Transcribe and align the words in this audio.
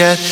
get 0.00 0.29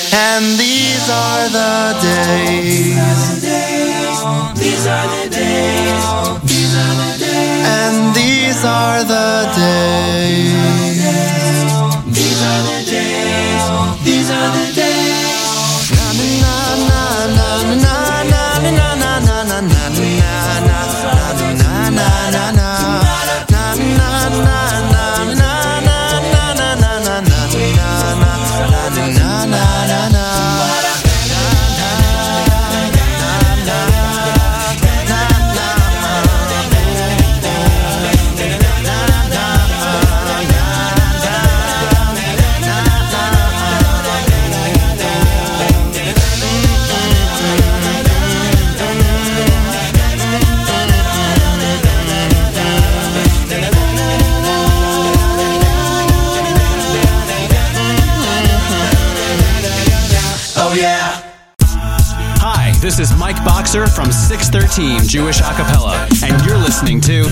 Team 64.79 65.01
Jewish 65.03 65.41
Acapella, 65.41 66.07
and 66.23 66.41
you're 66.47 66.57
listening 66.57 67.01
to 67.01 67.25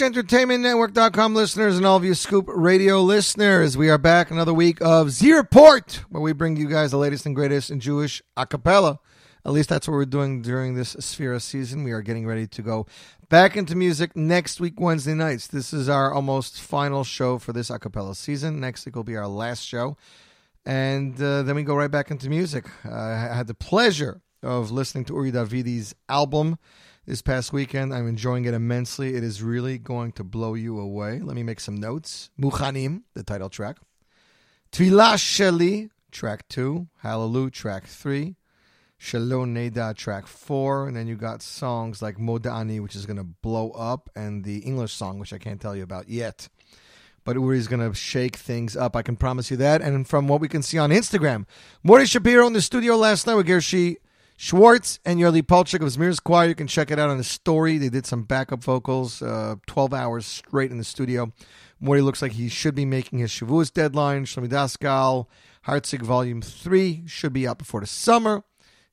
JewishEntertainmentNetwork.com 0.00 1.34
listeners 1.34 1.76
and 1.76 1.84
all 1.84 1.98
of 1.98 2.06
you 2.06 2.14
Scoop 2.14 2.46
Radio 2.48 3.02
listeners. 3.02 3.76
We 3.76 3.90
are 3.90 3.98
back 3.98 4.30
another 4.30 4.54
week 4.54 4.78
of 4.80 5.10
Z 5.10 5.30
Report, 5.30 6.06
where 6.08 6.22
we 6.22 6.32
bring 6.32 6.56
you 6.56 6.70
guys 6.70 6.90
the 6.92 6.96
latest 6.96 7.26
and 7.26 7.36
greatest 7.36 7.70
in 7.70 7.80
Jewish 7.80 8.22
a 8.34 8.46
cappella. 8.46 8.98
At 9.44 9.52
least 9.52 9.68
that's 9.68 9.86
what 9.86 9.92
we're 9.92 10.06
doing 10.06 10.40
during 10.40 10.72
this 10.72 10.94
Sefira 10.94 11.38
season. 11.38 11.84
We 11.84 11.92
are 11.92 12.00
getting 12.00 12.26
ready 12.26 12.46
to 12.46 12.62
go 12.62 12.86
back 13.28 13.58
into 13.58 13.76
music 13.76 14.16
next 14.16 14.58
week, 14.58 14.80
Wednesday 14.80 15.12
nights. 15.12 15.46
This 15.46 15.74
is 15.74 15.86
our 15.86 16.14
almost 16.14 16.62
final 16.62 17.04
show 17.04 17.36
for 17.36 17.52
this 17.52 17.68
a 17.68 17.78
cappella 17.78 18.14
season. 18.14 18.58
Next 18.58 18.86
week 18.86 18.96
will 18.96 19.04
be 19.04 19.18
our 19.18 19.28
last 19.28 19.66
show. 19.66 19.98
And 20.64 21.20
uh, 21.20 21.42
then 21.42 21.56
we 21.56 21.62
go 21.62 21.74
right 21.74 21.90
back 21.90 22.10
into 22.10 22.30
music. 22.30 22.64
Uh, 22.86 22.94
I 22.94 23.34
had 23.34 23.48
the 23.48 23.54
pleasure 23.54 24.22
of 24.42 24.70
listening 24.70 25.04
to 25.04 25.14
Uri 25.16 25.30
Davidi's 25.30 25.94
album 26.08 26.58
this 27.10 27.22
past 27.22 27.52
weekend. 27.52 27.92
I'm 27.92 28.06
enjoying 28.06 28.44
it 28.44 28.54
immensely. 28.54 29.16
It 29.16 29.24
is 29.24 29.42
really 29.42 29.78
going 29.78 30.12
to 30.12 30.22
blow 30.22 30.54
you 30.54 30.78
away. 30.78 31.18
Let 31.18 31.34
me 31.34 31.42
make 31.42 31.58
some 31.58 31.74
notes. 31.74 32.30
Muchanim, 32.40 33.02
the 33.14 33.24
title 33.24 33.48
track. 33.48 33.78
Tfilah 34.70 35.14
Sheli, 35.14 35.90
track 36.12 36.46
two. 36.48 36.86
Hallelujah, 36.98 37.50
track 37.50 37.86
three. 37.88 38.36
Shalom 38.96 39.56
Neda, 39.56 39.96
track 39.96 40.28
four. 40.28 40.86
And 40.86 40.96
then 40.96 41.08
you 41.08 41.16
got 41.16 41.42
songs 41.42 42.00
like 42.00 42.16
Modani, 42.16 42.80
which 42.80 42.94
is 42.94 43.06
going 43.06 43.16
to 43.16 43.24
blow 43.24 43.72
up, 43.72 44.08
and 44.14 44.44
the 44.44 44.58
English 44.58 44.92
song, 44.92 45.18
which 45.18 45.32
I 45.32 45.38
can't 45.38 45.60
tell 45.60 45.74
you 45.74 45.82
about 45.82 46.08
yet. 46.08 46.48
But 47.24 47.34
Uri's 47.34 47.66
going 47.66 47.86
to 47.86 47.92
shake 47.92 48.36
things 48.36 48.76
up. 48.76 48.94
I 48.94 49.02
can 49.02 49.16
promise 49.16 49.50
you 49.50 49.56
that. 49.56 49.82
And 49.82 50.06
from 50.06 50.28
what 50.28 50.40
we 50.40 50.46
can 50.46 50.62
see 50.62 50.78
on 50.78 50.90
Instagram, 50.90 51.46
Morty 51.82 52.06
Shapiro 52.06 52.46
in 52.46 52.52
the 52.52 52.62
studio 52.62 52.94
last 52.96 53.26
night 53.26 53.34
with 53.34 53.48
Gershi 53.48 53.96
Schwartz 54.42 55.00
and 55.04 55.20
Yerli 55.20 55.42
Polchik 55.42 55.82
of 55.82 55.88
Zmir's 55.88 56.18
Choir. 56.18 56.48
You 56.48 56.54
can 56.54 56.66
check 56.66 56.90
it 56.90 56.98
out 56.98 57.10
on 57.10 57.18
the 57.18 57.24
story. 57.24 57.76
They 57.76 57.90
did 57.90 58.06
some 58.06 58.22
backup 58.22 58.64
vocals, 58.64 59.20
uh, 59.20 59.56
12 59.66 59.92
hours 59.92 60.24
straight 60.24 60.70
in 60.70 60.78
the 60.78 60.84
studio. 60.84 61.30
Morty 61.78 62.00
looks 62.00 62.22
like 62.22 62.32
he 62.32 62.48
should 62.48 62.74
be 62.74 62.86
making 62.86 63.18
his 63.18 63.30
Shavuos 63.30 63.70
deadline. 63.70 64.24
Shlomi 64.24 64.48
Daskal, 64.48 65.26
Hartzig 65.66 66.00
Volume 66.00 66.40
3 66.40 67.02
should 67.06 67.34
be 67.34 67.46
out 67.46 67.58
before 67.58 67.82
the 67.82 67.86
summer. 67.86 68.42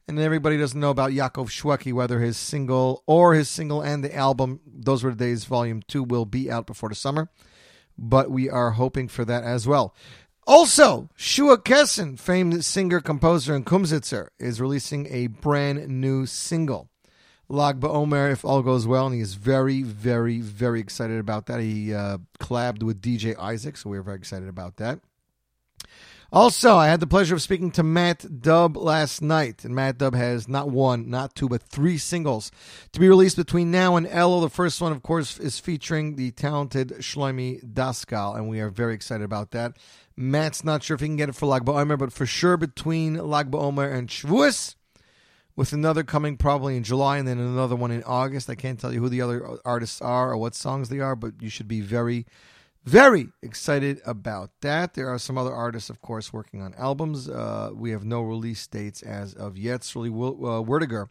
And 0.06 0.20
everybody 0.20 0.58
doesn't 0.58 0.78
know 0.78 0.90
about 0.90 1.12
Yaakov 1.12 1.48
Shweki, 1.48 1.94
whether 1.94 2.20
his 2.20 2.36
single 2.36 3.04
or 3.08 3.34
his 3.34 3.48
single 3.48 3.82
and 3.82 4.04
the 4.04 4.14
album, 4.14 4.60
Those 4.68 5.02
Were 5.02 5.12
the 5.12 5.16
Days 5.16 5.46
Volume 5.46 5.82
2, 5.88 6.04
will 6.04 6.26
be 6.26 6.52
out 6.52 6.68
before 6.68 6.90
the 6.90 6.96
summer. 6.96 7.30
But 7.98 8.30
we 8.30 8.50
are 8.50 8.72
hoping 8.72 9.08
for 9.08 9.24
that 9.24 9.46
as 9.46 9.66
well. 9.66 9.96
Also, 10.48 11.10
Shua 11.18 11.58
Kessin, 11.58 12.18
famed 12.18 12.64
singer, 12.64 13.02
composer, 13.02 13.54
and 13.54 13.66
kumsitzer, 13.66 14.30
is 14.40 14.62
releasing 14.62 15.06
a 15.08 15.28
brand 15.28 15.90
new 15.90 16.26
single. 16.26 16.90
Lag 17.50 17.82
BaOmer, 17.82 18.32
if 18.32 18.46
all 18.46 18.62
goes 18.62 18.88
well, 18.88 19.08
and 19.08 19.16
he 19.16 19.20
is 19.20 19.34
very, 19.34 19.84
very, 19.84 20.40
very 20.40 20.80
excited 20.80 21.20
about 21.20 21.48
that. 21.48 21.60
He 21.60 21.94
uh, 21.94 22.20
collabed 22.40 22.82
with 22.82 23.02
DJ 23.02 23.38
Isaac, 23.38 23.76
so 23.76 23.90
we're 23.90 24.02
very 24.02 24.16
excited 24.16 24.48
about 24.48 24.78
that. 24.78 25.02
Also, 26.32 26.76
I 26.76 26.88
had 26.88 27.00
the 27.00 27.08
pleasure 27.08 27.36
of 27.36 27.42
speaking 27.42 27.72
to 27.72 27.84
Matt 27.84 28.20
Dubb 28.20 28.76
last 28.76 29.22
night, 29.22 29.64
and 29.64 29.74
Matt 29.74 29.98
Dubb 29.98 30.14
has 30.14 30.48
not 30.48 30.70
one, 30.70 31.10
not 31.10 31.36
two, 31.36 31.48
but 31.48 31.62
three 31.62 31.98
singles 31.98 32.52
to 32.92 33.00
be 33.00 33.08
released 33.08 33.38
between 33.38 33.72
now 33.72 33.96
and 33.96 34.06
Elo. 34.08 34.42
The 34.42 34.50
first 34.50 34.82
one, 34.82 34.92
of 34.92 35.04
course, 35.04 35.40
is 35.40 35.60
featuring 35.60 36.16
the 36.16 36.32
talented 36.32 36.90
Shlomi 37.00 37.64
Daskal, 37.64 38.36
and 38.36 38.50
we 38.50 38.60
are 38.60 38.70
very 38.70 38.94
excited 38.94 39.24
about 39.24 39.52
that. 39.52 39.78
Matt's 40.18 40.64
not 40.64 40.84
sure 40.84 40.96
if 40.96 41.02
he 41.02 41.08
can 41.08 41.16
get 41.16 41.30
it 41.30 41.36
for 41.36 41.46
Lag 41.46 41.64
BaOmer, 41.64 41.98
but 41.98 42.12
for 42.12 42.26
sure 42.26 42.58
between 42.58 43.14
Lag 43.14 43.52
BaOmer 43.52 43.94
and 43.94 44.10
Shavuos, 44.10 44.76
with 45.56 45.74
another 45.74 46.04
coming 46.04 46.38
probably 46.38 46.76
in 46.76 46.84
July 46.84 47.18
and 47.18 47.28
then 47.28 47.38
another 47.38 47.76
one 47.76 47.92
in 47.92 48.04
August. 48.04 48.50
I 48.50 48.56
can't 48.56 48.80
tell 48.80 48.92
you 48.92 49.00
who 49.00 49.10
the 49.10 49.22
other 49.22 49.60
artists 49.64 50.02
are 50.02 50.32
or 50.32 50.38
what 50.38 50.56
songs 50.56 50.90
they 50.90 51.00
are, 51.00 51.16
but 51.16 51.34
you 51.40 51.50
should 51.50 51.68
be 51.68 51.82
very 51.82 52.26
very 52.88 53.28
excited 53.44 54.00
about 54.06 54.50
that. 54.62 54.94
There 54.94 55.10
are 55.10 55.20
some 55.20 55.38
other 55.38 55.54
artists, 55.54 55.90
of 55.90 56.02
course, 56.02 56.32
working 56.32 56.62
on 56.62 56.74
albums. 56.76 57.28
Uh, 57.28 57.72
we 57.76 57.92
have 57.92 58.06
no 58.06 58.22
release 58.22 58.66
dates 58.66 59.02
as 59.02 59.34
of 59.34 59.58
yet. 59.58 59.76
it's 59.76 59.88
Sruly 59.88 60.10
uh, 60.10 60.64
Werdiger 60.64 61.10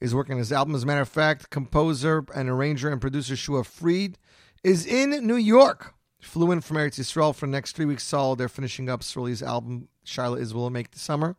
is 0.00 0.14
working 0.14 0.32
on 0.32 0.38
his 0.38 0.50
album. 0.50 0.74
As 0.74 0.84
a 0.84 0.86
matter 0.86 1.02
of 1.02 1.10
fact, 1.10 1.50
composer 1.50 2.24
and 2.34 2.48
arranger 2.48 2.88
and 2.88 3.02
producer 3.02 3.36
Shua 3.36 3.64
Fried 3.64 4.16
is 4.64 4.86
in 4.86 5.26
New 5.26 5.36
York. 5.36 5.94
Flew 6.20 6.52
in 6.52 6.60
from 6.60 6.76
Eretz 6.76 6.98
Yisrael 6.98 7.34
for 7.34 7.46
the 7.46 7.52
next 7.52 7.76
three 7.76 7.86
weeks 7.86 8.04
solid. 8.04 8.38
They're 8.38 8.48
finishing 8.48 8.88
up 8.88 9.02
Sruly's 9.02 9.42
album, 9.42 9.88
Shaila 10.04 10.40
Is 10.40 10.54
Will 10.54 10.70
Make 10.70 10.90
the 10.90 10.98
Summer. 10.98 11.36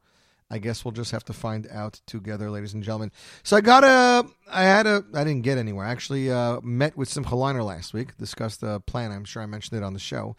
I 0.49 0.57
guess 0.57 0.83
we'll 0.83 0.91
just 0.91 1.11
have 1.11 1.23
to 1.25 1.33
find 1.33 1.65
out 1.71 2.01
together, 2.05 2.51
ladies 2.51 2.73
and 2.73 2.83
gentlemen. 2.83 3.11
So 3.41 3.55
I 3.55 3.61
got 3.61 3.85
a, 3.85 4.27
I 4.51 4.63
had 4.63 4.85
a, 4.85 5.05
I 5.13 5.23
didn't 5.23 5.43
get 5.43 5.57
anywhere. 5.57 5.85
I 5.85 5.91
actually 5.91 6.29
uh, 6.29 6.59
met 6.61 6.97
with 6.97 7.07
Simcha 7.07 7.35
Leiner 7.35 7.65
last 7.65 7.93
week, 7.93 8.17
discussed 8.17 8.59
the 8.59 8.81
plan. 8.81 9.13
I'm 9.13 9.23
sure 9.23 9.41
I 9.41 9.45
mentioned 9.45 9.81
it 9.81 9.83
on 9.83 9.93
the 9.93 9.99
show. 9.99 10.35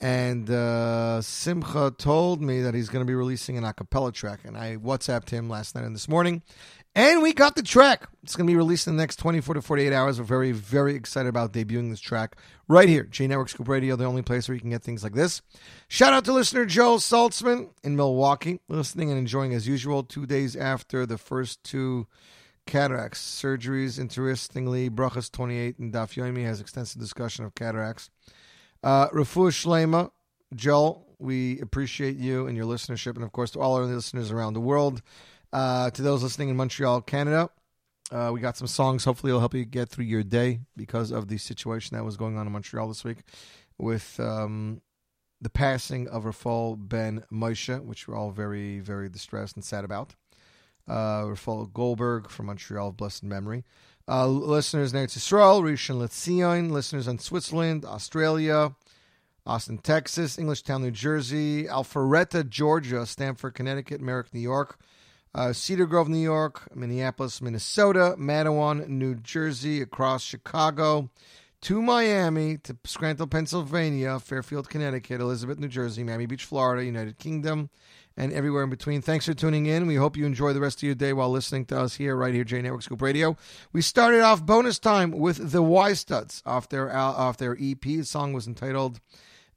And 0.00 0.50
uh, 0.50 1.22
Simcha 1.22 1.94
told 1.96 2.42
me 2.42 2.60
that 2.62 2.74
he's 2.74 2.88
going 2.88 3.06
to 3.06 3.08
be 3.08 3.14
releasing 3.14 3.56
an 3.56 3.62
acapella 3.62 4.12
track. 4.12 4.40
And 4.44 4.56
I 4.56 4.78
WhatsApped 4.78 5.30
him 5.30 5.48
last 5.48 5.76
night 5.76 5.84
and 5.84 5.94
this 5.94 6.08
morning. 6.08 6.42
And 6.94 7.22
we 7.22 7.32
got 7.32 7.56
the 7.56 7.62
track. 7.62 8.06
It's 8.22 8.36
going 8.36 8.46
to 8.46 8.50
be 8.50 8.56
released 8.56 8.86
in 8.86 8.96
the 8.96 9.02
next 9.02 9.16
24 9.16 9.54
to 9.54 9.62
48 9.62 9.92
hours. 9.94 10.18
We're 10.18 10.26
very, 10.26 10.52
very 10.52 10.94
excited 10.94 11.28
about 11.28 11.52
debuting 11.52 11.88
this 11.88 12.00
track 12.00 12.36
right 12.68 12.88
here. 12.88 13.04
J 13.04 13.26
Network 13.26 13.48
Scoop 13.48 13.66
Radio, 13.66 13.96
the 13.96 14.04
only 14.04 14.20
place 14.20 14.46
where 14.46 14.54
you 14.54 14.60
can 14.60 14.70
get 14.70 14.82
things 14.82 15.02
like 15.02 15.14
this. 15.14 15.40
Shout 15.88 16.12
out 16.12 16.26
to 16.26 16.32
listener 16.32 16.66
Joe 16.66 16.96
Saltzman 16.96 17.70
in 17.82 17.96
Milwaukee, 17.96 18.60
listening 18.68 19.08
and 19.08 19.18
enjoying 19.18 19.54
as 19.54 19.66
usual 19.66 20.02
two 20.02 20.26
days 20.26 20.54
after 20.54 21.06
the 21.06 21.16
first 21.16 21.64
two 21.64 22.06
cataracts 22.66 23.20
surgeries. 23.20 23.98
Interestingly, 23.98 24.90
Brachas 24.90 25.32
28 25.32 25.78
and 25.78 25.94
Daf 25.94 26.14
Yomi 26.14 26.44
has 26.44 26.60
extensive 26.60 27.00
discussion 27.00 27.46
of 27.46 27.54
cataracts. 27.54 28.10
Uh, 28.82 29.08
Refuah 29.08 29.50
Shlema, 29.50 30.10
Joel, 30.54 31.06
we 31.18 31.58
appreciate 31.60 32.16
you 32.16 32.46
and 32.46 32.56
your 32.56 32.66
listenership, 32.66 33.14
and 33.14 33.24
of 33.24 33.32
course 33.32 33.52
to 33.52 33.60
all 33.60 33.74
our 33.76 33.84
listeners 33.84 34.30
around 34.30 34.52
the 34.52 34.60
world. 34.60 35.00
Uh, 35.52 35.90
to 35.90 36.02
those 36.02 36.22
listening 36.22 36.48
in 36.48 36.56
Montreal, 36.56 37.02
Canada, 37.02 37.50
uh, 38.10 38.30
we 38.32 38.40
got 38.40 38.56
some 38.56 38.66
songs. 38.66 39.04
Hopefully, 39.04 39.30
it'll 39.30 39.40
help 39.40 39.54
you 39.54 39.64
get 39.64 39.88
through 39.88 40.04
your 40.04 40.22
day 40.22 40.60
because 40.76 41.10
of 41.10 41.28
the 41.28 41.38
situation 41.38 41.96
that 41.96 42.04
was 42.04 42.16
going 42.16 42.36
on 42.36 42.46
in 42.46 42.52
Montreal 42.52 42.88
this 42.88 43.04
week 43.04 43.18
with 43.78 44.18
um, 44.20 44.80
the 45.40 45.50
passing 45.50 46.08
of 46.08 46.24
Rafal 46.24 46.76
Ben 46.76 47.24
Moshe, 47.32 47.82
which 47.84 48.06
we're 48.06 48.16
all 48.16 48.30
very, 48.30 48.80
very 48.80 49.08
distressed 49.08 49.56
and 49.56 49.64
sad 49.64 49.84
about. 49.84 50.14
Uh, 50.88 51.22
Rafal 51.22 51.72
Goldberg 51.72 52.30
from 52.30 52.46
Montreal 52.46 52.92
blessed 52.92 53.24
memory. 53.24 53.64
Uh, 54.08 54.26
listeners 54.26 54.92
in 54.92 55.00
Eretz 55.00 55.16
Yisrael, 55.16 55.62
Rishon 55.62 55.98
LeZion, 55.98 56.70
listeners 56.70 57.06
in 57.06 57.18
Switzerland, 57.18 57.84
Australia, 57.84 58.74
Austin, 59.46 59.78
Texas, 59.78 60.36
Englishtown, 60.36 60.82
New 60.82 60.90
Jersey, 60.90 61.64
Alpharetta, 61.64 62.48
Georgia, 62.48 63.06
Stamford, 63.06 63.54
Connecticut, 63.54 64.00
Merrick, 64.00 64.34
New 64.34 64.40
York, 64.40 64.78
uh, 65.34 65.52
Cedar 65.52 65.86
Grove, 65.86 66.08
New 66.08 66.18
York, 66.18 66.68
Minneapolis, 66.74 67.40
Minnesota, 67.40 68.14
Matawan, 68.18 68.88
New 68.88 69.14
Jersey, 69.14 69.80
across 69.80 70.22
Chicago, 70.22 71.10
to 71.62 71.80
Miami, 71.80 72.58
to 72.58 72.76
Scranton, 72.84 73.28
Pennsylvania, 73.28 74.18
Fairfield, 74.18 74.68
Connecticut, 74.68 75.20
Elizabeth, 75.20 75.58
New 75.58 75.68
Jersey, 75.68 76.02
Miami 76.02 76.26
Beach, 76.26 76.44
Florida, 76.44 76.84
United 76.84 77.18
Kingdom, 77.18 77.70
and 78.16 78.32
everywhere 78.32 78.64
in 78.64 78.70
between. 78.70 79.00
Thanks 79.00 79.26
for 79.26 79.34
tuning 79.34 79.66
in. 79.66 79.86
We 79.86 79.94
hope 79.94 80.16
you 80.16 80.26
enjoy 80.26 80.52
the 80.52 80.60
rest 80.60 80.80
of 80.80 80.82
your 80.82 80.96
day 80.96 81.12
while 81.12 81.30
listening 81.30 81.64
to 81.66 81.78
us 81.78 81.94
here, 81.94 82.16
right 82.16 82.34
here, 82.34 82.44
J 82.44 82.60
Network 82.60 82.82
Scoop 82.82 83.00
Radio. 83.00 83.36
We 83.72 83.80
started 83.80 84.22
off 84.22 84.44
bonus 84.44 84.78
time 84.78 85.12
with 85.12 85.52
the 85.52 85.62
Y 85.62 85.92
Studs 85.94 86.42
off 86.44 86.68
their 86.68 86.94
off 86.94 87.36
their 87.36 87.56
EP. 87.60 87.80
The 87.80 88.02
song 88.02 88.32
was 88.32 88.46
entitled 88.48 89.00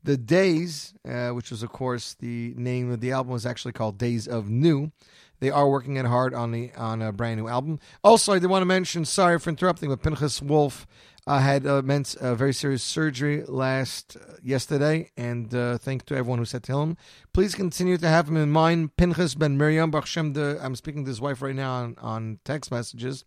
"The 0.03 0.15
Days," 0.15 0.93
uh, 1.09 1.29
which 1.29 1.49
was, 1.49 1.63
of 1.63 1.71
course, 1.71 2.13
the 2.13 2.53
name 2.55 2.91
of 2.91 3.01
the 3.01 3.11
album 3.11 3.33
was 3.33 3.47
actually 3.47 3.73
called 3.73 3.97
"Days 3.97 4.27
of 4.27 4.49
New." 4.49 4.91
They 5.45 5.51
are 5.51 5.69
working 5.69 5.97
it 5.97 6.07
hard 6.07 6.33
on 6.33 6.49
the 6.49 6.71
on 6.75 7.03
a 7.03 7.11
brand 7.11 7.39
new 7.39 7.47
album. 7.47 7.77
Also, 8.03 8.33
I 8.33 8.39
did 8.39 8.49
want 8.49 8.63
to 8.63 8.65
mention. 8.65 9.05
Sorry 9.05 9.37
for 9.37 9.51
interrupting, 9.51 9.89
but 9.89 10.01
Pinchas 10.01 10.41
Wolf 10.41 10.87
uh, 11.27 11.37
had 11.37 11.67
uh, 11.67 11.83
a 12.19 12.35
very 12.35 12.51
serious 12.51 12.81
surgery 12.81 13.43
last 13.43 14.17
uh, 14.17 14.37
yesterday, 14.41 15.11
and 15.15 15.53
uh, 15.53 15.77
thank 15.77 16.03
to 16.07 16.15
everyone 16.15 16.39
who 16.39 16.45
said 16.45 16.63
to 16.63 16.79
him. 16.79 16.97
Please 17.31 17.53
continue 17.53 17.95
to 17.95 18.07
have 18.07 18.27
him 18.27 18.37
in 18.37 18.49
mind. 18.49 18.97
Pinchas 18.97 19.35
Ben 19.35 19.55
Miriam 19.55 19.91
Baruch 19.91 20.05
Hashem. 20.05 20.35
I'm 20.35 20.75
speaking 20.75 21.03
to 21.05 21.09
his 21.09 21.21
wife 21.21 21.43
right 21.43 21.53
now 21.53 21.73
on, 21.73 21.95
on 22.01 22.39
text 22.43 22.71
messages. 22.71 23.23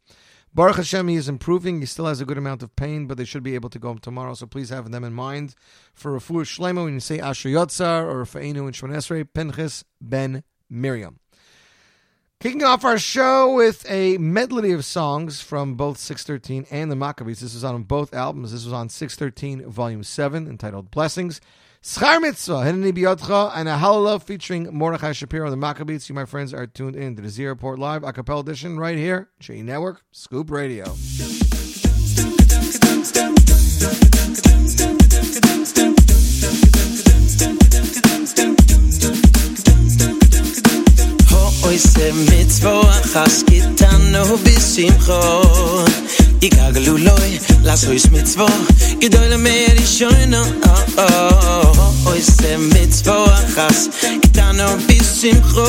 Baruch 0.53 0.79
Hashem, 0.79 1.07
he 1.07 1.15
is 1.15 1.29
improving. 1.29 1.79
He 1.79 1.87
still 1.87 2.07
has 2.07 2.21
a 2.21 2.25
good 2.25 2.39
amount 2.39 2.65
of 2.65 2.75
pain, 2.75 3.07
but 3.07 3.17
they 3.17 3.25
should 3.25 3.45
be 3.45 3.55
able 3.55 3.71
to 3.71 3.79
go 3.79 3.91
home 3.91 3.99
tomorrow. 4.01 4.35
So 4.35 4.47
please 4.49 4.71
have 4.71 4.91
them 4.91 5.05
in 5.05 5.13
mind 5.13 5.55
for 5.95 6.19
Refuah 6.19 6.43
Shlema 6.43 6.83
when 6.83 6.95
you 6.95 7.01
say 7.01 7.21
Asher 7.21 7.51
Yotzar 7.51 8.03
or 8.03 8.25
Fa'inu 8.25 8.67
and 8.67 8.73
Shemon 8.73 8.97
Esrei, 8.97 9.25
Pinchas 9.33 9.85
Ben 10.01 10.43
Miriam. 10.69 11.21
Kicking 12.41 12.63
off 12.63 12.85
our 12.85 13.01
show 13.01 13.53
with 13.53 13.85
a 13.91 14.17
medley 14.19 14.71
of 14.71 14.85
songs 14.85 15.41
from 15.41 15.75
both 15.75 15.99
613 15.99 16.67
and 16.71 16.89
the 16.89 16.95
Maccabees. 16.95 17.41
This 17.41 17.55
was 17.55 17.65
on 17.65 17.83
both 17.83 18.15
albums. 18.15 18.53
This 18.53 18.65
was 18.65 18.73
on 18.73 18.89
613, 18.89 19.69
Volume 19.69 20.05
7, 20.05 20.47
entitled 20.47 20.93
Blessings. 20.93 21.41
Schar 21.83 22.21
Mitzvah, 22.21 22.63
Biyotcha, 22.93 23.51
and 23.57 23.69
a 23.69 23.77
Hallel 23.77 24.23
featuring 24.23 24.73
Mordechai 24.73 25.11
Shapiro 25.11 25.47
and 25.47 25.53
the 25.53 25.57
Maccabees. 25.57 26.09
You, 26.09 26.15
my 26.15 26.27
friends, 26.27 26.55
are 26.55 26.69
tuned 26.69 26.95
in 26.95 27.17
to 27.17 27.23
the 27.23 27.29
Z 27.29 27.45
Report 27.45 27.77
Live, 27.77 28.05
a 28.05 28.13
cappella 28.13 28.43
edition, 28.43 28.79
right 28.79 28.97
here, 28.97 29.31
J 29.41 29.63
Network, 29.63 30.03
Scoop 30.13 30.49
Radio. 30.49 30.95
oy 41.69 41.79
se 41.79 42.13
achas 42.97 43.45
gitan 43.45 44.13
no 44.13 44.25
bis 44.45 44.79
im 44.79 44.95
loy 46.97 47.41
las 47.63 47.85
oy 47.85 47.99
mit 48.11 48.27
zwo 48.27 48.49
gedoyle 49.01 49.37
mer 49.37 49.77
shoyno 49.97 50.43
oy 52.11 52.21
se 52.23 52.57
mit 52.57 52.93
zwo 52.95 53.17
achas 53.41 53.89
gitan 54.23 54.57
no 54.57 54.69
bis 54.87 55.25
im 55.25 55.41
kho 55.51 55.69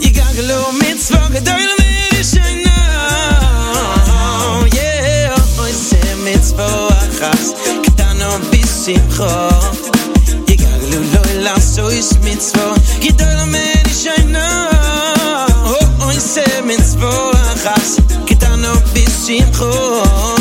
ik 0.00 0.16
aglu 0.28 0.60
mit 0.80 0.98
mer 1.80 2.24
shoyno 2.32 2.80
yeah 4.72 5.60
oy 5.64 5.72
se 5.72 6.00
achas 7.02 7.44
gitan 7.84 8.16
no 8.18 8.30
bis 8.50 8.88
im 8.88 9.04
loy 9.16 9.78
Gidol 13.00 13.38
a 13.38 13.46
man, 13.46 13.86
ich 13.86 14.08
I 14.08 14.24
know 14.24 14.77
simchon 19.28 20.37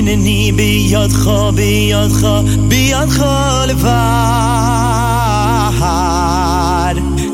نی 0.00 0.52
بیاد 0.52 1.12
خوابی 1.12 1.64
یاد 1.64 2.10
خواب 2.10 2.72
یاد 2.72 3.08
خال 3.08 3.74
ور 3.82 4.10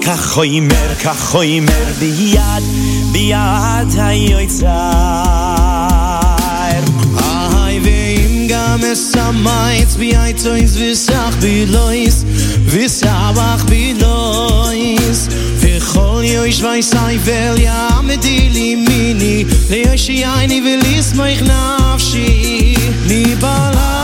کخوی 0.01 0.61
مر 0.61 0.95
کخوی 1.05 1.61
مر 1.61 1.93
بیاد 2.01 2.63
بیاد 3.13 3.99
هیوی 3.99 4.47
تر 4.47 5.46
mes 8.79 9.01
samayts 9.13 9.97
bi 9.97 10.13
ay 10.17 10.33
tsoyts 10.35 10.77
visach 10.77 11.35
bi 11.41 11.67
lois 11.67 12.25
visach 12.73 13.65
bi 13.71 13.95
lois. 14.03 15.29
Vi 15.61 15.81
khol 15.81 16.25
yo 16.25 16.45
ich 16.45 16.63
weis 16.63 16.93
ay 16.95 17.17
vel 17.19 17.59
ya 17.59 18.03
mit 18.03 18.21
di 18.23 18.77
mini 18.77 19.45
le 19.71 19.79
yo 19.87 19.97
shi 19.97 20.25
ay 20.25 20.47
ni 20.47 20.61
velis 20.61 21.15
moich 21.15 21.43
nafshi 21.43 22.77
ni 23.09 23.35
bala 23.41 23.96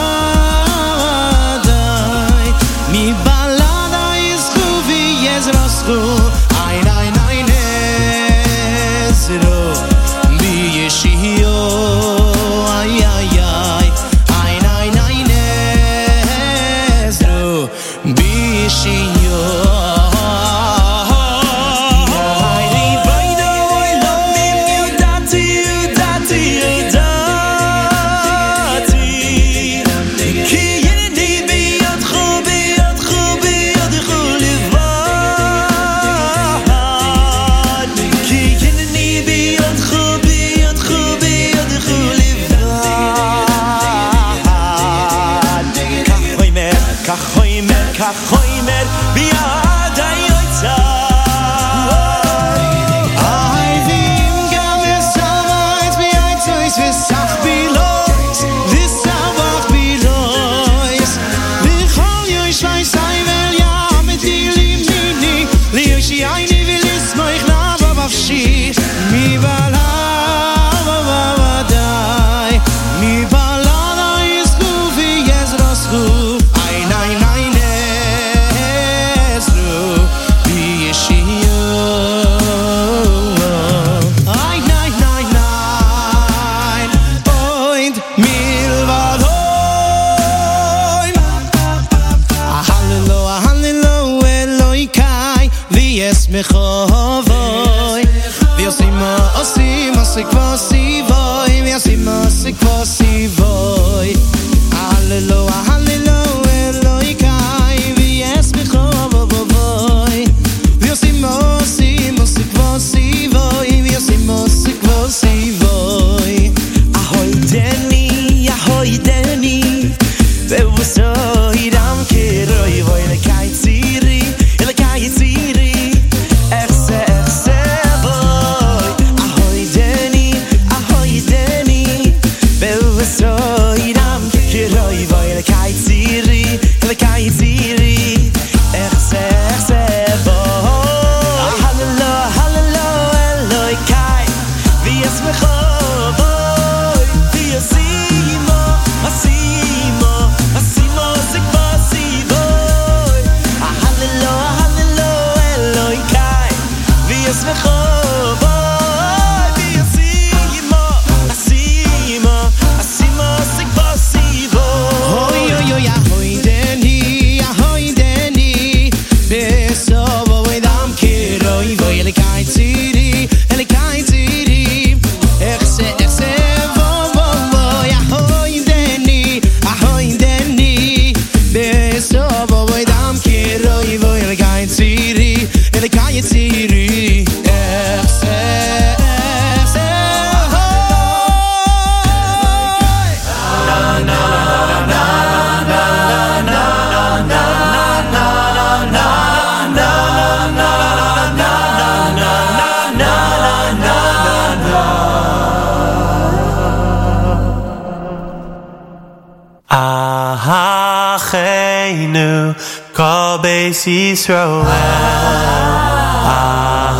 Kol 213.73 213.79
Beis 213.81 213.89
Yisroel 213.89 214.69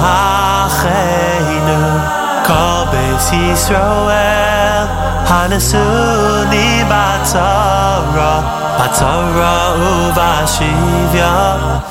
Acheinu 0.09 1.83
Kol 2.49 2.89
Beis 2.89 3.29
Yisroel 3.29 4.89
Hanesuni 5.29 6.69
Batzara 6.89 8.33
Batzara 8.79 9.57
Uvashivya 9.85 11.35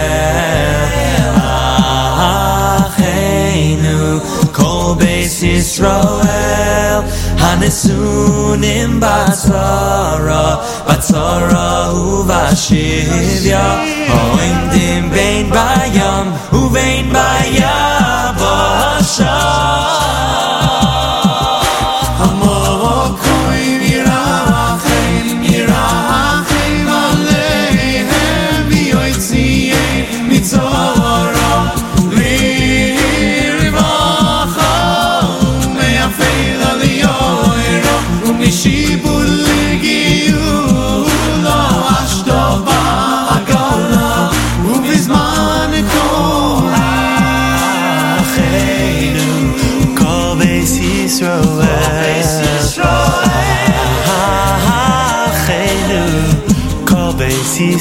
Acheinu 3.10 4.20
kol 4.52 4.94
beis 4.96 5.42
Yisroel 5.42 7.02
Hanesunim 7.42 9.00
batzara 9.00 10.46
Batzara 10.86 11.70
uvashivya 11.92 13.66
Oimdim 14.20 15.04
bein 15.14 15.46
bayam 15.50 16.26
Uvein 16.52 17.06
bayabasha 17.14 18.30
Kol 57.60 57.76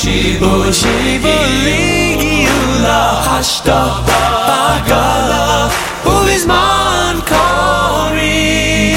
u'mishibu 0.00 0.72
shibu 0.72 1.34
ligiyula 1.64 3.00
hashta 3.28 3.80
ba'agala 4.06 5.70
u'bizman 6.12 7.16
koriv 7.30 8.96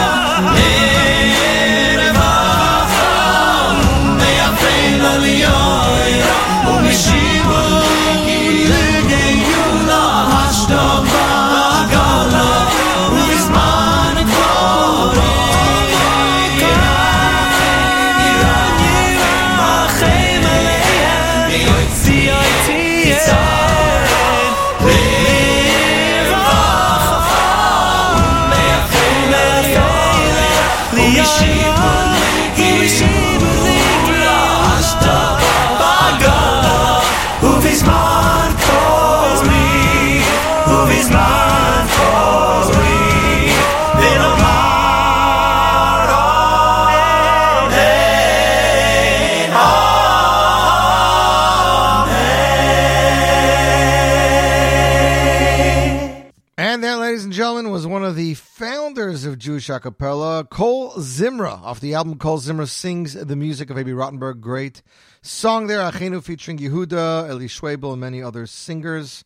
Jewish 59.39 59.69
Acapella, 59.69 60.47
Kol 60.49 60.91
Zimra, 60.95 61.61
off 61.63 61.79
the 61.79 61.95
album 61.95 62.17
Kol 62.17 62.39
Zimra 62.39 62.67
Sings 62.67 63.13
the 63.13 63.35
Music 63.35 63.69
of 63.69 63.77
Abie 63.77 63.91
Rotenberg. 63.91 64.41
Great 64.41 64.83
song 65.21 65.67
there, 65.67 65.79
Achenu 65.79 66.23
featuring 66.23 66.57
Yehuda, 66.57 67.29
Eli 67.29 67.45
Schwebel, 67.45 67.93
and 67.93 68.01
many 68.01 68.21
other 68.21 68.45
singers. 68.45 69.23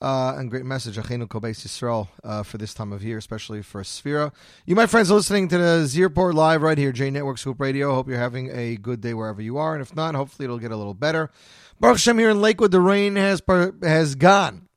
Uh, 0.00 0.34
and 0.36 0.50
great 0.50 0.64
message, 0.64 0.96
Achenu 0.96 1.28
Kobeis 1.28 1.64
Yisrael, 1.64 2.08
uh, 2.24 2.42
for 2.42 2.58
this 2.58 2.74
time 2.74 2.92
of 2.92 3.04
year, 3.04 3.18
especially 3.18 3.62
for 3.62 3.82
Sefira. 3.82 4.32
You, 4.66 4.74
my 4.74 4.86
friends, 4.86 5.12
are 5.12 5.14
listening 5.14 5.46
to 5.48 5.58
the 5.58 5.86
Z 5.86 6.02
Report 6.02 6.34
Live 6.34 6.62
right 6.62 6.76
here, 6.76 6.90
J 6.90 7.10
Network 7.10 7.38
Scoop 7.38 7.60
Radio. 7.60 7.94
Hope 7.94 8.08
you're 8.08 8.18
having 8.18 8.50
a 8.50 8.76
good 8.76 9.00
day 9.00 9.14
wherever 9.14 9.40
you 9.40 9.58
are. 9.58 9.74
And 9.74 9.82
if 9.82 9.94
not, 9.94 10.16
hopefully 10.16 10.44
it'll 10.44 10.58
get 10.58 10.72
a 10.72 10.76
little 10.76 10.94
better. 10.94 11.30
Baruch 11.78 11.98
Hashem 11.98 12.18
here 12.18 12.30
in 12.30 12.40
Lakewood, 12.40 12.72
the 12.72 12.80
rain 12.80 13.14
has 13.16 13.40
par- 13.40 13.74
has 13.82 14.14
gone 14.16 14.68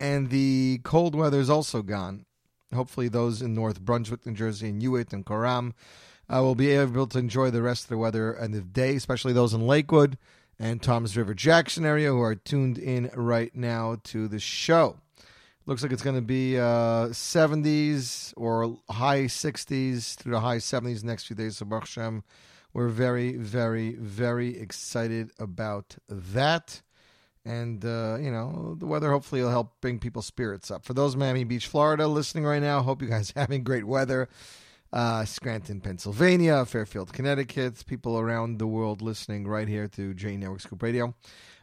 and 0.00 0.30
the 0.30 0.80
cold 0.84 1.14
weather 1.14 1.40
is 1.40 1.50
also 1.50 1.82
gone. 1.82 2.24
Hopefully, 2.74 3.08
those 3.08 3.40
in 3.40 3.54
North 3.54 3.80
Brunswick, 3.80 4.26
New 4.26 4.34
Jersey, 4.34 4.68
and 4.68 4.82
Hewitt 4.82 5.12
and 5.12 5.24
Coram 5.24 5.74
uh, 6.28 6.42
will 6.42 6.54
be 6.54 6.70
able 6.70 7.06
to 7.06 7.18
enjoy 7.18 7.50
the 7.50 7.62
rest 7.62 7.84
of 7.84 7.88
the 7.88 7.98
weather 7.98 8.32
and 8.32 8.52
the 8.52 8.60
day, 8.60 8.94
especially 8.96 9.32
those 9.32 9.54
in 9.54 9.66
Lakewood 9.66 10.18
and 10.58 10.82
Tom's 10.82 11.16
River 11.16 11.34
Jackson 11.34 11.84
area 11.84 12.10
who 12.10 12.20
are 12.20 12.34
tuned 12.34 12.78
in 12.78 13.10
right 13.14 13.54
now 13.54 13.96
to 14.04 14.28
the 14.28 14.38
show. 14.38 14.98
Looks 15.66 15.82
like 15.82 15.92
it's 15.92 16.02
going 16.02 16.16
to 16.16 16.22
be 16.22 16.58
uh, 16.58 17.08
70s 17.08 18.32
or 18.36 18.78
high 18.88 19.24
60s 19.24 20.14
through 20.16 20.32
the 20.32 20.40
high 20.40 20.56
70s 20.56 21.04
next 21.04 21.26
few 21.26 21.36
days. 21.36 21.58
So, 21.58 21.66
Baruch 21.66 21.84
Hashem, 21.84 22.24
we're 22.72 22.88
very, 22.88 23.36
very, 23.36 23.94
very 23.94 24.58
excited 24.58 25.30
about 25.38 25.96
that. 26.08 26.80
And, 27.48 27.82
uh, 27.82 28.18
you 28.20 28.30
know, 28.30 28.76
the 28.78 28.84
weather 28.84 29.10
hopefully 29.10 29.40
will 29.40 29.50
help 29.50 29.80
bring 29.80 29.98
people's 29.98 30.26
spirits 30.26 30.70
up. 30.70 30.84
For 30.84 30.92
those 30.92 31.16
Miami 31.16 31.44
Beach, 31.44 31.66
Florida 31.66 32.06
listening 32.06 32.44
right 32.44 32.60
now, 32.60 32.82
hope 32.82 33.00
you 33.00 33.08
guys 33.08 33.32
are 33.36 33.40
having 33.40 33.64
great 33.64 33.84
weather. 33.84 34.28
Uh, 34.92 35.24
Scranton, 35.24 35.80
Pennsylvania, 35.80 36.64
Fairfield, 36.66 37.12
Connecticut, 37.12 37.84
people 37.86 38.18
around 38.18 38.58
the 38.58 38.66
world 38.66 39.00
listening 39.00 39.46
right 39.46 39.66
here 39.66 39.88
to 39.88 40.12
J 40.12 40.36
Network 40.36 40.60
Scoop 40.60 40.82
Radio. 40.82 41.14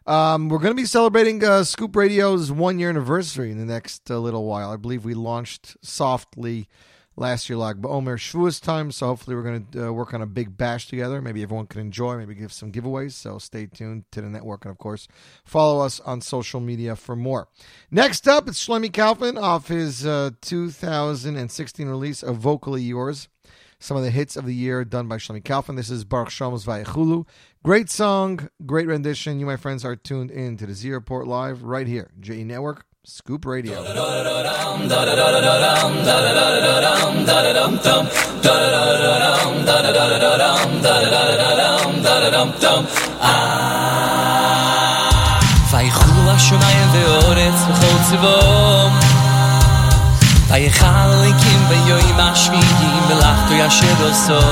Um, 0.08 0.50
we're 0.50 0.60
going 0.60 0.76
to 0.76 0.82
be 0.82 0.86
celebrating 0.86 1.44
uh, 1.44 1.64
Scoop 1.64 1.96
Radio's 1.96 2.52
one 2.52 2.80
year 2.80 2.90
anniversary 2.90 3.52
in 3.52 3.60
the 3.60 3.66
next 3.66 4.10
uh, 4.10 4.18
little 4.18 4.46
while. 4.46 4.72
I 4.72 4.78
believe 4.78 5.06
we 5.06 5.14
launched 5.14 5.78
softly 5.82 6.68
last 7.18 7.50
year, 7.50 7.58
Lag 7.58 7.82
Ba'omer 7.82 8.18
Shavuos 8.18 8.62
time. 8.62 8.92
So 8.92 9.08
hopefully 9.08 9.36
we're 9.36 9.44
going 9.44 9.68
to 9.72 9.88
uh, 9.88 9.92
work 9.92 10.14
on 10.14 10.22
a 10.22 10.26
big 10.26 10.58
bash 10.58 10.88
together. 10.88 11.22
Maybe 11.22 11.44
everyone 11.44 11.68
can 11.68 11.82
enjoy. 11.82 12.18
Maybe 12.18 12.36
give 12.36 12.54
some 12.54 12.72
giveaways. 12.72 13.14
So 13.14 13.38
stay 13.38 13.66
tuned 13.66 14.06
to 14.12 14.22
the 14.22 14.30
network 14.30 14.66
and 14.66 14.72
of 14.72 14.78
course 14.78 15.08
follow 15.44 15.84
us 15.84 16.00
on 16.02 16.22
social 16.22 16.60
media 16.60 16.96
for 16.96 17.16
more. 17.16 17.48
Next 17.92 18.28
up, 18.28 18.48
it's 18.48 18.66
Shlomi 18.66 18.94
Kaufman 18.94 19.38
off 19.38 19.68
his 19.68 20.06
uh, 20.06 20.32
2016 20.42 21.88
release 21.88 22.24
of 22.24 22.38
Vocally 22.38 22.82
Yours. 22.82 23.28
Some 23.78 23.98
of 23.98 24.04
the 24.04 24.12
hits 24.12 24.38
of 24.38 24.46
the 24.46 24.56
year 24.56 24.86
done 24.86 25.08
by 25.08 25.18
Shlomi 25.18 25.44
Kaufman. 25.44 25.76
This 25.76 25.90
is 25.90 26.06
Baruch 26.06 26.30
Shalom's 26.30 26.66
Vayechulu. 26.66 27.28
Great 27.64 27.90
song, 27.90 28.50
great 28.66 28.88
rendition. 28.88 29.40
You, 29.40 29.46
my 29.46 29.58
friends, 29.58 29.84
are 29.84 29.96
tuned 29.96 30.32
in 30.32 30.58
to 30.58 30.66
the 30.66 30.74
Z 30.74 30.92
Report 30.92 31.28
Live 31.28 31.62
right 31.64 31.88
here, 31.88 32.12
JE 32.20 32.44
Network, 32.44 32.86
Scoop 33.07 33.45
Radio. 33.45 33.75
ויחולו 45.73 46.31
השמיים 46.31 46.89
ואורץ 46.93 47.55
וכל 47.69 48.03
צבאום 48.11 48.99
ויכל 50.49 50.87
אליקים 50.87 51.61
ביום 51.69 52.21
השביעים 52.21 53.03
ולחתו 53.09 53.55
ישר 53.55 54.07
עושו 54.07 54.47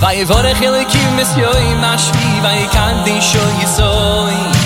ויבורך 0.00 0.62
אליקים 0.62 1.16
מסיום 1.16 1.84
השביעי 1.84 2.40
ויקדישו 2.42 3.38
יסוי 3.62 4.65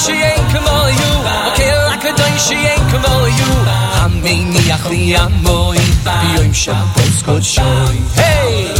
הקדוש 0.00 0.06
שיין 0.06 0.48
כמו 0.48 0.88
יו 0.88 1.20
אוקיל 1.46 1.74
הקדוש 1.94 2.48
שיין 2.48 2.90
כמו 2.90 3.26
יו 3.26 3.54
המניח 3.92 4.86
לי 4.86 5.16
המוי 5.16 5.78
ביום 6.04 6.54
שבוס 6.54 7.22
קודשוי 7.24 8.00
היי 8.16 8.74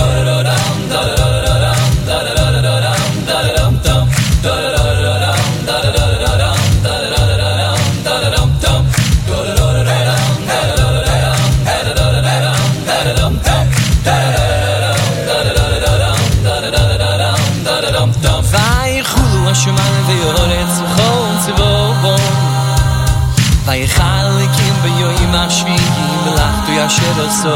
ולחתו 26.91 26.91
ישר 26.91 27.27
עשו 27.27 27.55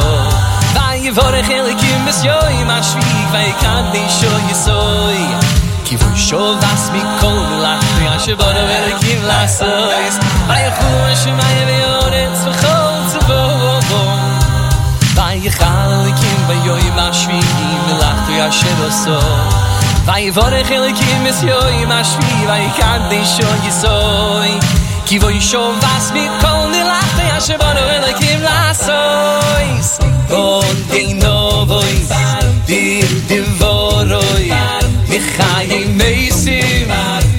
ויבורך 0.75 1.51
אליקים 1.51 2.07
בסיום 2.07 2.71
השביעי 2.71 3.25
ויקדישו 3.33 4.27
יסוי 4.51 5.27
כי 5.85 5.97
בושו 5.97 6.57
ועצמי 6.61 7.01
כל 7.21 7.27
מלאכתו 7.27 8.01
ישר 8.17 8.37
בורו 8.37 8.51
אליקים 8.51 9.23
לעשויס 9.23 10.19
ויחולו 10.49 11.07
השמיים 11.07 11.69
ויורץ 11.69 12.41
וכל 12.41 13.07
צבאום 13.07 13.81
ויכל 15.15 15.65
אליקים 15.65 16.47
ביום 16.47 16.99
השביעי 16.99 17.79
מלאכתו 17.87 18.33
ישר 18.33 18.87
עשו 18.87 19.21
ויבורך 20.05 20.73
אליקים 20.73 21.27
es 21.27 21.47
יום 21.47 21.91
השביעי 21.91 22.47
ויקדישו 22.47 23.67
יסוי 23.67 24.59
כי 25.07 25.19
בו 25.19 25.29
ישוב 27.35 27.35
ועצמי 27.35 27.35
כל 27.35 27.35
נלחת 27.35 27.39
ישר 27.39 27.57
בורו 27.57 27.91
אליקים 27.91 28.43
לעשויס 28.43 29.99
בון 30.29 30.77
דינובוי 30.91 32.07
ביר 32.67 33.07
דבורוי 33.27 34.51
מחיים 35.09 35.99
מייסים 35.99 36.89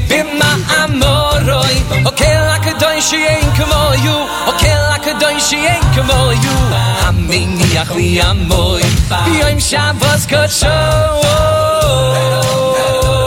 במה 0.07 0.55
אמורוי 0.85 1.83
אוקיל 2.05 2.41
הקדוש 2.49 3.09
שיין 3.09 3.51
כמו 3.55 3.91
יו 4.03 4.25
אוקיל 4.47 4.81
הקדוש 4.95 5.43
שיין 5.49 5.81
כמו 5.95 6.31
יו 6.43 6.75
המניח 7.01 7.91
לי 7.91 8.21
המוי 8.21 8.81
ביום 9.09 9.59
שבוס 9.59 10.25
קודשו 10.29 10.67
Riboin 13.01 13.24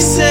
say 0.00 0.27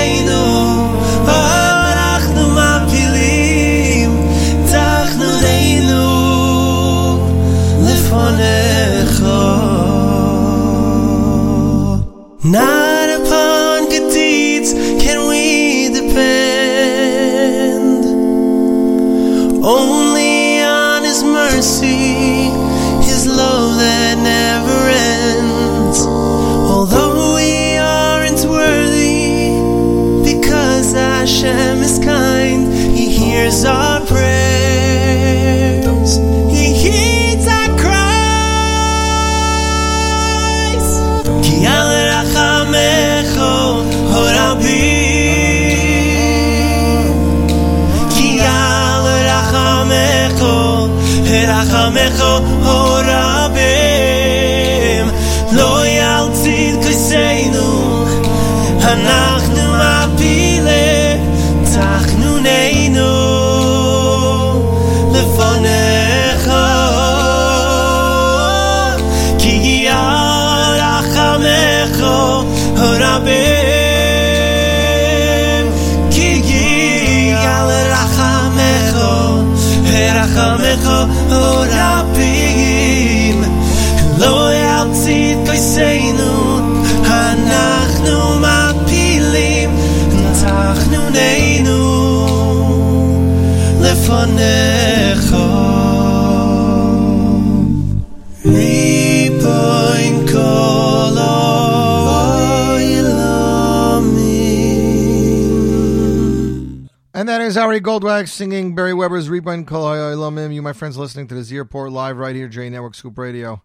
is 107.57 107.63
Ari 107.63 107.81
Goldwag 107.81 108.27
singing 108.27 108.75
Barry 108.75 108.93
Weber's 108.93 109.29
Rebind 109.29 109.65
Kol 109.65 109.85
Hayolomim. 109.85 110.53
You, 110.53 110.61
my 110.61 110.73
friends, 110.73 110.95
listening 110.95 111.27
to 111.29 111.33
the 111.33 111.41
Z 111.41 111.57
Report 111.57 111.91
live 111.91 112.17
right 112.17 112.35
here, 112.35 112.47
J 112.47 112.69
Network 112.69 112.93
Scoop 112.93 113.17
Radio. 113.17 113.63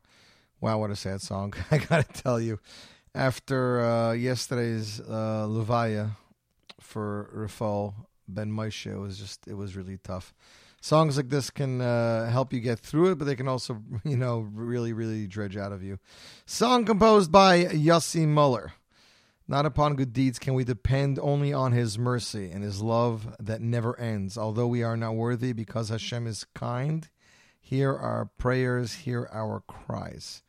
Wow, 0.62 0.78
what 0.78 0.90
a 0.90 0.96
sad 0.96 1.20
song. 1.20 1.52
I 1.70 1.76
gotta 1.76 2.11
tell 2.11 2.40
you. 2.40 2.59
After 3.14 3.85
uh, 3.85 4.12
yesterday's 4.12 4.98
uh, 4.98 5.46
for 6.81 7.31
Rafal 7.37 7.92
Ben 8.26 8.50
Moshe, 8.50 8.90
it 8.90 8.98
was 8.98 9.18
just, 9.18 9.46
it 9.46 9.55
was 9.55 9.76
really 9.76 9.98
tough. 9.98 10.33
Songs 10.81 11.18
like 11.18 11.28
this 11.28 11.50
can 11.50 11.83
uh, 11.83 12.31
help 12.31 12.55
you 12.55 12.61
get 12.61 12.78
through 12.78 13.12
it, 13.12 13.18
but 13.18 13.26
they 13.26 13.37
can 13.37 13.46
also, 13.46 13.83
you 14.05 14.16
know, 14.16 14.48
really, 14.55 14.94
really 14.94 15.26
dredge 15.26 15.59
out 15.59 15.72
of 15.72 15.83
you. 15.83 15.98
Song 16.46 16.87
composed 16.87 17.31
by 17.31 17.64
Yossi 17.64 18.26
Muller. 18.26 18.72
Not 19.53 19.67
upon 19.67 19.97
good 19.97 20.15
deeds 20.15 20.38
can 20.38 20.55
we 20.55 20.65
depend 20.65 21.19
only 21.19 21.53
on 21.53 21.73
his 21.73 21.99
mercy 21.99 22.51
and 22.51 22.65
his 22.65 22.81
love 22.81 23.37
that 23.38 23.61
never 23.61 24.01
ends. 24.01 24.38
Although 24.38 24.67
we 24.67 24.83
are 24.83 24.97
not 24.97 25.15
worthy 25.15 25.53
because 25.53 25.91
Hashem 25.91 26.27
is 26.27 26.47
kind, 26.55 27.07
hear 27.61 27.95
our 27.95 28.31
prayers, 28.38 28.95
hear 28.95 29.29
our 29.31 29.61
cries. 29.67 30.43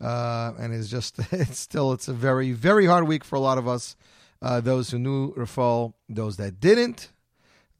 Uh, 0.00 0.52
and 0.58 0.72
it's 0.72 0.88
just, 0.88 1.18
it's 1.30 1.58
still, 1.58 1.92
it's 1.92 2.08
a 2.08 2.14
very, 2.14 2.52
very 2.52 2.86
hard 2.86 3.06
week 3.06 3.22
for 3.22 3.36
a 3.36 3.40
lot 3.40 3.58
of 3.58 3.68
us. 3.68 3.96
Uh, 4.40 4.62
those 4.62 4.92
who 4.92 4.98
knew 4.98 5.34
Rafal, 5.34 5.92
those 6.08 6.38
that 6.38 6.58
didn't, 6.58 7.12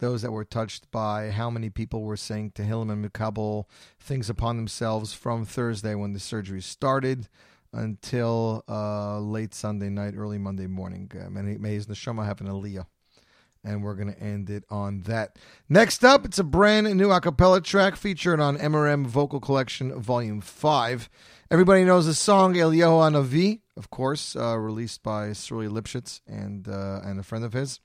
those 0.00 0.20
that 0.20 0.32
were 0.32 0.44
touched 0.44 0.90
by 0.90 1.30
how 1.30 1.48
many 1.48 1.70
people 1.70 2.02
were 2.02 2.14
saying 2.14 2.50
Tehillim 2.50 2.92
and 2.92 3.02
Mikabel 3.02 3.64
things 3.98 4.28
upon 4.28 4.58
themselves 4.58 5.14
from 5.14 5.46
Thursday 5.46 5.94
when 5.94 6.12
the 6.12 6.20
surgery 6.20 6.60
started 6.60 7.26
until 7.72 8.64
uh, 8.68 9.18
late 9.20 9.54
Sunday 9.54 9.88
night, 9.88 10.14
early 10.16 10.38
Monday 10.38 10.66
morning. 10.66 11.10
Uh, 11.14 11.28
may, 11.30 11.56
may 11.56 11.74
his 11.74 11.86
neshama 11.86 12.24
have 12.24 12.40
an 12.40 12.48
aliyah. 12.48 12.86
And 13.64 13.82
we're 13.82 13.94
going 13.94 14.12
to 14.12 14.20
end 14.20 14.50
it 14.50 14.64
on 14.70 15.02
that. 15.02 15.36
Next 15.68 16.04
up, 16.04 16.24
it's 16.24 16.38
a 16.38 16.44
brand 16.44 16.94
new 16.96 17.10
a 17.10 17.20
cappella 17.20 17.60
track 17.60 17.96
featured 17.96 18.40
on 18.40 18.56
MRM 18.56 19.04
Vocal 19.04 19.40
Collection 19.40 20.00
Volume 20.00 20.40
5. 20.40 21.10
Everybody 21.50 21.84
knows 21.84 22.06
the 22.06 22.14
song 22.14 22.56
El 22.56 22.70
Eliyahu 22.70 23.10
Anavi, 23.10 23.60
of 23.76 23.90
course, 23.90 24.36
uh, 24.36 24.56
released 24.56 25.02
by 25.02 25.32
Sruly 25.32 25.66
Lipschitz 25.66 26.20
and, 26.26 26.68
uh, 26.68 27.00
and 27.04 27.18
a 27.18 27.22
friend 27.22 27.44
of 27.44 27.52
his. 27.52 27.80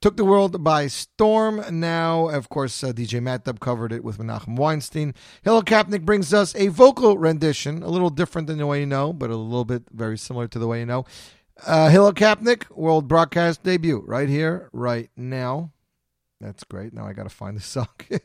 Took 0.00 0.16
the 0.16 0.24
world 0.24 0.62
by 0.62 0.86
storm. 0.86 1.64
Now, 1.70 2.28
of 2.28 2.48
course, 2.48 2.84
uh, 2.84 2.92
DJ 2.92 3.22
Matt 3.22 3.44
Dubb 3.44 3.60
covered 3.60 3.92
it 3.92 4.04
with 4.04 4.18
Menachem 4.18 4.56
Weinstein. 4.56 5.14
Hillel 5.42 5.62
Kapnick 5.62 6.04
brings 6.04 6.34
us 6.34 6.54
a 6.56 6.68
vocal 6.68 7.16
rendition, 7.16 7.82
a 7.82 7.88
little 7.88 8.10
different 8.10 8.46
than 8.46 8.58
the 8.58 8.66
way 8.66 8.80
you 8.80 8.86
know, 8.86 9.12
but 9.12 9.30
a 9.30 9.36
little 9.36 9.64
bit 9.64 9.84
very 9.90 10.18
similar 10.18 10.46
to 10.48 10.58
the 10.58 10.66
way 10.66 10.80
you 10.80 10.86
know. 10.86 11.04
Uh, 11.66 11.88
Kapnick, 11.88 12.70
world 12.70 13.08
broadcast 13.08 13.62
debut, 13.62 14.02
right 14.06 14.28
here, 14.28 14.68
right 14.72 15.10
now. 15.16 15.72
That's 16.40 16.64
great. 16.64 16.92
Now 16.92 17.06
I 17.06 17.12
got 17.12 17.22
to 17.22 17.30
find 17.30 17.56
the 17.56 17.62
song. 17.62 17.88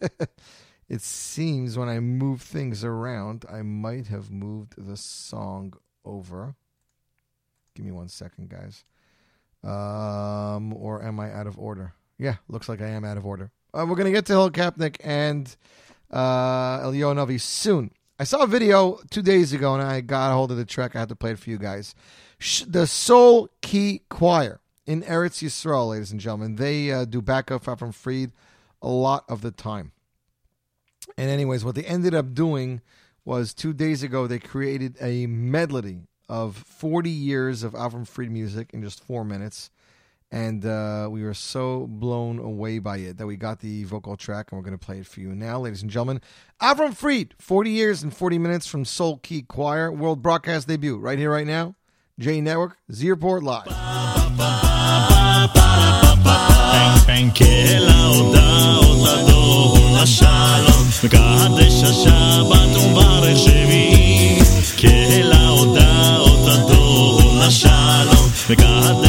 It 0.89 1.01
seems 1.01 1.77
when 1.77 1.87
I 1.87 1.99
move 1.99 2.41
things 2.41 2.83
around, 2.83 3.45
I 3.47 3.61
might 3.61 4.07
have 4.07 4.31
moved 4.31 4.73
the 4.75 4.97
song 4.97 5.73
over. 6.03 6.55
Give 7.75 7.85
me 7.85 7.91
one 7.91 8.09
second, 8.09 8.49
guys. 8.49 8.83
Um, 9.63 10.73
or 10.73 11.03
am 11.03 11.19
I 11.19 11.31
out 11.33 11.47
of 11.47 11.57
order? 11.57 11.93
Yeah, 12.17 12.35
looks 12.47 12.69
like 12.69 12.81
I 12.81 12.87
am 12.87 13.03
out 13.05 13.17
of 13.17 13.25
order. 13.25 13.51
Uh, 13.73 13.85
we're 13.87 13.95
gonna 13.95 14.11
get 14.11 14.25
to 14.27 14.33
Hill 14.33 14.51
Kapnick 14.51 14.97
and 15.03 15.55
uh, 16.11 16.79
Elio 16.83 17.13
Novi 17.13 17.37
soon. 17.37 17.91
I 18.17 18.25
saw 18.25 18.43
a 18.43 18.47
video 18.47 18.99
two 19.09 19.21
days 19.21 19.53
ago, 19.53 19.73
and 19.73 19.83
I 19.83 20.01
got 20.01 20.31
a 20.31 20.33
hold 20.33 20.51
of 20.51 20.57
the 20.57 20.65
track. 20.65 20.95
I 20.95 20.99
had 20.99 21.09
to 21.09 21.15
play 21.15 21.31
it 21.31 21.39
for 21.39 21.49
you 21.49 21.57
guys. 21.57 21.95
The 22.67 22.85
Soul 22.87 23.49
Key 23.61 24.01
Choir 24.09 24.59
in 24.85 25.03
Eretz 25.03 25.43
Yisrael, 25.43 25.91
ladies 25.91 26.11
and 26.11 26.19
gentlemen. 26.19 26.55
They 26.55 26.91
uh, 26.91 27.05
do 27.05 27.21
backup 27.21 27.63
from 27.63 27.91
Fried 27.91 28.31
a 28.81 28.89
lot 28.89 29.23
of 29.29 29.41
the 29.41 29.51
time. 29.51 29.91
And 31.17 31.29
anyways, 31.29 31.63
what 31.63 31.75
they 31.75 31.83
ended 31.83 32.13
up 32.13 32.33
doing 32.33 32.81
was 33.23 33.53
two 33.53 33.73
days 33.73 34.03
ago 34.03 34.25
they 34.25 34.39
created 34.39 34.97
a 34.99 35.27
medley 35.27 36.07
of 36.29 36.55
40 36.55 37.09
years 37.09 37.63
of 37.63 37.73
Avram 37.73 38.07
Fried 38.07 38.31
music 38.31 38.69
in 38.73 38.81
just 38.81 39.03
four 39.03 39.25
minutes. 39.25 39.71
And 40.31 40.63
uh, 40.63 41.07
we 41.09 41.23
were 41.23 41.33
so 41.33 41.87
blown 41.87 42.37
away 42.37 42.77
by 42.77 42.97
it 42.97 43.17
that 43.17 43.25
we 43.25 43.35
got 43.35 43.61
the 43.61 43.83
vocal 43.85 44.15
track 44.15 44.51
and 44.51 44.59
we're 44.59 44.63
going 44.63 44.77
to 44.77 44.85
play 44.85 44.99
it 44.99 45.07
for 45.07 45.21
you 45.21 45.33
now, 45.33 45.59
ladies 45.59 45.81
and 45.81 45.89
gentlemen. 45.89 46.21
Avram 46.61 46.95
Fried, 46.95 47.33
40 47.39 47.71
years 47.71 48.03
and 48.03 48.15
40 48.15 48.37
minutes 48.37 48.67
from 48.67 48.85
Soul 48.85 49.17
Key 49.17 49.41
Choir, 49.41 49.91
world 49.91 50.21
broadcast 50.21 50.67
debut, 50.67 50.97
right 50.99 51.17
here, 51.17 51.31
right 51.31 51.47
now. 51.47 51.75
J 52.19 52.41
Network, 52.41 52.77
Z 52.91 53.09
Report 53.09 53.41
Live. 53.41 53.65
God 68.55 69.08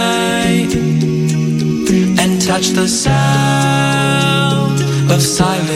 touched 2.61 2.75
the 2.75 2.87
sound 2.87 4.79
of 5.11 5.19
silence. 5.19 5.73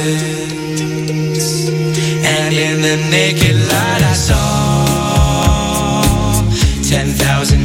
And 1.68 2.54
in 2.54 2.82
the 2.82 2.98
naked 3.10 3.56
light, 3.56 4.04
I 4.04 4.14
saw 4.14 4.36
10,000 6.84 7.65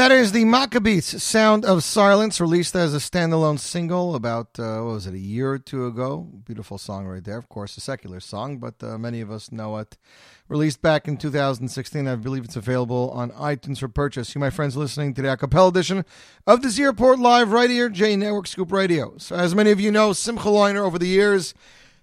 that 0.00 0.12
is 0.12 0.32
the 0.32 0.44
Maccabeats 0.44 1.20
Sound 1.20 1.62
of 1.66 1.84
Silence, 1.84 2.40
released 2.40 2.74
as 2.74 2.94
a 2.94 2.96
standalone 2.96 3.58
single 3.58 4.14
about, 4.14 4.58
uh, 4.58 4.80
what 4.80 4.94
was 4.94 5.06
it, 5.06 5.12
a 5.12 5.18
year 5.18 5.50
or 5.50 5.58
two 5.58 5.84
ago? 5.84 6.26
Beautiful 6.46 6.78
song 6.78 7.04
right 7.04 7.22
there. 7.22 7.36
Of 7.36 7.50
course, 7.50 7.76
a 7.76 7.82
secular 7.82 8.18
song, 8.18 8.56
but 8.56 8.82
uh, 8.82 8.96
many 8.96 9.20
of 9.20 9.30
us 9.30 9.52
know 9.52 9.76
it. 9.76 9.98
Released 10.48 10.80
back 10.80 11.06
in 11.06 11.18
2016. 11.18 12.08
I 12.08 12.16
believe 12.16 12.46
it's 12.46 12.56
available 12.56 13.10
on 13.10 13.30
iTunes 13.32 13.80
for 13.80 13.88
purchase. 13.88 14.34
You, 14.34 14.40
my 14.40 14.48
friends, 14.48 14.74
listening 14.74 15.12
to 15.14 15.22
the 15.22 15.28
acapella 15.28 15.68
edition 15.68 16.06
of 16.46 16.62
the 16.62 16.70
Z 16.70 16.82
Report 16.82 17.18
Live 17.18 17.52
right 17.52 17.68
here, 17.68 17.90
J 17.90 18.16
Network 18.16 18.46
Scoop 18.46 18.72
Radio. 18.72 19.18
So, 19.18 19.36
as 19.36 19.54
many 19.54 19.70
of 19.70 19.80
you 19.80 19.92
know, 19.92 20.14
Simcha 20.14 20.48
Leiner 20.48 20.82
over 20.82 20.98
the 20.98 21.08
years 21.08 21.52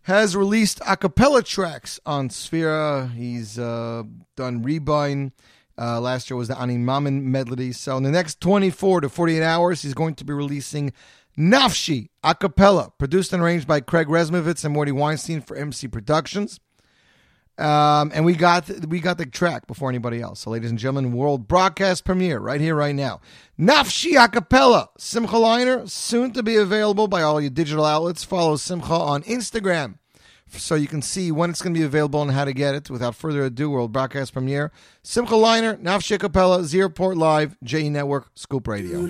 has 0.03 0.35
released 0.35 0.79
a 0.87 0.97
cappella 0.97 1.41
tracks 1.41 1.99
on 2.05 2.29
Sefira. 2.29 3.11
He's 3.15 3.57
uh, 3.57 4.03
done 4.35 4.63
Rebind. 4.63 5.31
Uh, 5.79 6.01
last 6.01 6.29
year 6.29 6.37
was 6.37 6.47
the 6.47 6.59
Ani 6.59 6.77
Maamin 6.77 7.23
medley. 7.23 7.71
So 7.71 7.97
in 7.97 8.03
the 8.03 8.11
next 8.11 8.41
24 8.41 9.01
to 9.01 9.09
48 9.09 9.43
hours, 9.43 9.81
he's 9.81 9.93
going 9.93 10.15
to 10.15 10.25
be 10.25 10.33
releasing 10.33 10.91
Nafshi 11.37 12.09
a 12.23 12.33
cappella, 12.33 12.91
produced 12.97 13.31
and 13.31 13.43
arranged 13.43 13.67
by 13.67 13.79
Craig 13.79 14.07
Resmovitz 14.07 14.65
and 14.65 14.73
Morty 14.73 14.91
Weinstein 14.91 15.41
for 15.41 15.55
MC 15.55 15.87
Productions. 15.87 16.59
Um, 17.59 18.11
and 18.13 18.23
we 18.23 18.35
got 18.35 18.69
we 18.87 18.99
got 18.99 19.17
the 19.17 19.25
track 19.25 19.65
before 19.65 19.89
anybody 19.89 20.21
else. 20.21 20.41
So, 20.41 20.51
ladies 20.51 20.69
and 20.69 20.77
gentlemen, 20.77 21.11
world 21.11 21.47
broadcast 21.47 22.05
premiere 22.05 22.37
right 22.37 22.61
here, 22.61 22.75
right 22.75 22.93
now. 22.93 23.19
Nafshi 23.59 24.23
a 24.23 24.27
cappella, 24.27 24.89
Simcha 24.99 25.35
Leiner, 25.35 25.89
soon 25.89 26.31
to 26.33 26.43
be 26.43 26.55
available 26.55 27.07
by 27.07 27.23
all 27.23 27.41
your 27.41 27.49
digital 27.49 27.83
outlets. 27.83 28.23
Follow 28.23 28.57
Simcha 28.57 28.93
on 28.93 29.23
Instagram 29.23 29.95
so 30.49 30.75
you 30.75 30.87
can 30.87 31.01
see 31.01 31.31
when 31.31 31.49
it's 31.49 31.61
going 31.61 31.73
to 31.73 31.79
be 31.79 31.85
available 31.85 32.21
and 32.21 32.31
how 32.31 32.45
to 32.45 32.53
get 32.53 32.75
it. 32.75 32.89
Without 32.89 33.15
further 33.15 33.43
ado, 33.43 33.69
world 33.69 33.91
broadcast 33.91 34.33
premiere. 34.33 34.71
Simcha 35.03 35.33
Leiner, 35.33 35.77
Nafshi 35.81 36.15
a 36.15 36.17
cappella, 36.17 36.63
Z 36.63 36.81
Report 36.81 37.17
Live, 37.17 37.57
J 37.63 37.89
Network, 37.89 38.29
Scoop 38.35 38.67
Radio. 38.67 39.07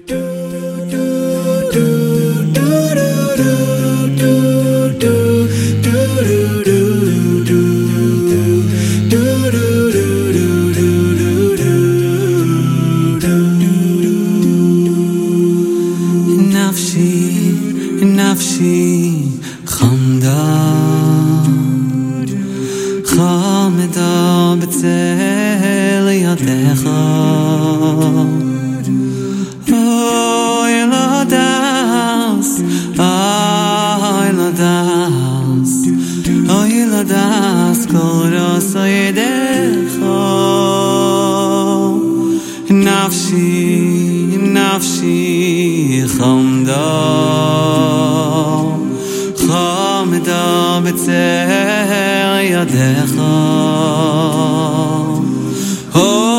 answer 24.84 25.17
Oh. 56.00 56.37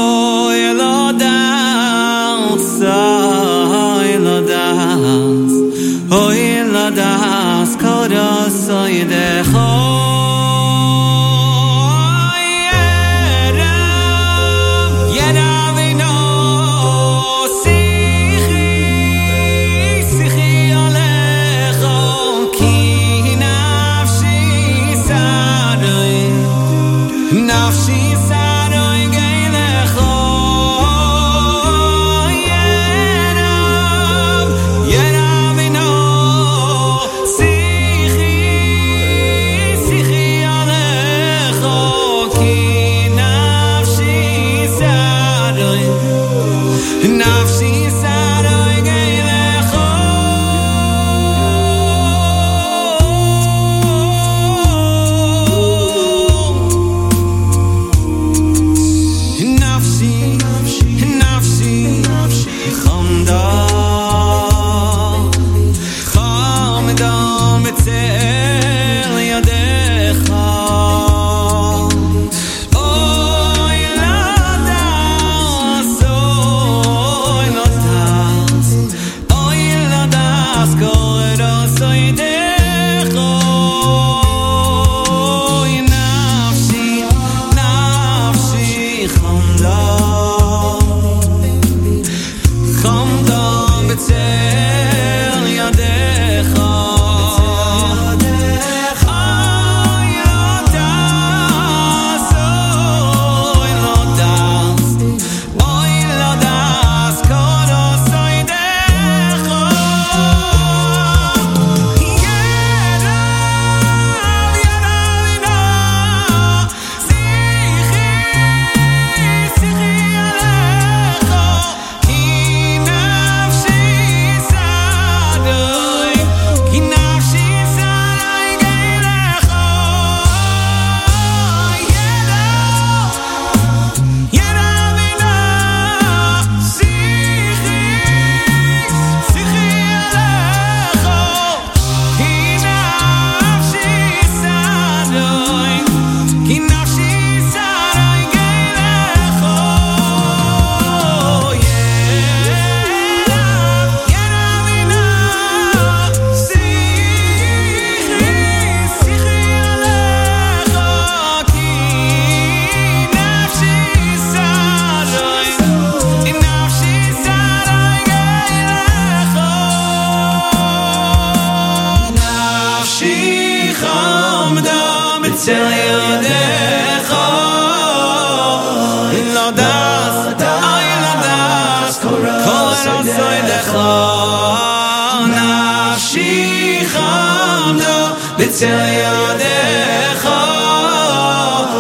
ציודך 188.59 190.25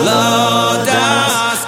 לא 0.04 0.76
דס 0.84 1.64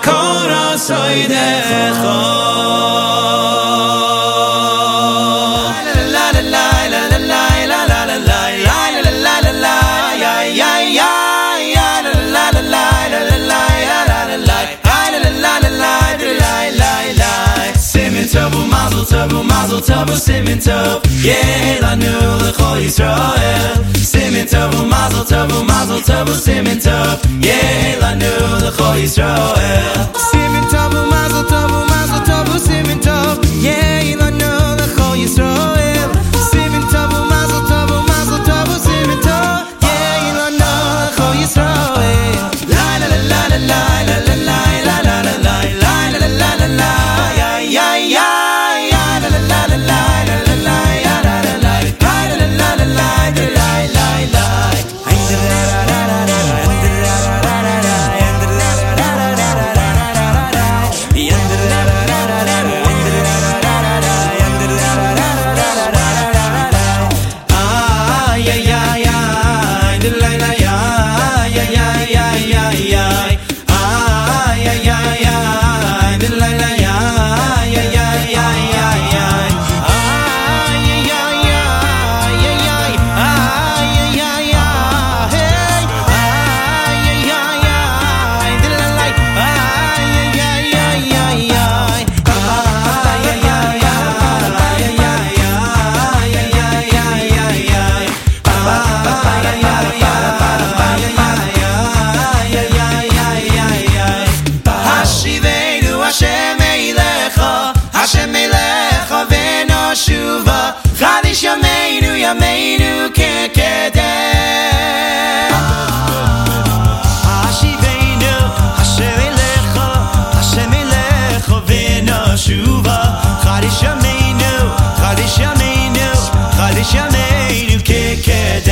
mazel, 19.51 19.81
double 19.81 20.17
simmin' 20.17 20.59
toe 20.59 21.00
Yel 21.23 21.85
anur 21.85 22.41
l'chol 22.41 22.81
Yisrael. 22.81 23.77
Simin 24.11 24.47
tov 24.47 24.73
u'mazal 24.81 25.25
tov 25.29 25.53
u'mazal 25.61 26.01
tov 26.09 26.29
u'simin 26.33 26.81
tov 26.81 27.21
Yel 27.45 28.03
anur 28.11 28.57
l'chol 28.65 28.97
Yisrael. 29.03 30.01
Simin 30.31 30.65
tov 30.73 30.97
u'mazal 31.03 31.45
tov 31.53 31.71
u'mazal 31.83 32.25
tov 32.25 32.55
u'simin 32.57 33.01
tov 33.05 33.37
Yel 33.61 34.21
anur 34.21 34.30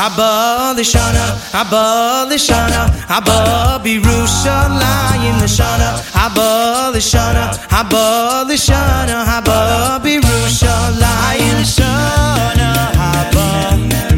Abba 0.00 0.72
Lishana, 0.74 1.36
Abba 1.52 2.26
Lishana, 2.30 2.88
Abba 3.10 3.78
Birushalayim 3.84 5.36
Lishana, 5.42 6.00
Abba 6.14 6.90
Lishana, 6.94 7.52
Abba 7.70 8.46
Lishana, 8.48 9.26
Abba 9.36 10.00
Birushalayim 10.02 11.56
Lishana, 11.60 12.68
Abba 12.96 13.76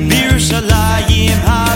Birushalayim 0.09 1.41
Lishana. 1.43 1.72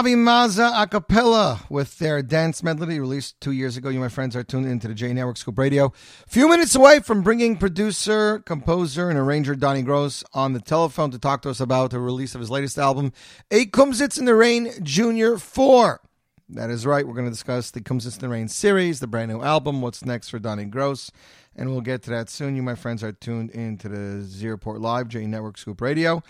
And 0.00 0.06
Avi 0.06 0.14
Maza 0.14 0.72
a 0.74 0.86
cappella 0.86 1.60
with 1.68 1.98
their 1.98 2.22
dance 2.22 2.62
medley 2.62 2.98
released 2.98 3.38
two 3.38 3.50
years 3.50 3.76
ago. 3.76 3.90
You, 3.90 4.00
my 4.00 4.08
friends, 4.08 4.34
are 4.34 4.42
tuned 4.42 4.64
into 4.64 4.88
the 4.88 4.94
J 4.94 5.12
Network 5.12 5.36
Scoop 5.36 5.58
Radio. 5.58 5.92
Few 6.26 6.48
minutes 6.48 6.74
away 6.74 7.00
from 7.00 7.20
bringing 7.20 7.58
producer, 7.58 8.38
composer, 8.38 9.10
and 9.10 9.18
arranger 9.18 9.54
Donnie 9.54 9.82
Gross 9.82 10.24
on 10.32 10.54
the 10.54 10.60
telephone 10.60 11.10
to 11.10 11.18
talk 11.18 11.42
to 11.42 11.50
us 11.50 11.60
about 11.60 11.90
the 11.90 12.00
release 12.00 12.34
of 12.34 12.40
his 12.40 12.48
latest 12.48 12.78
album, 12.78 13.12
A 13.50 13.66
Kumsitz 13.66 14.18
in 14.18 14.24
the 14.24 14.34
Rain 14.34 14.70
Junior 14.82 15.36
4. 15.36 16.00
That 16.48 16.70
is 16.70 16.86
right. 16.86 17.06
We're 17.06 17.12
going 17.12 17.26
to 17.26 17.30
discuss 17.30 17.70
the 17.70 17.82
Kumsitz 17.82 18.14
in 18.14 18.20
the 18.20 18.30
Rain 18.30 18.48
series, 18.48 19.00
the 19.00 19.06
brand 19.06 19.30
new 19.30 19.42
album, 19.42 19.82
what's 19.82 20.02
next 20.02 20.30
for 20.30 20.38
Donnie 20.38 20.64
Gross, 20.64 21.10
and 21.54 21.72
we'll 21.72 21.82
get 21.82 22.02
to 22.04 22.10
that 22.10 22.30
soon. 22.30 22.56
You, 22.56 22.62
my 22.62 22.74
friends, 22.74 23.04
are 23.04 23.12
tuned 23.12 23.50
into 23.50 23.90
the 23.90 24.22
Z 24.22 24.48
Report 24.48 24.80
Live, 24.80 25.08
J 25.08 25.26
Network 25.26 25.58
Scoop 25.58 25.82
Radio. 25.82 26.22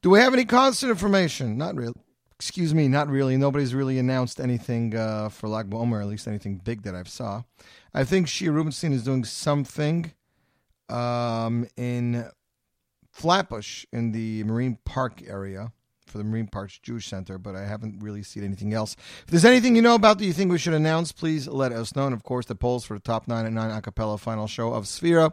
Do 0.00 0.10
we 0.10 0.18
have 0.18 0.34
any 0.34 0.44
concert 0.44 0.90
information? 0.90 1.56
Not 1.56 1.76
really. 1.76 1.94
Excuse 2.42 2.74
me, 2.74 2.88
not 2.88 3.08
really. 3.08 3.36
Nobody's 3.36 3.72
really 3.72 4.00
announced 4.00 4.40
anything 4.40 4.96
uh, 4.96 5.28
for 5.28 5.46
Lag 5.46 5.70
BaOmer, 5.70 6.00
at 6.00 6.08
least 6.08 6.26
anything 6.26 6.56
big 6.56 6.82
that 6.82 6.92
I've 6.92 7.08
saw. 7.08 7.44
I 7.94 8.02
think 8.02 8.26
Shia 8.26 8.52
Rubenstein 8.52 8.92
is 8.92 9.04
doing 9.04 9.22
something 9.22 10.12
um, 10.88 11.68
in 11.76 12.28
Flatbush 13.12 13.86
in 13.92 14.10
the 14.10 14.42
Marine 14.42 14.76
Park 14.84 15.22
area 15.24 15.70
for 16.04 16.18
the 16.18 16.24
Marine 16.24 16.48
Parks 16.48 16.80
Jewish 16.80 17.06
Center, 17.06 17.38
but 17.38 17.54
I 17.54 17.64
haven't 17.64 18.02
really 18.02 18.24
seen 18.24 18.42
anything 18.42 18.74
else. 18.74 18.96
If 19.20 19.26
there's 19.26 19.44
anything 19.44 19.76
you 19.76 19.82
know 19.82 19.94
about 19.94 20.18
that 20.18 20.24
you 20.24 20.32
think 20.32 20.50
we 20.50 20.58
should 20.58 20.74
announce, 20.74 21.12
please 21.12 21.46
let 21.46 21.70
us 21.70 21.94
know. 21.94 22.06
And 22.06 22.14
of 22.14 22.24
course, 22.24 22.46
the 22.46 22.56
polls 22.56 22.84
for 22.84 22.94
the 22.94 23.00
top 23.00 23.28
nine 23.28 23.46
and 23.46 23.54
nine 23.54 23.70
acapella 23.70 24.18
final 24.18 24.48
show 24.48 24.74
of 24.74 24.86
Sefira 24.86 25.32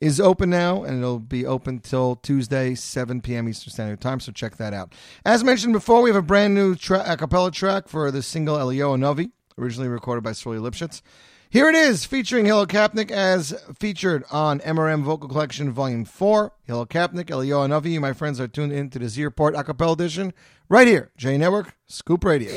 is 0.00 0.18
open 0.18 0.50
now, 0.50 0.82
and 0.82 0.98
it'll 0.98 1.18
be 1.18 1.44
open 1.44 1.80
till 1.80 2.16
Tuesday, 2.16 2.74
7 2.74 3.20
p.m. 3.20 3.48
Eastern 3.48 3.72
Standard 3.72 4.00
Time. 4.00 4.18
So 4.20 4.32
check 4.32 4.56
that 4.56 4.72
out. 4.72 4.94
As 5.24 5.44
mentioned 5.44 5.72
before, 5.74 6.00
we 6.02 6.10
have 6.10 6.16
a 6.16 6.22
brand 6.22 6.54
new 6.54 6.74
tra- 6.74 7.04
acapella 7.04 7.52
track 7.52 7.88
for 7.88 8.10
the 8.10 8.22
single 8.22 8.58
Elio 8.58 8.96
Novi, 8.96 9.30
originally 9.58 9.88
recorded 9.88 10.24
by 10.24 10.32
Sruly 10.32 10.58
Lipschitz. 10.58 11.02
Here 11.50 11.68
it 11.68 11.74
is, 11.74 12.04
featuring 12.04 12.46
Hillel 12.46 12.66
Kapnick 12.68 13.10
as 13.10 13.60
featured 13.76 14.22
on 14.30 14.60
MRM 14.60 15.02
Vocal 15.02 15.28
Collection 15.28 15.72
Volume 15.72 16.04
4. 16.04 16.52
Hillel 16.62 16.86
Kapnick, 16.86 17.28
Elio 17.28 17.66
Novi, 17.66 17.98
my 17.98 18.12
friends, 18.12 18.38
are 18.38 18.46
tuned 18.46 18.72
in 18.72 18.88
to 18.90 19.00
the 19.00 19.08
Z 19.08 19.24
Report 19.24 19.56
Acapella 19.56 19.94
Edition 19.94 20.32
right 20.68 20.86
here, 20.86 21.10
J 21.16 21.36
Network, 21.36 21.76
Scoop 21.88 22.22
Radio. 22.24 22.52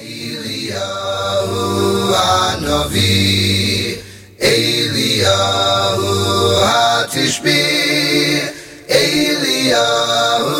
Eliyahu 4.43 6.11
Hatishbi, 6.67 7.63
Eliyahu, 8.89 10.57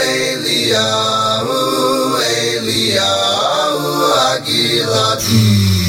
Eliyahu, 0.00 1.58
Eliyahu 2.16 3.88
Agilati. 4.32 5.79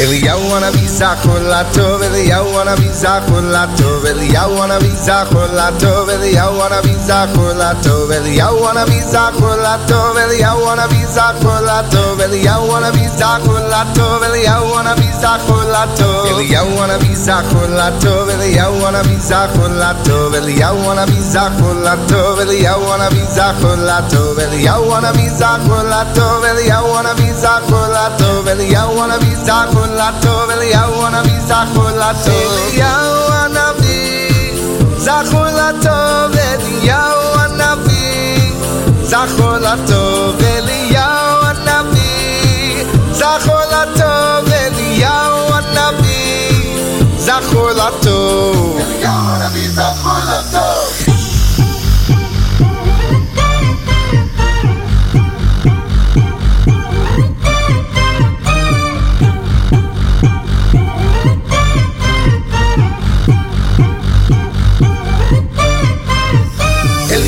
Eliyahu 0.00 0.48
wanna 0.50 0.72
be 0.72 0.78
Zachulatov, 0.88 2.00
Eliyahu 2.02 2.54
wanna 2.54 2.74
be 2.76 2.88
Zachulatov, 2.88 4.04
Eliyahu 4.08 4.56
wanna 4.58 4.80
be 4.80 4.88
Zachulatov, 4.96 6.08
Eliyahu 6.08 6.56
wanna 6.58 6.80
be 6.82 6.94
Zachulatov, 7.04 8.08
Eliyahu 8.08 8.62
wanna 8.62 8.86
be 8.86 8.96
Zachulatov, 9.12 10.16
Eliyahu 10.24 10.64
wanna 10.64 10.88
be 10.88 11.00
Zachulatov, 11.04 12.20
Eliyahu 12.24 12.70
wanna 12.72 12.90
be 12.92 12.96
Zachulatov, 13.12 14.22
Eliyahu 14.24 14.72
wanna 14.72 14.94
be 14.96 15.08
Zachulatov, 15.20 16.32
Eliyahu 16.32 16.76
wanna 16.80 16.96
be 16.96 17.12
Zachulatov, 17.12 18.30
Eliyahu 18.32 18.80
wanna 18.80 19.04
be 19.04 19.12
Zachulatov, 19.20 20.32
Eliyahu 20.40 20.80
wanna 20.88 21.06
be 21.06 21.20
Zachulatov, 21.20 22.38
Eliyahu 22.40 22.88
wanna 22.88 23.10
be 23.10 23.20
Zachulatov, 23.36 24.38
Eliyahu 24.40 24.88
wanna 24.88 25.12
be 25.12 25.28
Zachulatov, 25.28 26.44
Eliyahu 26.48 26.88
wanna 26.88 27.14
be 27.14 27.28
Zachulatov, 27.44 28.48
Eliyahu 28.48 28.96
wanna 28.96 29.18
be 29.18 29.26
להטוב, 29.96 30.50
אליהו 30.50 31.06
הנביא 31.06 31.40
זכו 31.40 31.88
לטוב. 31.88 32.52
אליהו 32.72 33.32
הנביא 33.32 34.62
זכו 34.98 35.44
לטוב, 35.44 36.36
אליהו 36.36 37.34
הנביא 37.34 38.52
זכו 39.02 39.52
לטוב, 39.60 40.42
אליהו 40.42 41.44
הנביא 41.44 42.84
זכו 43.12 43.58
לטוב, 43.72 44.52
אליהו 44.52 45.54
הנביא 45.54 46.78
זכו 47.18 47.68
לטוב. 47.68 48.80
אליהו 48.80 49.12
הנביא 49.12 49.68
זכו 49.68 50.10
לטוב. 50.28 50.79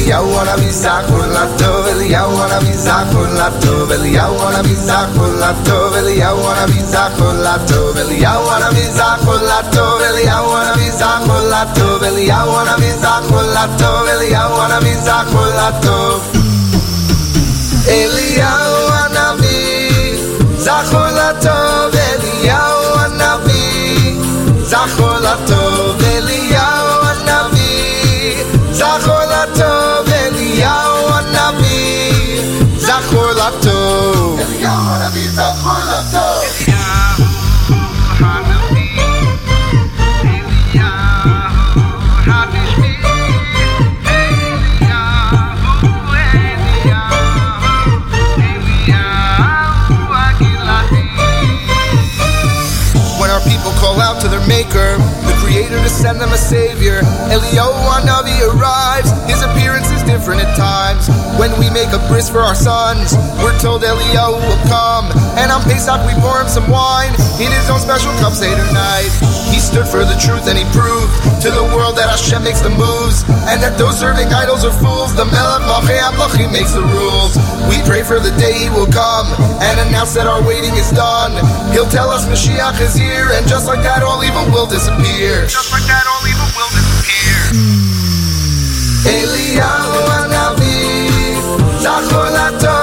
Eliyahu 0.03 0.35
wanna 0.35 0.57
be 0.57 0.67
Zachulatov, 0.67 1.87
Eliyahu 1.87 2.35
wanna 2.35 2.59
be 2.67 2.75
Zachulatov, 2.75 3.87
Eliyahu 3.95 4.35
wanna 4.37 4.63
be 4.65 4.75
Zachulatov, 4.75 5.95
Eliyahu 5.95 6.43
wanna 6.43 6.67
be 6.67 6.83
Zachulatov, 6.83 7.95
Eliyahu 7.95 8.43
wanna 8.47 8.69
be 8.75 8.83
Zachulatov, 8.99 10.03
Eliyahu 10.03 10.51
wanna 10.51 10.75
be 10.75 10.91
Zachulatov, 10.91 12.03
Eliyahu 12.03 12.51
wanna 12.51 12.75
be 12.83 12.91
Zachulatov, 12.99 14.09
Eliyahu 14.11 14.59
wanna 14.59 14.81
be 14.83 14.93
Zachulatov. 15.07 16.19
Eliyahu 17.87 18.75
wanna 18.91 19.27
be 19.39 19.57
Zachulatov, 20.67 21.95
Eliyahu 22.11 22.79
wanna 22.99 23.33
be 23.47 23.63
Zachulatov, 24.67 25.62
maker, 54.49 54.97
the 55.27 55.35
creator 55.43 55.77
to 55.77 55.89
send 55.89 56.21
them 56.21 56.33
a 56.33 56.39
savior. 56.39 57.01
Eliyahu 57.31 57.75
Hanavi 57.91 58.37
arrives, 58.55 59.11
his 59.31 59.43
appearance 59.43 59.91
is 59.91 60.03
different 60.05 60.41
at 60.41 60.57
times. 60.57 60.62
When 61.43 61.59
we 61.59 61.67
make 61.75 61.91
a 61.91 61.99
bris 62.07 62.31
for 62.31 62.39
our 62.39 62.55
sons, 62.55 63.19
we're 63.43 63.59
told 63.59 63.83
Eliyahu 63.83 64.39
will 64.47 64.63
come. 64.71 65.11
And 65.35 65.51
on 65.51 65.59
Pesach 65.67 65.99
we 66.07 66.15
pour 66.23 66.39
him 66.39 66.47
some 66.47 66.71
wine 66.71 67.11
in 67.43 67.51
his 67.51 67.67
own 67.67 67.83
special 67.83 68.15
cup 68.23 68.31
Seder 68.31 68.63
night. 68.71 69.11
He 69.51 69.59
stood 69.59 69.91
for 69.91 70.07
the 70.07 70.15
truth 70.23 70.47
and 70.47 70.55
he 70.55 70.63
proved 70.71 71.11
to 71.43 71.51
the 71.51 71.67
world 71.75 71.99
that 71.99 72.07
Hashem 72.15 72.47
makes 72.47 72.63
the 72.63 72.71
moves 72.71 73.27
and 73.51 73.59
that 73.59 73.75
those 73.75 73.99
serving 73.99 74.31
idols 74.31 74.63
are 74.63 74.71
fools. 74.71 75.19
The 75.19 75.27
Melech 75.35 75.67
Malchei 75.67 76.47
makes 76.55 76.79
the 76.79 76.87
rules. 76.87 77.35
We 77.67 77.83
pray 77.91 78.07
for 78.07 78.23
the 78.23 78.31
day 78.39 78.55
he 78.55 78.71
will 78.71 78.87
come 78.87 79.27
and 79.67 79.83
announce 79.91 80.15
that 80.15 80.31
our 80.31 80.47
waiting 80.47 80.79
is 80.79 80.95
done. 80.95 81.35
He'll 81.75 81.91
tell 81.91 82.07
us 82.07 82.23
Mashiach 82.31 82.79
is 82.79 82.95
here, 82.95 83.35
and 83.35 83.51
just 83.51 83.67
like 83.67 83.83
that, 83.83 84.07
all 84.07 84.23
evil 84.23 84.47
will 84.55 84.71
disappear. 84.71 85.43
Just 85.51 85.75
like 85.75 85.83
that, 85.91 86.07
all 86.07 86.23
evil 86.23 86.47
will 86.55 86.71
disappear. 86.71 87.35
Eliyahu 89.11 90.03
chocolate. 92.09 92.82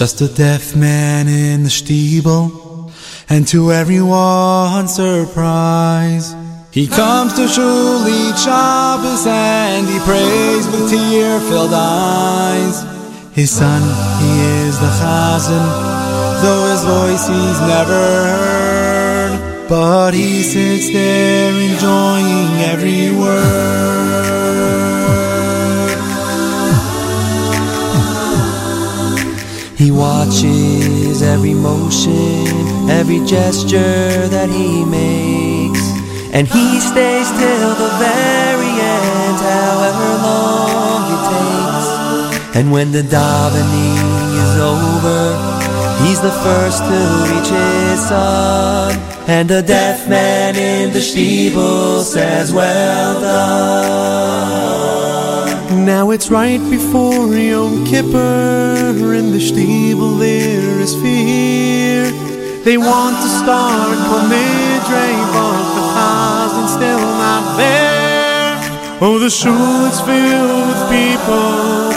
Just 0.00 0.22
a 0.22 0.28
deaf 0.28 0.74
man 0.74 1.28
in 1.28 1.62
the 1.62 1.68
steeple, 1.68 2.90
and 3.28 3.46
to 3.48 3.70
everyone's 3.70 4.94
surprise, 4.94 6.34
he 6.70 6.86
comes 6.86 7.34
to 7.34 7.46
shul 7.46 8.08
each 8.08 8.38
Shabbos 8.38 9.26
and 9.26 9.86
he 9.86 9.98
prays 9.98 10.66
with 10.68 10.88
tear-filled 10.88 11.74
eyes. 11.74 12.82
His 13.34 13.50
son, 13.50 13.82
he 14.22 14.40
is 14.64 14.78
the 14.80 14.88
Chazan, 15.00 15.66
though 16.40 16.70
his 16.72 16.82
voice 16.82 17.28
he's 17.28 17.60
never 17.68 17.92
heard, 17.92 19.68
but 19.68 20.14
he 20.14 20.42
sits 20.42 20.90
there 20.94 21.52
enjoying 21.52 22.62
every 22.72 23.14
word. 23.20 24.89
He 29.80 29.90
watches 29.90 31.22
every 31.22 31.54
motion, 31.54 32.44
every 32.90 33.24
gesture 33.24 34.28
that 34.28 34.50
he 34.50 34.84
makes, 34.84 35.80
and 36.36 36.46
he 36.46 36.78
stays 36.80 37.28
till 37.40 37.72
the 37.82 37.88
very 37.96 38.74
end, 38.76 39.38
however 39.40 40.08
long 40.28 41.00
it 41.16 41.22
takes. 41.32 41.88
And 42.58 42.70
when 42.70 42.92
the 42.92 43.00
davening 43.00 44.36
is 44.44 44.54
over, 44.60 45.22
he's 46.04 46.20
the 46.20 46.36
first 46.44 46.84
to 46.84 47.00
reach 47.32 47.48
his 47.48 48.00
son, 48.06 49.00
and 49.26 49.48
the 49.48 49.62
deaf 49.62 50.06
man 50.06 50.56
in 50.56 50.92
the 50.92 51.00
steeple 51.00 52.02
says, 52.04 52.52
"Well 52.52 53.18
done." 53.22 54.50
Now 55.96 56.10
it's 56.12 56.30
right 56.30 56.62
before 56.70 57.34
Yom 57.34 57.84
Kippur. 57.84 59.12
In 59.12 59.32
the 59.32 59.40
steeple 59.40 60.14
there 60.18 60.78
is 60.78 60.94
fear. 61.02 62.04
They 62.62 62.78
want 62.78 63.16
to 63.24 63.28
start 63.42 63.96
Kol 64.06 64.24
Nidre, 64.32 65.08
but 65.34 65.58
the 65.76 65.84
Chazan's 65.94 66.72
still 66.78 67.06
not 67.24 67.44
there. 67.56 68.54
Oh, 69.02 69.18
the 69.18 69.30
shul 69.30 69.86
is 69.90 70.00
filled 70.08 70.68
with 70.70 70.82
people 70.96 71.90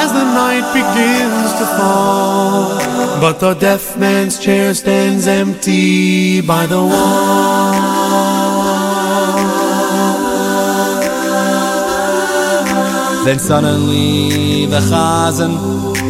as 0.00 0.12
the 0.12 0.26
night 0.42 0.66
begins 0.80 1.50
to 1.60 1.66
fall. 1.76 2.78
But 3.20 3.40
the 3.40 3.54
deaf 3.54 3.96
man's 3.96 4.38
chair 4.38 4.74
stands 4.74 5.26
empty 5.26 6.40
by 6.40 6.66
the 6.66 6.82
wall. 6.92 8.49
Then 13.30 13.38
suddenly 13.38 14.66
the 14.66 14.80
Chazan, 14.80 15.54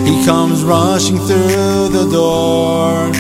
he 0.06 0.24
comes 0.24 0.64
rushing 0.64 1.18
through 1.18 1.88
the 1.88 2.08
door. 2.10 3.12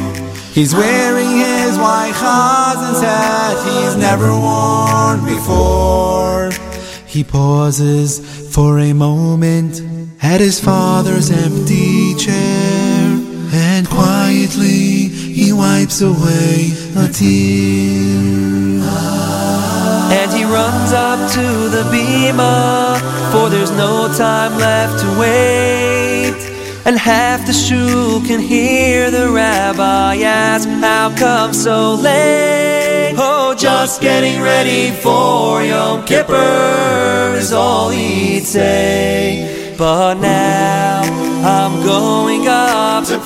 He's 0.54 0.74
wearing 0.74 1.28
his 1.28 1.76
white 1.76 2.14
Chazan's 2.14 3.02
hat 3.02 3.58
he's 3.68 3.96
never 3.96 4.30
worn 4.32 5.22
before. 5.26 6.48
He 7.06 7.22
pauses 7.22 8.20
for 8.54 8.78
a 8.78 8.94
moment 8.94 9.82
at 10.22 10.40
his 10.40 10.58
father's 10.58 11.30
empty 11.30 12.14
chair 12.14 13.04
and 13.52 13.86
quietly 13.86 15.08
he 15.08 15.52
wipes 15.52 16.00
away 16.00 16.72
a 16.96 17.06
tear. 17.12 18.69
And 20.10 20.32
he 20.32 20.44
runs 20.44 20.92
up 20.92 21.30
to 21.32 21.68
the 21.68 21.84
bima, 21.92 22.98
for 23.30 23.48
there's 23.48 23.70
no 23.70 24.12
time 24.16 24.58
left 24.58 25.00
to 25.02 25.08
wait. 25.20 26.50
And 26.84 26.98
half 26.98 27.46
the 27.46 27.52
shul 27.52 28.20
can 28.26 28.40
hear 28.40 29.10
the 29.12 29.30
rabbi 29.30 30.16
ask, 30.16 30.68
How 30.68 31.14
come 31.16 31.52
so 31.52 31.94
late? 31.94 33.14
Oh, 33.16 33.54
just 33.56 34.00
getting 34.00 34.40
ready 34.42 34.90
for 34.90 35.62
Yom 35.62 36.04
Kippur 36.04 37.36
is 37.36 37.52
all 37.52 37.90
he'd 37.90 38.44
say. 38.44 39.74
But 39.78 40.14
now 40.14 41.02
I'm 41.44 41.82
going 41.84 42.48
up 42.48 43.04
to 43.04 43.19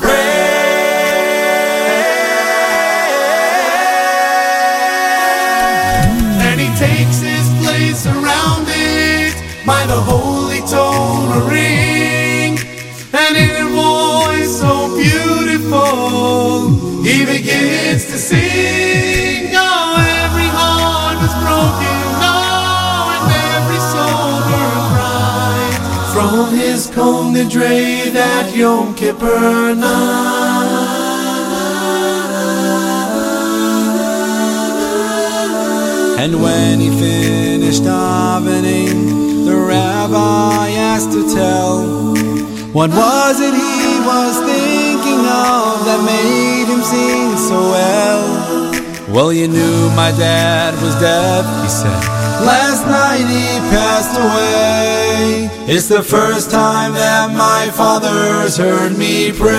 ring. 11.48 12.58
And 13.12 13.36
in 13.36 13.50
a 13.64 13.68
voice 13.70 14.58
so 14.60 14.94
beautiful, 14.96 16.70
he 17.02 17.24
begins 17.24 18.04
to 18.06 18.18
sing. 18.18 19.52
Oh, 19.54 19.96
every 20.24 20.48
heart 20.58 21.16
was 21.22 21.34
broken, 21.44 22.00
oh, 22.22 23.14
and 23.14 23.26
every 23.54 23.80
soul 23.92 24.34
burned 24.48 24.88
bright. 24.94 25.78
From 26.12 26.46
his 26.56 26.80
Kol 26.94 27.24
Nidre 27.32 28.12
that 28.12 28.46
Yom 28.54 28.94
Kippur 28.94 29.74
night. 29.74 30.54
And 36.24 36.42
when 36.42 36.80
he 36.80 36.88
finished 36.88 37.82
davening, 37.82 38.98
the 39.08 39.13
rabbi 39.74 40.70
asked 40.92 41.12
to 41.12 41.22
tell 41.34 41.72
what 42.76 42.90
was 42.90 43.40
it 43.40 43.54
he 43.54 43.84
was 44.10 44.34
thinking 44.50 45.22
of 45.46 45.84
that 45.86 46.00
made 46.14 46.66
him 46.72 46.82
sing 46.82 47.36
so 47.48 47.58
well. 47.74 48.24
Well, 49.14 49.32
you 49.32 49.46
knew 49.46 49.90
my 49.94 50.10
dad 50.10 50.74
was 50.82 50.94
deaf, 51.00 51.44
he 51.62 51.68
said. 51.68 52.02
Last 52.52 52.82
night 52.86 53.26
he 53.36 53.46
passed 53.70 54.14
away. 54.26 55.48
It's 55.72 55.88
the 55.88 56.02
first 56.02 56.50
time 56.50 56.94
that 56.94 57.30
my 57.30 57.70
father's 57.70 58.56
heard 58.56 58.98
me 58.98 59.30
pray. 59.32 59.54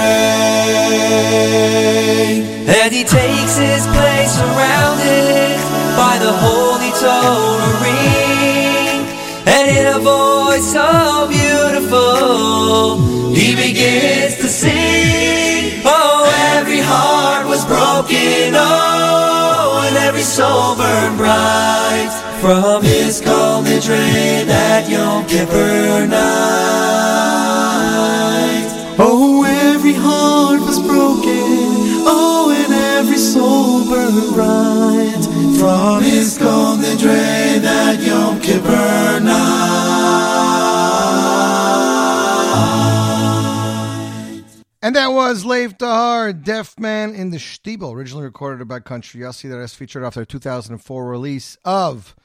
And 2.67 2.93
he 2.93 3.03
takes 3.03 3.55
his 3.57 3.87
place 3.95 4.31
surrounded 4.39 5.57
by 5.95 6.19
the 6.19 6.33
holy 6.43 6.91
Torah. 6.99 8.24
And 9.65 9.77
in 9.77 9.87
a 9.87 9.99
voice 9.99 10.73
so 10.73 11.27
beautiful, 11.27 12.99
he 13.33 13.55
begins 13.55 14.35
to 14.35 14.47
sing. 14.47 15.81
Oh, 15.83 16.29
every 16.55 16.81
heart 16.81 17.47
was 17.47 17.65
broken, 17.65 18.53
oh, 18.53 19.87
and 19.87 19.97
every 19.97 20.21
soul 20.21 20.75
burned 20.75 21.17
bright. 21.17 22.13
from 22.41 22.83
his 22.83 23.21
Kol 23.21 23.63
Nidre 23.63 24.45
that 24.45 24.87
Yom 24.87 25.25
Kippur 25.25 26.05
night. 26.05 26.25
Oh, 28.99 29.43
every 29.45 29.93
heart 29.93 30.61
was 30.61 30.79
broken. 30.79 32.05
Oh, 32.05 32.53
and 32.55 32.71
every 32.71 33.17
soul 33.17 33.83
burned 33.89 34.31
bright 34.35 35.25
from 35.57 36.03
his 36.03 36.37
Kol 36.37 36.77
Nidre 36.77 37.59
that 37.61 37.99
Yom 38.03 38.39
Kippur 38.41 39.19
night. 39.21 39.54
And 44.85 44.95
that 44.95 45.07
was 45.07 45.43
Lev 45.43 45.79
Tahor, 45.79 46.43
Deaf 46.43 46.79
Man 46.79 47.15
in 47.15 47.31
the 47.31 47.37
Stiebel, 47.37 47.95
originally 47.95 48.23
recorded 48.23 48.67
by 48.67 48.81
Country 48.81 49.21
Yossi, 49.21 49.49
that 49.49 49.59
is 49.59 49.73
featured 49.73 50.03
off 50.03 50.13
their 50.13 50.25
2004 50.25 51.07
release 51.07 51.57
of 51.65 52.15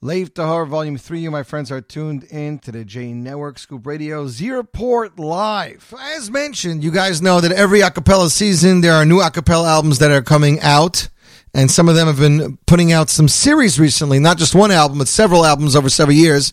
Lev 0.00 0.34
Tahor 0.34 0.66
Volume 0.66 0.98
3. 0.98 1.20
You, 1.20 1.30
my 1.30 1.44
friends, 1.44 1.70
are 1.70 1.80
tuned 1.80 2.24
in 2.24 2.58
to 2.58 2.72
the 2.72 2.84
J 2.84 3.12
Network 3.12 3.60
Scoop 3.60 3.86
Radio 3.86 4.26
Port 4.64 5.20
Live. 5.20 5.94
As 6.16 6.32
mentioned, 6.32 6.82
you 6.82 6.90
guys 6.90 7.22
know 7.22 7.40
that 7.40 7.52
every 7.52 7.78
acapella 7.78 8.28
season 8.28 8.80
there 8.80 8.94
are 8.94 9.04
new 9.04 9.20
acapella 9.20 9.68
albums 9.68 10.00
that 10.00 10.10
are 10.10 10.20
coming 10.20 10.58
out. 10.62 11.08
And 11.54 11.70
some 11.70 11.88
of 11.88 11.94
them 11.94 12.08
have 12.08 12.18
been 12.18 12.56
putting 12.66 12.92
out 12.92 13.08
some 13.08 13.28
series 13.28 13.78
recently, 13.78 14.18
not 14.18 14.36
just 14.36 14.52
one 14.52 14.72
album, 14.72 14.98
but 14.98 15.06
several 15.06 15.46
albums 15.46 15.76
over 15.76 15.88
several 15.88 16.16
years. 16.16 16.52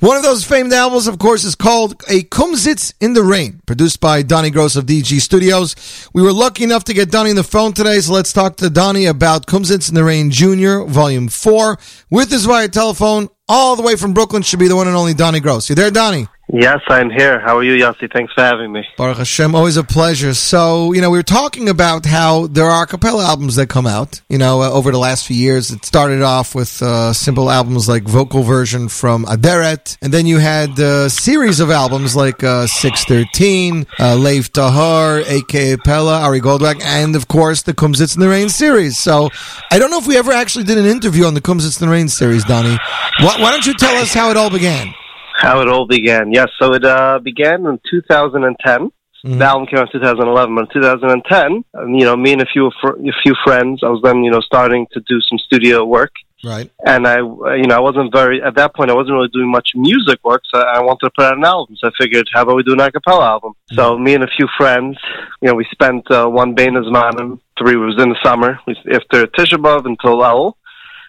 One 0.00 0.16
of 0.16 0.22
those 0.22 0.44
famed 0.44 0.72
albums, 0.72 1.06
of 1.06 1.18
course, 1.18 1.44
is 1.44 1.54
called 1.54 2.02
A 2.08 2.22
Kumsitz 2.24 2.92
in 3.00 3.14
the 3.14 3.22
Rain, 3.22 3.60
produced 3.64 4.00
by 4.00 4.22
Donnie 4.22 4.50
Gross 4.50 4.74
of 4.76 4.86
DG 4.86 5.20
Studios. 5.20 5.76
We 6.12 6.20
were 6.20 6.32
lucky 6.32 6.64
enough 6.64 6.84
to 6.84 6.94
get 6.94 7.10
Donnie 7.10 7.30
on 7.30 7.36
the 7.36 7.44
phone 7.44 7.72
today, 7.72 8.00
so 8.00 8.12
let's 8.12 8.32
talk 8.32 8.56
to 8.56 8.68
Donnie 8.68 9.06
about 9.06 9.46
Kumsitz 9.46 9.88
in 9.88 9.94
the 9.94 10.04
Rain 10.04 10.30
Jr., 10.30 10.84
Volume 10.90 11.28
4. 11.28 11.78
With 12.10 12.30
his 12.30 12.44
via 12.44 12.68
telephone, 12.68 13.28
all 13.48 13.76
the 13.76 13.82
way 13.82 13.94
from 13.94 14.14
Brooklyn, 14.14 14.42
should 14.42 14.58
be 14.58 14.68
the 14.68 14.76
one 14.76 14.88
and 14.88 14.96
only 14.96 15.14
Donnie 15.14 15.40
Gross. 15.40 15.68
You 15.68 15.76
there, 15.76 15.90
Donnie? 15.92 16.26
Yes, 16.52 16.80
I'm 16.88 17.08
here. 17.08 17.40
How 17.40 17.56
are 17.56 17.62
you, 17.64 17.72
Yossi? 17.72 18.12
Thanks 18.12 18.32
for 18.34 18.42
having 18.42 18.70
me. 18.70 18.84
Baruch 18.98 19.16
Hashem, 19.16 19.54
always 19.54 19.78
a 19.78 19.82
pleasure. 19.82 20.34
So, 20.34 20.92
you 20.92 21.00
know, 21.00 21.10
we 21.10 21.16
were 21.16 21.22
talking 21.22 21.70
about 21.70 22.04
how 22.04 22.48
there 22.48 22.66
are 22.66 22.84
a 22.84 22.86
cappella 22.86 23.24
albums 23.24 23.56
that 23.56 23.68
come 23.68 23.86
out, 23.86 24.20
you 24.28 24.36
know, 24.36 24.60
uh, 24.60 24.70
over 24.70 24.92
the 24.92 24.98
last 24.98 25.26
few 25.26 25.36
years. 25.36 25.70
It 25.70 25.86
started 25.86 26.20
off 26.20 26.54
with 26.54 26.82
uh, 26.82 27.14
simple 27.14 27.50
albums 27.50 27.88
like 27.88 28.02
Vocal 28.02 28.42
Version 28.42 28.90
from 28.90 29.24
Aderet, 29.24 29.96
and 30.02 30.12
then 30.12 30.26
you 30.26 30.38
had 30.38 30.78
a 30.78 31.08
series 31.08 31.60
of 31.60 31.70
albums 31.70 32.14
like 32.14 32.44
uh, 32.44 32.66
613, 32.66 33.86
uh, 33.98 34.14
Lev 34.14 34.52
Tahor, 34.52 35.24
A.K.A. 35.26 35.78
Pella, 35.78 36.20
Ari 36.20 36.40
Goldwag, 36.40 36.82
and 36.82 37.16
of 37.16 37.26
course 37.26 37.62
the 37.62 37.72
Kumsitz 37.72 38.16
in 38.16 38.20
the 38.20 38.28
Rain 38.28 38.50
series. 38.50 38.98
So, 38.98 39.30
I 39.70 39.78
don't 39.78 39.90
know 39.90 39.98
if 39.98 40.06
we 40.06 40.18
ever 40.18 40.32
actually 40.32 40.64
did 40.64 40.76
an 40.76 40.84
interview 40.84 41.24
on 41.24 41.32
the 41.32 41.40
Kumsitz 41.40 41.80
in 41.80 41.86
the 41.86 41.92
Rain 41.92 42.08
series, 42.08 42.44
Donnie. 42.44 42.76
Why, 43.20 43.40
why 43.40 43.50
don't 43.50 43.64
you 43.64 43.74
tell 43.74 43.96
us 43.96 44.12
how 44.12 44.30
it 44.30 44.36
all 44.36 44.50
began? 44.50 44.94
How 45.36 45.60
it 45.60 45.68
all 45.68 45.86
began. 45.86 46.32
Yes, 46.32 46.48
so 46.60 46.74
it 46.74 46.84
uh, 46.84 47.18
began 47.18 47.66
in 47.66 47.80
2010. 47.90 48.90
The 49.24 49.44
album 49.44 49.66
came 49.66 49.78
out 49.78 49.94
in 49.94 50.00
2011, 50.00 50.54
but 50.54 50.68
in 50.68 50.82
2010, 50.82 51.64
um, 51.74 51.94
you 51.94 52.04
know, 52.04 52.14
me 52.14 52.34
and 52.34 52.42
a 52.42 52.46
few 52.46 52.70
fr- 52.80 53.00
a 53.00 53.12
few 53.22 53.34
friends, 53.42 53.80
I 53.82 53.88
was 53.88 54.02
then, 54.04 54.22
you 54.22 54.30
know, 54.30 54.40
starting 54.40 54.86
to 54.92 55.00
do 55.00 55.18
some 55.22 55.38
studio 55.38 55.82
work. 55.82 56.12
Right. 56.44 56.70
And 56.84 57.06
I, 57.06 57.20
uh, 57.20 57.54
you 57.54 57.66
know, 57.66 57.76
I 57.76 57.80
wasn't 57.80 58.12
very, 58.12 58.42
at 58.42 58.54
that 58.56 58.74
point, 58.74 58.90
I 58.90 58.94
wasn't 58.94 59.14
really 59.14 59.32
doing 59.32 59.50
much 59.50 59.70
music 59.74 60.18
work, 60.24 60.42
so 60.52 60.60
I 60.60 60.80
wanted 60.80 61.06
to 61.06 61.10
put 61.16 61.24
out 61.24 61.38
an 61.38 61.44
album. 61.44 61.74
So 61.76 61.88
I 61.88 61.92
figured, 61.98 62.28
how 62.34 62.42
about 62.42 62.56
we 62.56 62.62
do 62.64 62.74
an 62.74 62.80
a 62.80 62.92
cappella 62.92 63.24
album? 63.24 63.54
So 63.72 63.98
me 63.98 64.14
and 64.14 64.24
a 64.24 64.28
few 64.36 64.46
friends, 64.58 64.98
you 65.40 65.48
know, 65.48 65.54
we 65.54 65.66
spent 65.70 66.10
uh, 66.10 66.26
one 66.26 66.54
Zmanim, 66.54 67.40
three, 67.58 67.76
was 67.76 68.00
in 68.02 68.10
the 68.10 68.18
summer, 68.22 68.60
we, 68.66 68.76
after 68.92 69.26
Tisha 69.26 69.56
B'Av 69.56 69.86
until 69.86 70.18
Elul, 70.18 70.52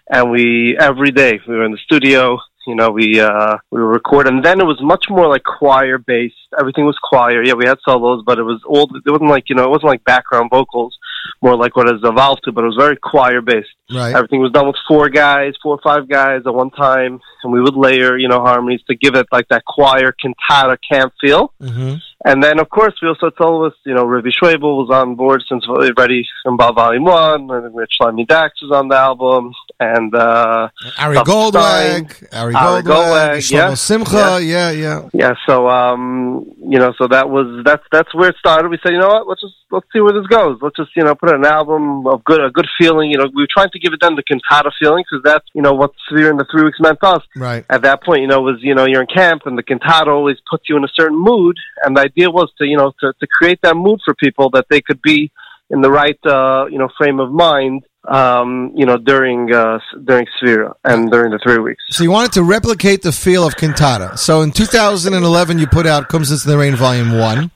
and 0.09 0.32
we, 0.32 0.78
every 0.80 1.11
day, 1.11 1.41
we 1.45 1.55
were 1.55 1.65
in 1.65 1.73
the 1.73 1.80
studio, 1.80 2.38
you 2.68 2.76
know, 2.76 2.89
we 2.89 3.20
uh 3.20 3.57
we 3.72 3.82
would 3.82 3.89
record 3.89 4.28
and 4.28 4.43
then 4.43 4.59
it 4.59 4.66
was 4.66 4.80
much 4.82 5.05
more 5.09 5.28
like 5.28 5.43
choir 5.43 5.97
based. 5.97 6.36
Everything 6.59 6.86
was 6.86 6.97
choir. 7.01 7.43
Yeah, 7.43 7.53
we 7.53 7.66
had 7.66 7.78
solos, 7.86 8.24
but 8.26 8.39
it 8.39 8.43
was 8.43 8.61
all 8.66 8.89
it 8.95 9.09
wasn't 9.09 9.30
like, 9.30 9.49
you 9.49 9.55
know, 9.55 9.66
it 9.66 9.70
wasn't 9.70 9.89
like 9.89 10.03
background 10.03 10.49
vocals, 10.51 10.97
more 11.41 11.55
like 11.57 11.76
what 11.76 11.88
it's 11.89 12.03
evolved 12.03 12.41
to, 12.45 12.51
but 12.51 12.63
it 12.63 12.68
was 12.68 12.78
very 12.78 12.97
choir 12.97 13.41
based. 13.41 13.70
Right. 13.93 14.16
Everything 14.16 14.41
was 14.41 14.51
done 14.51 14.68
with 14.68 14.78
four 14.88 15.09
guys, 15.09 15.53
four 15.61 15.76
or 15.76 15.82
five 15.84 16.09
guys 16.09 16.41
at 16.45 16.53
one 16.53 16.72
time, 16.72 17.20
and 17.43 17.53
we 17.53 17.61
would 17.61 17.76
layer, 17.76 18.18
you 18.18 18.28
know, 18.28 18.41
harmonies 18.41 18.82
to 18.88 18.95
give 18.95 19.16
it 19.16 19.28
like 19.32 19.47
that 19.49 19.63
choir 19.66 20.13
cantata 20.13 20.78
camp 20.89 21.13
feel. 21.22 21.53
Mm-hmm. 21.61 21.95
And 22.26 22.43
then, 22.43 22.59
of 22.59 22.70
course, 22.70 22.95
we 23.01 23.07
also 23.07 23.30
told 23.30 23.72
us, 23.72 23.78
you 23.86 23.93
know, 23.93 24.03
Ravi 24.03 24.32
Schwebel 24.32 24.78
was 24.78 24.89
on 24.91 25.16
board 25.16 25.43
since 25.47 25.63
already 25.68 26.26
from 26.43 26.57
Volume 26.57 27.03
1, 27.03 27.51
and 27.51 27.74
we 27.74 27.84
had 27.84 27.89
Shlomi 27.89 28.28
Dax 28.28 28.61
was 28.63 28.72
on 28.72 28.88
the 28.88 28.95
album, 28.95 29.53
and, 29.80 30.15
uh, 30.15 30.69
Ari 30.99 31.17
Goldwag, 31.17 32.34
Ari 32.34 32.53
Goldwag, 32.53 33.38
Shlomo 33.38 33.51
yeah. 33.51 33.73
Simcha, 33.73 34.39
yeah, 34.41 34.71
yeah. 34.71 35.09
Yeah, 35.13 35.34
so, 35.45 35.67
um, 35.67 36.45
you 36.59 36.80
know, 36.80 36.93
so 36.97 37.07
that 37.07 37.30
was, 37.30 37.63
that's, 37.65 37.84
that's 37.91 38.13
where 38.15 38.30
it 38.30 38.36
started. 38.38 38.69
We 38.69 38.80
said, 38.82 38.93
you 38.93 38.99
know 38.99 39.07
what, 39.07 39.28
let's 39.28 39.41
just, 39.41 39.55
let's 39.71 39.88
see 39.91 39.99
where 39.99 40.13
this 40.13 40.28
goes. 40.28 40.57
Let's 40.61 40.78
just, 40.78 40.91
you 40.95 41.03
know, 41.03 41.15
put 41.15 41.34
an 41.34 41.45
album 41.45 42.07
of 42.07 42.23
good, 42.23 42.41
a 42.41 42.49
good 42.49 42.67
feeling, 42.80 43.11
you 43.11 43.17
know, 43.17 43.26
we 43.36 43.43
were 43.43 43.47
trying 43.51 43.69
to 43.71 43.80
give 43.80 43.93
it 43.93 43.99
then 44.01 44.15
the 44.15 44.23
cantata 44.23 44.71
feeling, 44.80 45.03
because 45.09 45.23
that's, 45.23 45.45
you 45.53 45.61
know, 45.61 45.73
what 45.73 45.91
Sefira 46.09 46.32
in 46.32 46.38
the 46.38 46.45
three 46.51 46.63
weeks 46.63 46.80
meant 46.80 46.99
to 47.01 47.07
us. 47.07 47.23
Right. 47.36 47.65
At 47.69 47.82
that 47.82 48.03
point, 48.03 48.21
you 48.21 48.28
know, 48.28 48.41
was, 48.41 48.59
you 48.61 48.76
know, 48.76 48.86
you're 48.86 49.01
in 49.01 49.07
camp, 49.07 49.41
and 49.45 49.57
the 49.57 49.63
cantata 49.63 50.09
always 50.09 50.38
puts 50.49 50.69
you 50.69 50.78
in 50.78 50.84
a 50.84 50.93
certain 50.93 51.17
mood, 51.17 51.57
and 51.84 51.97
the 51.97 52.01
idea 52.01 52.30
was 52.30 52.51
to, 52.59 52.65
you 52.65 52.78
know, 52.78 52.93
to, 53.01 53.13
to 53.19 53.28
create 53.28 53.59
that 53.63 53.76
mood 53.76 53.99
for 54.05 54.13
people 54.15 54.49
that 54.51 54.67
they 54.69 54.82
could 54.82 55.01
be 55.01 55.32
in 55.69 55.82
the 55.82 55.91
right, 55.91 56.19
uh, 56.26 56.65
you 56.69 56.78
know, 56.78 56.88
frame 56.97 57.19
of 57.19 57.32
mind, 57.32 57.84
um, 58.08 58.72
you 58.76 58.86
know, 58.86 58.97
during, 58.97 59.53
uh, 59.53 59.80
during 60.03 60.26
Sefira 60.41 60.74
and 60.84 61.12
during 61.12 61.32
the 61.32 61.39
three 61.39 61.58
weeks. 61.60 61.84
So 61.89 62.03
you 62.03 62.12
wanted 62.12 62.34
to 62.34 62.43
replicate 62.43 63.01
the 63.01 63.12
feel 63.12 63.45
of 63.45 63.56
cantata. 63.56 64.18
So 64.18 64.41
in 64.41 64.51
2011, 64.51 65.60
you 65.60 65.68
put 65.68 65.86
out 65.86 66.10
"Kumsitz 66.10 66.45
in 66.45 66.51
the 66.51 66.58
Rain" 66.58 66.76
Volume 66.76 67.18
One. 67.18 67.51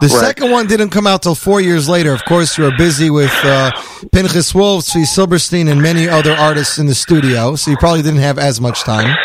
The 0.00 0.08
Right. 0.08 0.26
second 0.26 0.50
one 0.50 0.66
didn't 0.66 0.90
come 0.90 1.06
out 1.06 1.22
till 1.22 1.36
four 1.36 1.60
years 1.60 1.88
later. 1.88 2.12
Of 2.12 2.24
course, 2.24 2.58
you 2.58 2.64
were 2.64 2.76
busy 2.76 3.10
with 3.10 3.32
uh, 3.44 3.70
Pinchas 4.12 4.52
Wolf, 4.54 4.84
Tzvi 4.86 5.06
Silberstein, 5.06 5.68
and 5.68 5.80
many 5.80 6.08
other 6.08 6.32
artists 6.32 6.78
in 6.78 6.86
the 6.86 6.94
studio, 6.94 7.54
so 7.54 7.70
you 7.70 7.76
probably 7.76 8.02
didn't 8.02 8.20
have 8.20 8.36
as 8.38 8.60
much 8.60 8.82
time. 8.82 9.16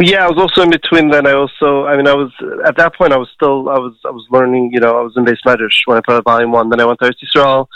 Yeah, 0.00 0.24
I 0.24 0.28
was 0.28 0.38
also 0.38 0.62
in 0.62 0.70
between. 0.70 1.10
Then 1.10 1.26
I 1.26 1.32
also, 1.34 1.84
I 1.84 1.96
mean, 1.96 2.08
I 2.08 2.14
was 2.14 2.32
at 2.66 2.76
that 2.78 2.96
point. 2.96 3.12
I 3.12 3.16
was 3.18 3.28
still, 3.34 3.68
I 3.68 3.78
was, 3.78 3.94
I 4.04 4.10
was 4.10 4.26
learning. 4.30 4.70
You 4.72 4.80
know, 4.80 4.98
I 4.98 5.02
was 5.02 5.12
in 5.16 5.24
base 5.24 5.38
medrash 5.46 5.76
when 5.84 5.98
I 5.98 6.00
put 6.00 6.14
out 6.16 6.24
volume 6.24 6.50
one. 6.52 6.68
Then 6.70 6.80
I 6.80 6.84
went 6.86 6.98
to 7.00 7.04
Eretz 7.06 7.22
Yisrael. 7.22 7.68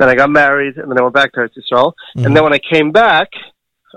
Then 0.00 0.08
I 0.08 0.14
got 0.14 0.30
married, 0.30 0.78
and 0.78 0.90
then 0.90 0.98
I 0.98 1.02
went 1.02 1.14
back 1.14 1.30
to 1.34 1.40
Eretz 1.40 1.58
Yisrael. 1.58 1.92
And 2.24 2.34
then 2.34 2.42
when 2.42 2.54
I 2.54 2.58
came 2.58 2.90
back, 2.90 3.28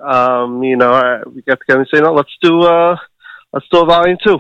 um, 0.04 0.62
you 0.62 0.76
know, 0.76 0.92
I, 0.92 1.22
we 1.34 1.42
got 1.44 1.60
together 1.62 1.80
and 1.80 1.90
say, 1.92 2.02
no, 2.02 2.14
let's 2.14 2.36
do, 2.42 2.60
uh, 2.62 2.98
let's 3.54 3.70
do 3.72 3.84
a 3.84 3.86
volume 3.86 4.18
two. 4.22 4.40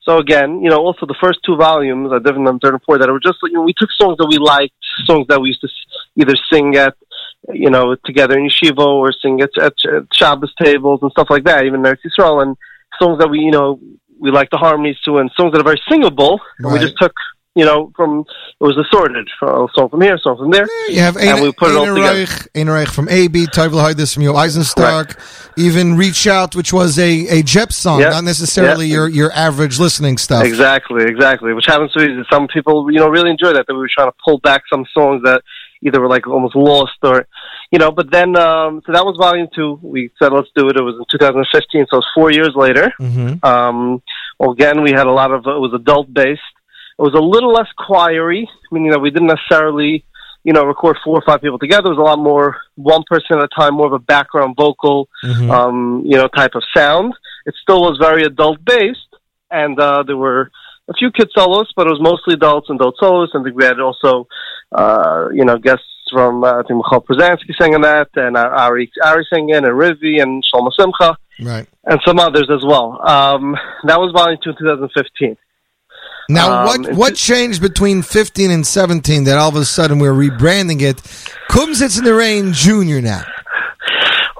So 0.00 0.16
again, 0.16 0.62
you 0.62 0.70
know, 0.70 0.78
also 0.78 1.04
the 1.04 1.20
first 1.20 1.40
two 1.44 1.56
volumes, 1.56 2.10
are 2.10 2.20
different 2.20 2.46
than 2.46 2.58
third 2.58 2.72
and 2.72 2.82
fourth, 2.84 3.00
that 3.00 3.10
were 3.10 3.20
just, 3.20 3.36
you 3.42 3.52
know, 3.52 3.66
we 3.70 3.74
took 3.76 3.90
songs 3.92 4.16
that 4.16 4.28
we 4.32 4.38
liked, 4.38 4.72
songs 5.04 5.26
that 5.28 5.38
we 5.42 5.48
used 5.48 5.60
to 5.60 5.68
either 6.16 6.36
sing 6.50 6.74
at, 6.76 6.96
you 7.52 7.68
know, 7.68 7.94
together 8.06 8.38
in 8.38 8.48
yeshiva 8.48 8.86
or 8.86 9.12
sing 9.12 9.42
at, 9.42 9.50
at, 9.60 9.74
at 9.94 10.04
Shabbos 10.14 10.54
tables 10.54 11.00
and 11.02 11.10
stuff 11.10 11.28
like 11.28 11.44
that, 11.44 11.66
even 11.66 11.82
Eretz 11.82 11.98
Yisrael, 12.06 12.40
and 12.40 12.56
songs 12.98 13.18
that 13.18 13.28
we, 13.28 13.40
you 13.40 13.50
know, 13.50 13.78
we 14.18 14.30
like 14.30 14.48
the 14.48 14.56
harmonies 14.56 14.98
to, 15.04 15.18
and 15.18 15.30
songs 15.36 15.52
that 15.52 15.60
are 15.60 15.64
very 15.64 15.82
singable, 15.90 16.40
and 16.58 16.72
we 16.72 16.78
just 16.78 16.96
took, 16.96 17.12
you 17.58 17.64
know, 17.64 17.92
from, 17.96 18.20
it 18.60 18.64
was 18.64 18.76
assorted, 18.78 19.26
a 19.42 19.66
song 19.74 19.88
from 19.90 20.00
here, 20.00 20.16
song 20.18 20.36
from 20.38 20.50
there, 20.50 20.66
You 20.88 21.00
have 21.00 21.16
and 21.16 21.42
we 21.42 21.50
put 21.52 21.70
it 21.72 21.76
all 21.76 21.84
Einer 21.86 21.94
together. 21.96 22.26
Reich, 22.54 22.68
Reich 22.68 22.88
from 22.88 23.08
AB, 23.08 23.46
Toivel 23.46 23.80
Heidis 23.84 24.14
from 24.14 24.22
Yo 24.22 24.32
Eisenstark, 24.34 25.08
even 25.58 25.96
Reach 25.96 26.26
Out, 26.26 26.54
which 26.54 26.72
was 26.72 26.98
a, 26.98 27.12
a 27.38 27.42
Jep 27.42 27.72
song, 27.72 28.00
Yeah. 28.00 28.10
not 28.10 28.24
necessarily 28.24 28.86
Yeah. 28.86 28.94
your, 28.94 29.08
your 29.08 29.32
average 29.32 29.80
listening 29.80 30.18
stuff. 30.18 30.44
Exactly, 30.44 31.04
exactly. 31.04 31.52
Which 31.52 31.66
happens 31.66 31.90
to 31.94 31.98
be 31.98 32.22
some 32.30 32.46
people, 32.48 32.90
you 32.92 32.98
know, 33.00 33.08
really 33.08 33.30
enjoy 33.30 33.52
that. 33.54 33.66
That 33.66 33.74
we 33.74 33.80
were 33.80 33.90
trying 33.92 34.10
to 34.10 34.16
pull 34.24 34.38
back 34.38 34.62
some 34.72 34.84
songs 34.94 35.22
that 35.24 35.42
either 35.82 36.00
were 36.00 36.08
like 36.08 36.26
almost 36.28 36.54
lost 36.56 36.98
or, 37.02 37.26
you 37.72 37.78
know. 37.78 37.90
But 37.90 38.10
then, 38.12 38.36
um, 38.36 38.82
so 38.86 38.92
that 38.92 39.04
was 39.04 39.16
volume 39.16 39.48
two. 39.54 39.78
We 39.82 40.10
said 40.20 40.32
let's 40.32 40.48
do 40.54 40.68
it. 40.68 40.76
It 40.76 40.82
was 40.82 40.94
in 40.96 41.04
2015, 41.10 41.86
so 41.90 41.96
it 41.96 41.98
was 41.98 42.06
four 42.14 42.30
years 42.32 42.52
later. 42.54 42.92
Mm-hmm. 43.00 43.44
Um, 43.44 44.02
well, 44.38 44.52
again, 44.52 44.82
we 44.82 44.90
had 44.92 45.06
a 45.06 45.12
lot 45.12 45.30
of 45.32 45.40
it 45.46 45.58
was 45.66 45.72
adult 45.74 46.12
based. 46.12 46.40
It 46.98 47.02
was 47.02 47.14
a 47.14 47.20
little 47.20 47.52
less 47.52 47.68
choiry, 47.86 48.48
meaning 48.72 48.90
that 48.90 48.98
we 49.00 49.10
didn't 49.10 49.28
necessarily, 49.28 50.04
you 50.44 50.52
know, 50.52 50.64
record 50.64 50.96
four 51.04 51.16
or 51.18 51.22
five 51.24 51.40
people 51.40 51.58
together. 51.58 51.86
It 51.92 51.96
was 51.96 51.98
a 51.98 52.02
lot 52.10 52.18
more 52.18 52.56
one 52.76 53.02
person 53.08 53.38
at 53.38 53.44
a 53.44 53.48
time, 53.60 53.74
more 53.74 53.86
of 53.86 53.92
a 53.92 53.98
background 54.00 54.56
vocal, 54.56 55.08
Mhm. 55.24 55.50
um, 55.50 56.02
you 56.04 56.16
know, 56.16 56.26
type 56.28 56.54
of 56.56 56.62
sound. 56.76 57.14
It 57.46 57.54
still 57.62 57.82
was 57.82 57.98
very 57.98 58.24
adult 58.24 58.64
based, 58.64 59.10
and 59.50 59.78
uh, 59.80 60.02
there 60.04 60.16
were 60.16 60.50
a 60.88 60.94
few 60.94 61.10
kid 61.12 61.28
solos, 61.36 61.70
but 61.76 61.86
it 61.86 61.90
was 61.90 62.00
mostly 62.00 62.34
adults 62.34 62.68
and 62.68 62.80
adult 62.80 62.96
solos. 62.98 63.30
And 63.32 63.44
we 63.54 63.64
had 63.64 63.78
also, 63.78 64.26
uh, 64.74 65.28
you 65.32 65.44
know, 65.44 65.56
guests 65.58 65.84
from 66.12 66.42
uh, 66.42 66.54
I 66.60 66.62
think 66.62 66.78
Michal 66.82 67.02
Przansky 67.02 67.54
singing 67.60 67.82
that, 67.82 68.08
and 68.16 68.36
uh, 68.36 68.48
Ari 68.64 68.90
Ari 69.04 69.24
singing, 69.32 69.54
and 69.54 69.66
Rivi 69.66 70.20
and 70.20 70.42
Shlomo 70.42 70.70
Simcha 70.72 71.16
Right. 71.40 71.66
and 71.84 72.00
some 72.06 72.18
others 72.18 72.48
as 72.50 72.64
well. 72.64 72.98
Um, 73.06 73.54
that 73.84 74.00
was 74.00 74.10
volume 74.12 74.38
two, 74.42 74.52
2015. 74.58 75.36
Now, 76.28 76.60
Um, 76.60 76.66
what 76.66 76.86
and 76.88 76.96
what 76.98 77.14
changed 77.14 77.62
between 77.62 78.02
15 78.02 78.50
and 78.50 78.66
17 78.66 79.24
that 79.24 79.38
all 79.38 79.48
of 79.48 79.56
a 79.56 79.64
sudden 79.64 79.98
we're 79.98 80.12
rebranding 80.12 80.82
it? 80.82 80.96
Kumsitz 81.50 81.98
in 81.98 82.04
the 82.04 82.14
Rain 82.14 82.52
Junior 82.52 83.00
now. 83.00 83.22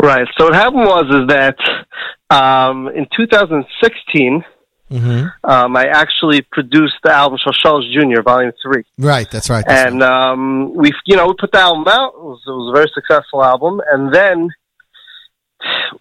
Right. 0.01 0.29
So 0.39 0.45
what 0.45 0.55
happened 0.55 0.85
was 0.85 1.07
is 1.11 1.27
that 1.29 1.57
um, 2.31 2.89
in 2.89 3.07
2016, 3.17 4.45
hmm 4.91 5.25
um, 5.45 5.77
I 5.77 5.85
actually 5.87 6.41
produced 6.43 6.95
the 7.05 7.11
album 7.13 7.39
Shalsheles 7.47 7.93
Jr. 7.93 8.23
Volume 8.23 8.53
Three. 8.63 8.85
Right, 8.99 9.31
that's 9.31 9.51
right. 9.51 9.65
that's 9.67 9.93
and 9.93 10.03
um, 10.03 10.75
we, 10.75 10.93
you 11.07 11.17
know, 11.17 11.27
we 11.27 11.35
put 11.39 11.53
the 11.53 11.59
album 11.59 11.85
out. 11.89 12.13
It 12.15 12.23
was, 12.23 12.41
it 12.47 12.51
was 12.51 12.71
a 12.73 12.77
very 12.79 12.91
successful 12.95 13.45
album, 13.45 13.81
and 13.93 14.15
then, 14.15 14.49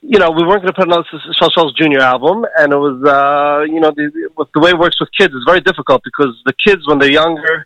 you 0.02 0.20
know, 0.20 0.32
we 0.32 0.44
weren't 0.44 0.62
going 0.62 0.68
to 0.68 0.74
put 0.74 0.88
another 0.88 1.06
Shalsheles 1.40 1.76
Junior 1.76 2.00
album, 2.00 2.46
and 2.58 2.72
it 2.72 2.78
was, 2.78 3.04
uh, 3.04 3.64
you 3.64 3.80
know, 3.80 3.92
the, 3.92 4.30
the 4.54 4.60
way 4.60 4.72
it 4.72 4.78
works 4.78 5.00
with 5.00 5.10
kids 5.18 5.34
is 5.34 5.44
very 5.46 5.62
difficult 5.62 6.02
because 6.04 6.36
the 6.46 6.54
kids 6.54 6.88
when 6.88 7.00
they're 7.00 7.12
younger, 7.12 7.66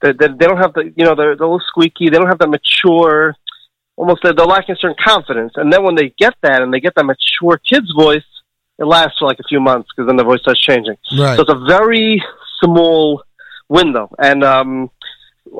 they, 0.00 0.12
they, 0.12 0.28
they 0.28 0.46
don't 0.46 0.58
have 0.58 0.72
the, 0.72 0.92
you 0.96 1.04
know, 1.04 1.14
they're, 1.14 1.36
they're 1.36 1.46
a 1.46 1.50
little 1.50 1.62
squeaky. 1.66 2.08
They 2.08 2.18
don't 2.18 2.28
have 2.28 2.38
that 2.38 2.48
mature, 2.48 3.34
almost 3.96 4.22
they're, 4.22 4.32
they're 4.32 4.46
lacking 4.46 4.76
certain 4.80 4.96
confidence. 5.02 5.52
And 5.56 5.72
then 5.72 5.84
when 5.84 5.94
they 5.94 6.14
get 6.18 6.34
that 6.42 6.62
and 6.62 6.72
they 6.72 6.80
get 6.80 6.94
that 6.94 7.04
mature 7.04 7.58
kid's 7.58 7.92
voice, 7.92 8.24
it 8.78 8.84
lasts 8.84 9.18
for 9.18 9.26
like 9.26 9.38
a 9.38 9.48
few 9.48 9.60
months 9.60 9.88
because 9.94 10.06
then 10.06 10.16
the 10.16 10.24
voice 10.24 10.40
starts 10.40 10.60
changing. 10.60 10.96
Right. 11.18 11.36
So 11.36 11.42
it's 11.42 11.52
a 11.52 11.64
very 11.66 12.22
small 12.62 13.22
window, 13.68 14.14
and 14.18 14.44
um, 14.44 14.90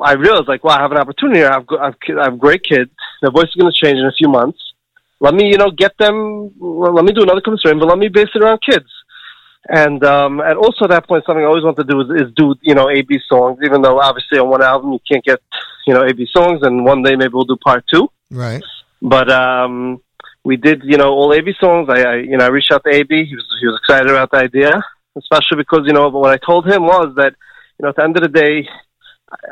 I 0.03 0.13
realized 0.13 0.47
like, 0.47 0.63
wow, 0.63 0.77
I 0.77 0.81
have 0.81 0.91
an 0.91 0.97
opportunity. 0.97 1.43
I 1.43 1.53
have, 1.53 1.65
I 1.79 1.85
have, 1.85 1.95
I 2.19 2.23
have 2.25 2.39
great 2.39 2.63
kids. 2.63 2.91
Their 3.21 3.31
voice 3.31 3.47
is 3.47 3.55
going 3.55 3.71
to 3.71 3.85
change 3.85 3.97
in 3.97 4.05
a 4.05 4.11
few 4.11 4.29
months. 4.29 4.59
Let 5.19 5.33
me, 5.33 5.49
you 5.49 5.57
know, 5.57 5.71
get 5.71 5.97
them. 5.97 6.51
Let 6.59 7.03
me 7.03 7.11
do 7.11 7.23
another 7.23 7.41
concern, 7.41 7.79
but 7.79 7.87
let 7.87 7.97
me 7.97 8.07
base 8.07 8.29
it 8.35 8.41
around 8.41 8.59
kids. 8.67 8.89
And 9.69 10.03
um, 10.03 10.39
and 10.39 10.57
also 10.57 10.85
at 10.85 10.91
that 10.91 11.07
point, 11.07 11.25
something 11.25 11.43
I 11.43 11.47
always 11.47 11.63
want 11.63 11.77
to 11.77 11.83
do 11.83 12.01
is, 12.01 12.21
is 12.21 12.33
do 12.35 12.55
you 12.61 12.75
know 12.75 12.89
A 12.89 13.01
B 13.01 13.19
songs. 13.27 13.59
Even 13.63 13.81
though 13.81 13.99
obviously 13.99 14.39
on 14.39 14.49
one 14.49 14.63
album 14.63 14.93
you 14.93 14.99
can't 15.09 15.23
get 15.23 15.39
you 15.85 15.93
know 15.93 16.03
A 16.03 16.13
B 16.13 16.27
songs, 16.31 16.59
and 16.61 16.85
one 16.85 17.01
day 17.01 17.15
maybe 17.15 17.33
we'll 17.33 17.43
do 17.43 17.57
part 17.57 17.83
two. 17.91 18.09
Right. 18.31 18.63
But 19.01 19.29
um, 19.31 20.01
we 20.43 20.55
did, 20.55 20.81
you 20.85 20.97
know, 20.97 21.09
all 21.09 21.33
AB 21.33 21.53
songs. 21.59 21.89
I, 21.89 22.01
I, 22.01 22.15
you 22.15 22.37
know, 22.37 22.45
I 22.45 22.47
reached 22.47 22.71
out 22.71 22.83
to 22.85 22.89
AB. 22.89 23.25
He 23.25 23.35
was, 23.35 23.45
he 23.59 23.67
was 23.67 23.79
excited 23.81 24.09
about 24.09 24.31
the 24.31 24.37
idea, 24.37 24.71
especially 25.17 25.57
because, 25.57 25.81
you 25.85 25.93
know, 25.93 26.07
what 26.07 26.31
I 26.31 26.37
told 26.37 26.65
him 26.65 26.83
was 26.83 27.13
that, 27.17 27.33
you 27.77 27.83
know, 27.83 27.89
at 27.89 27.97
the 27.97 28.03
end 28.03 28.15
of 28.15 28.23
the 28.23 28.29
day, 28.29 28.67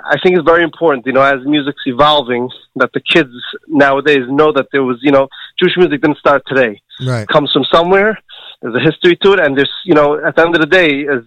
I 0.05 0.17
think 0.21 0.37
it's 0.37 0.45
very 0.45 0.63
important, 0.63 1.05
you 1.05 1.11
know, 1.11 1.21
as 1.21 1.45
music's 1.45 1.83
evolving, 1.85 2.49
that 2.77 2.91
the 2.93 3.01
kids 3.01 3.31
nowadays 3.67 4.25
know 4.29 4.51
that 4.53 4.67
there 4.71 4.83
was, 4.83 4.99
you 5.01 5.11
know, 5.11 5.27
Jewish 5.59 5.75
music 5.77 6.01
didn't 6.01 6.17
start 6.17 6.43
today. 6.47 6.81
Right. 7.05 7.23
It 7.23 7.27
comes 7.27 7.51
from 7.51 7.65
somewhere. 7.65 8.17
There's 8.61 8.75
a 8.75 8.79
history 8.79 9.17
to 9.17 9.33
it, 9.33 9.39
and 9.39 9.57
there's, 9.57 9.71
you 9.83 9.93
know, 9.93 10.15
at 10.25 10.35
the 10.35 10.43
end 10.43 10.55
of 10.55 10.61
the 10.61 10.67
day, 10.67 11.05
as 11.07 11.23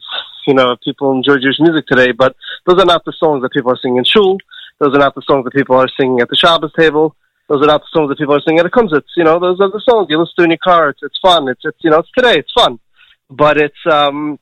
you 0.47 0.55
know, 0.55 0.77
people 0.83 1.13
enjoy 1.13 1.37
Jewish 1.37 1.61
music 1.61 1.87
today, 1.87 2.13
but 2.13 2.35
those 2.67 2.81
are 2.81 2.87
not 2.87 3.05
the 3.05 3.13
songs 3.13 3.43
that 3.43 3.53
people 3.53 3.71
are 3.71 3.77
singing 3.77 3.99
in 3.99 4.05
shul. 4.05 4.39
Those 4.79 4.95
are 4.95 4.99
not 4.99 5.15
the 5.15 5.23
songs 5.23 5.45
that 5.45 5.53
people 5.53 5.77
are 5.77 5.89
singing 6.01 6.21
at 6.21 6.31
the 6.31 6.37
Shabbos 6.37 6.73
table. 6.73 7.15
Those 7.49 7.63
are 7.63 7.67
not 7.67 7.83
the 7.83 7.89
songs 7.93 8.09
that 8.09 8.19
people 8.19 8.35
are 8.35 8.41
singing 8.41 8.61
at 8.61 8.65
the 8.65 8.71
Kumsitz. 8.71 9.11
You 9.17 9.25
know, 9.25 9.39
those 9.39 9.61
are 9.61 9.71
the 9.71 9.83
songs 9.87 10.07
you 10.09 10.19
listen 10.19 10.35
to 10.39 10.45
in 10.45 10.51
your 10.51 10.59
car. 10.59 10.89
It's, 10.91 11.01
it's 11.03 11.19
fun. 11.21 11.49
It's, 11.49 11.61
it's, 11.65 11.77
you 11.81 11.91
know, 11.91 11.99
it's 11.99 12.11
today. 12.17 12.39
It's 12.39 12.53
fun. 12.53 12.79
But 13.29 13.59
it's, 13.59 13.87
um, 13.91 14.39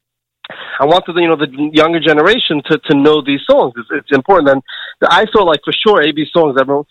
I 0.79 0.85
wanted, 0.85 1.15
the, 1.15 1.21
you 1.21 1.29
know, 1.29 1.37
the 1.37 1.71
younger 1.73 2.01
generation 2.01 2.63
to, 2.67 2.79
to 2.79 2.95
know 2.97 3.23
these 3.23 3.41
songs. 3.49 3.75
It's, 3.77 3.89
it's 3.91 4.13
important. 4.13 4.49
And 4.49 4.63
I 5.09 5.25
thought, 5.33 5.47
like, 5.47 5.61
for 5.65 5.73
sure, 5.73 6.03
AB 6.03 6.27
songs, 6.33 6.57
everyone, 6.61 6.85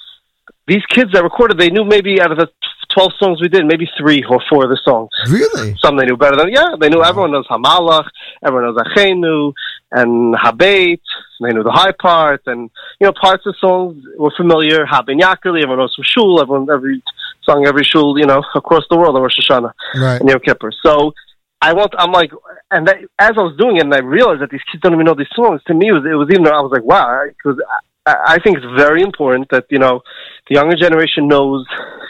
these 0.68 0.86
kids 0.88 1.12
that 1.14 1.24
recorded, 1.24 1.60
they 1.60 1.70
knew 1.70 1.86
maybe 1.86 2.20
out 2.20 2.32
of 2.32 2.38
the 2.38 2.49
12 2.93 3.12
songs 3.20 3.41
we 3.41 3.47
did, 3.47 3.66
maybe 3.66 3.88
three 3.97 4.24
or 4.28 4.41
four 4.49 4.64
of 4.64 4.70
the 4.70 4.80
songs. 4.84 5.10
Really? 5.30 5.76
Some 5.80 5.97
they 5.97 6.06
knew 6.06 6.18
better 6.18 6.36
than, 6.36 6.49
yeah, 6.51 6.76
they 6.80 6.89
knew, 6.89 7.03
everyone 7.03 7.32
knows 7.32 7.47
Hamalach, 7.47 8.08
everyone 8.43 8.74
knows 8.74 8.84
Achenu, 8.84 9.53
and 9.91 10.34
Habeit, 10.36 11.01
they 11.41 11.51
knew 11.51 11.64
the 11.64 11.72
high 11.72 11.91
part, 11.91 12.41
and, 12.47 12.70
you 12.99 13.06
know, 13.06 13.14
parts 13.20 13.45
of 13.45 13.56
songs 13.58 14.03
were 14.18 14.32
familiar, 14.36 14.86
Haben 14.86 15.20
Yakeli, 15.20 15.62
everyone 15.62 15.80
knows 15.80 15.93
from 15.93 16.06
Shul, 16.06 16.41
everyone, 16.41 16.68
every 16.72 17.03
song, 17.43 17.68
every 17.68 17.84
Shul, 17.84 18.18
you 18.18 18.26
know, 18.26 18.41
across 18.56 18.84
the 18.89 18.97
world, 18.97 19.16
on 19.16 19.22
Rosh 19.22 19.39
Hashanah 19.39 19.74
Right. 19.95 20.22
and 20.22 20.30
Yom 20.30 20.39
Kippur. 20.39 20.72
So 20.84 21.14
I 21.62 21.74
want, 21.74 21.93
I'm 21.97 22.12
like, 22.12 22.32
and 22.70 22.88
that, 22.88 22.97
as 23.18 23.32
I 23.38 23.41
was 23.41 23.56
doing 23.58 23.78
it, 23.78 23.84
and 23.84 23.93
I 23.93 23.99
realized 23.99 24.41
that 24.41 24.51
these 24.51 24.62
kids 24.72 24.82
don't 24.82 24.93
even 24.93 25.06
know 25.06 25.16
these 25.16 25.28
songs. 25.36 25.62
To 25.68 25.74
me, 25.74 25.88
it 25.88 25.93
was, 25.93 26.06
it 26.06 26.16
was 26.16 26.30
even, 26.32 26.45
I 26.47 26.62
was 26.62 26.72
like, 26.72 26.84
wow, 26.84 27.26
because 27.26 27.60
I, 28.06 28.16
I 28.28 28.39
think 28.39 28.58
it's 28.58 28.66
very 28.78 29.01
important 29.01 29.49
that 29.49 29.66
you 29.70 29.80
know 29.80 30.01
the 30.47 30.56
younger 30.56 30.76
generation 30.76 31.28
knows, 31.28 31.66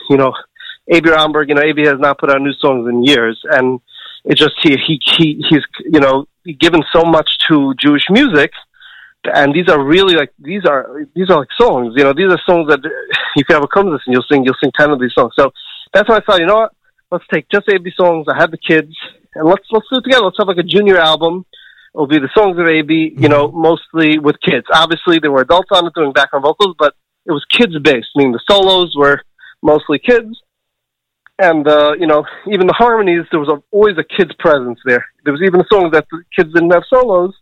you 0.09 0.17
know, 0.17 0.33
A.B. 0.91 1.09
Rotenberg, 1.09 1.49
you 1.49 1.55
know, 1.55 1.61
A.B. 1.61 1.85
has 1.85 1.99
not 1.99 2.19
put 2.19 2.29
out 2.29 2.41
new 2.41 2.53
songs 2.53 2.87
in 2.89 3.03
years, 3.03 3.39
and 3.49 3.79
it 4.25 4.37
just 4.37 4.55
he 4.61 4.77
he 4.77 4.99
he 5.17 5.45
he's 5.49 5.63
you 5.85 5.99
know 5.99 6.27
given 6.59 6.83
so 6.91 7.03
much 7.03 7.37
to 7.49 7.73
Jewish 7.75 8.05
music. 8.09 8.51
And 9.33 9.55
these 9.55 9.67
are 9.69 9.83
really 9.83 10.15
like 10.15 10.31
these 10.37 10.65
are 10.65 11.07
these 11.15 11.31
are 11.31 11.39
like 11.39 11.49
songs, 11.59 11.95
you 11.97 12.03
know. 12.03 12.13
These 12.13 12.31
are 12.31 12.39
songs 12.45 12.69
that 12.69 12.79
if 13.35 13.49
you 13.49 13.55
a 13.55 13.67
come 13.67 13.87
to 13.87 13.91
this 13.93 14.01
and 14.05 14.13
you'll 14.13 14.25
sing 14.29 14.45
you'll 14.45 14.55
sing 14.61 14.71
ten 14.77 14.91
of 14.91 14.99
these 14.99 15.13
songs. 15.15 15.33
So 15.35 15.51
that's 15.91 16.07
why 16.07 16.17
I 16.17 16.19
thought, 16.19 16.39
you 16.39 16.45
know 16.45 16.55
what? 16.55 16.73
Let's 17.15 17.27
take 17.33 17.47
just 17.49 17.69
AB 17.69 17.93
songs. 17.95 18.27
I 18.27 18.35
have 18.37 18.51
the 18.51 18.57
kids, 18.57 18.93
and 19.35 19.47
let's 19.47 19.63
let's 19.71 19.85
do 19.89 19.99
it 19.99 20.03
together. 20.03 20.25
Let's 20.25 20.37
have 20.37 20.49
like 20.49 20.57
a 20.57 20.63
junior 20.63 20.97
album. 20.97 21.45
It'll 21.93 22.07
be 22.07 22.19
the 22.19 22.29
songs 22.37 22.59
of 22.59 22.67
AB, 22.67 23.15
you 23.17 23.29
know, 23.29 23.49
mostly 23.53 24.19
with 24.19 24.35
kids. 24.41 24.65
Obviously, 24.73 25.19
there 25.19 25.31
were 25.31 25.43
adults 25.43 25.69
on 25.71 25.87
it 25.87 25.93
doing 25.95 26.11
background 26.11 26.43
vocals, 26.43 26.75
but 26.77 26.93
it 27.25 27.31
was 27.31 27.45
kids 27.49 27.71
based, 27.79 28.09
meaning 28.17 28.33
the 28.33 28.41
solos 28.51 28.93
were 28.97 29.21
mostly 29.61 29.97
kids. 29.97 30.41
And, 31.39 31.65
uh, 31.65 31.93
you 31.97 32.05
know, 32.05 32.25
even 32.51 32.67
the 32.67 32.73
harmonies, 32.73 33.23
there 33.31 33.39
was 33.39 33.47
a, 33.47 33.63
always 33.71 33.97
a 33.97 34.03
kid's 34.03 34.35
presence 34.39 34.79
there. 34.83 35.05
There 35.23 35.31
was 35.31 35.41
even 35.41 35.59
the 35.59 35.67
songs 35.71 35.93
that 35.93 36.05
the 36.11 36.23
kids 36.35 36.53
didn't 36.53 36.71
have 36.71 36.83
solos, 36.89 37.33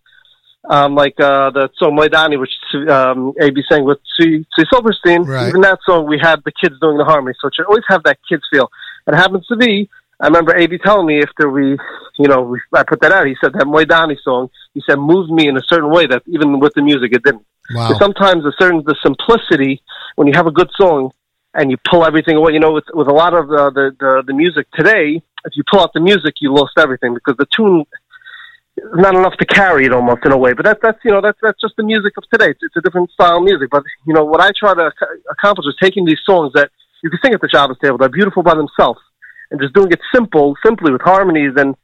um, 0.70 0.94
like 0.94 1.20
uh, 1.20 1.50
the 1.50 1.70
song 1.80 1.98
Moidani, 1.98 2.40
which 2.40 2.54
um, 2.90 3.34
AB 3.42 3.64
sang 3.68 3.86
with 3.86 3.98
Tzvi 4.20 4.46
Tzvi 4.56 4.66
Silverstein. 4.72 5.24
Right. 5.24 5.48
Even 5.48 5.62
that 5.62 5.80
song, 5.84 6.06
we 6.06 6.20
had 6.22 6.42
the 6.46 6.52
kids 6.52 6.76
doing 6.80 7.00
the 7.00 7.06
harmony. 7.06 7.36
So 7.42 7.48
it 7.48 7.56
should 7.56 7.66
always 7.66 7.84
have 7.88 8.04
that 8.04 8.20
kids 8.30 8.44
feel. 8.52 8.70
It 9.08 9.16
happens 9.16 9.45
to 9.47 9.56
be, 9.56 9.89
I 10.20 10.28
remember 10.28 10.56
AB 10.56 10.78
telling 10.80 11.08
me 11.08 11.22
after 11.22 11.49
we, 11.49 11.78
you 12.18 12.28
know, 12.28 12.41
we, 12.43 12.62
I 12.74 12.84
put 12.84 13.01
that 13.01 13.12
out, 13.12 13.28
he 13.28 13.36
said 13.41 13.54
that 13.54 13.64
Moidani 13.64 14.18
song, 14.24 14.49
he 14.74 14.82
said, 14.88 14.97
moved 14.97 15.32
me 15.32 15.47
in 15.47 15.58
a 15.58 15.64
certain 15.64 15.89
way 15.89 16.08
that 16.08 16.24
even 16.28 16.60
with 16.60 16.74
the 16.76 16.82
music, 16.82 17.14
it 17.14 17.24
didn't. 17.24 17.45
Wow. 17.74 17.97
Sometimes 17.97 18.45
a 18.45 18.51
certain, 18.58 18.84
the 18.86 18.95
simplicity, 19.01 19.82
when 20.16 20.28
you 20.28 20.34
have 20.36 20.47
a 20.47 20.51
good 20.51 20.70
song 20.76 21.12
and 21.54 21.70
you 21.72 21.78
pull 21.89 22.06
everything 22.06 22.36
away, 22.36 22.54
you 22.54 22.60
know, 22.60 22.72
with, 22.72 22.86
with 22.93 23.08
a 23.08 23.14
lot 23.14 23.34
of 23.34 23.49
uh, 23.51 23.70
the, 23.72 23.95
the, 23.99 24.24
the 24.28 24.34
music 24.34 24.68
today, 24.74 25.22
if 25.45 25.54
you 25.56 25.64
pull 25.70 25.82
out 25.82 25.91
the 25.93 25.99
music, 25.99 26.36
you 26.39 26.54
lost 26.54 26.74
everything 26.78 27.14
because 27.14 27.36
the 27.38 27.47
tune 27.56 27.86
is 28.78 28.84
not 28.93 29.16
enough 29.16 29.36
to 29.38 29.45
carry 29.45 29.86
it 29.86 29.93
almost 29.93 30.26
in 30.26 30.32
a 30.32 30.38
way. 30.38 30.54
But 30.54 30.66
that, 30.66 30.80
that's, 30.82 30.99
you 31.04 31.12
know, 31.12 31.22
that's, 31.22 31.38
that's 31.41 31.60
just 31.60 31.76
the 31.76 31.84
music 31.84 32.14
of 32.18 32.24
today. 32.32 32.51
It's, 32.51 32.60
it's 32.64 32.76
a 32.78 32.82
different 32.82 33.12
style 33.12 33.38
of 33.38 33.43
music. 33.43 33.70
But, 33.70 33.84
you 34.06 34.14
know, 34.14 34.24
what 34.24 34.39
I 34.39 34.51
try 34.58 34.74
to 34.74 34.88
ac- 34.88 35.22
accomplish 35.30 35.68
is 35.68 35.76
taking 35.82 36.06
these 36.06 36.22
songs 36.26 36.54
that 36.54 36.72
you 37.04 37.10
can 37.10 37.20
sing 37.24 37.34
at 37.34 37.41
the 37.41 37.49
Shabbos 37.49 37.78
table, 37.84 37.97
they're 37.97 38.10
beautiful 38.10 38.41
by 38.41 38.56
themselves, 38.56 38.99
and 39.51 39.60
just 39.62 39.74
doing 39.74 39.91
it 39.91 39.99
simple, 40.14 40.56
simply 40.66 40.91
with 40.91 41.01
harmonies, 41.01 41.51
and 41.58 41.76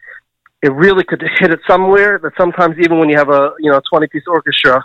it 0.63 0.71
really 0.73 1.03
could 1.03 1.21
hit 1.39 1.51
it 1.51 1.59
somewhere 1.67 2.19
that 2.23 2.33
sometimes 2.37 2.75
even 2.79 2.97
when 2.99 3.09
you 3.09 3.17
have 3.17 3.29
a, 3.29 3.51
you 3.59 3.69
know, 3.71 3.81
20 3.89 4.07
piece 4.07 4.23
orchestra, 4.27 4.83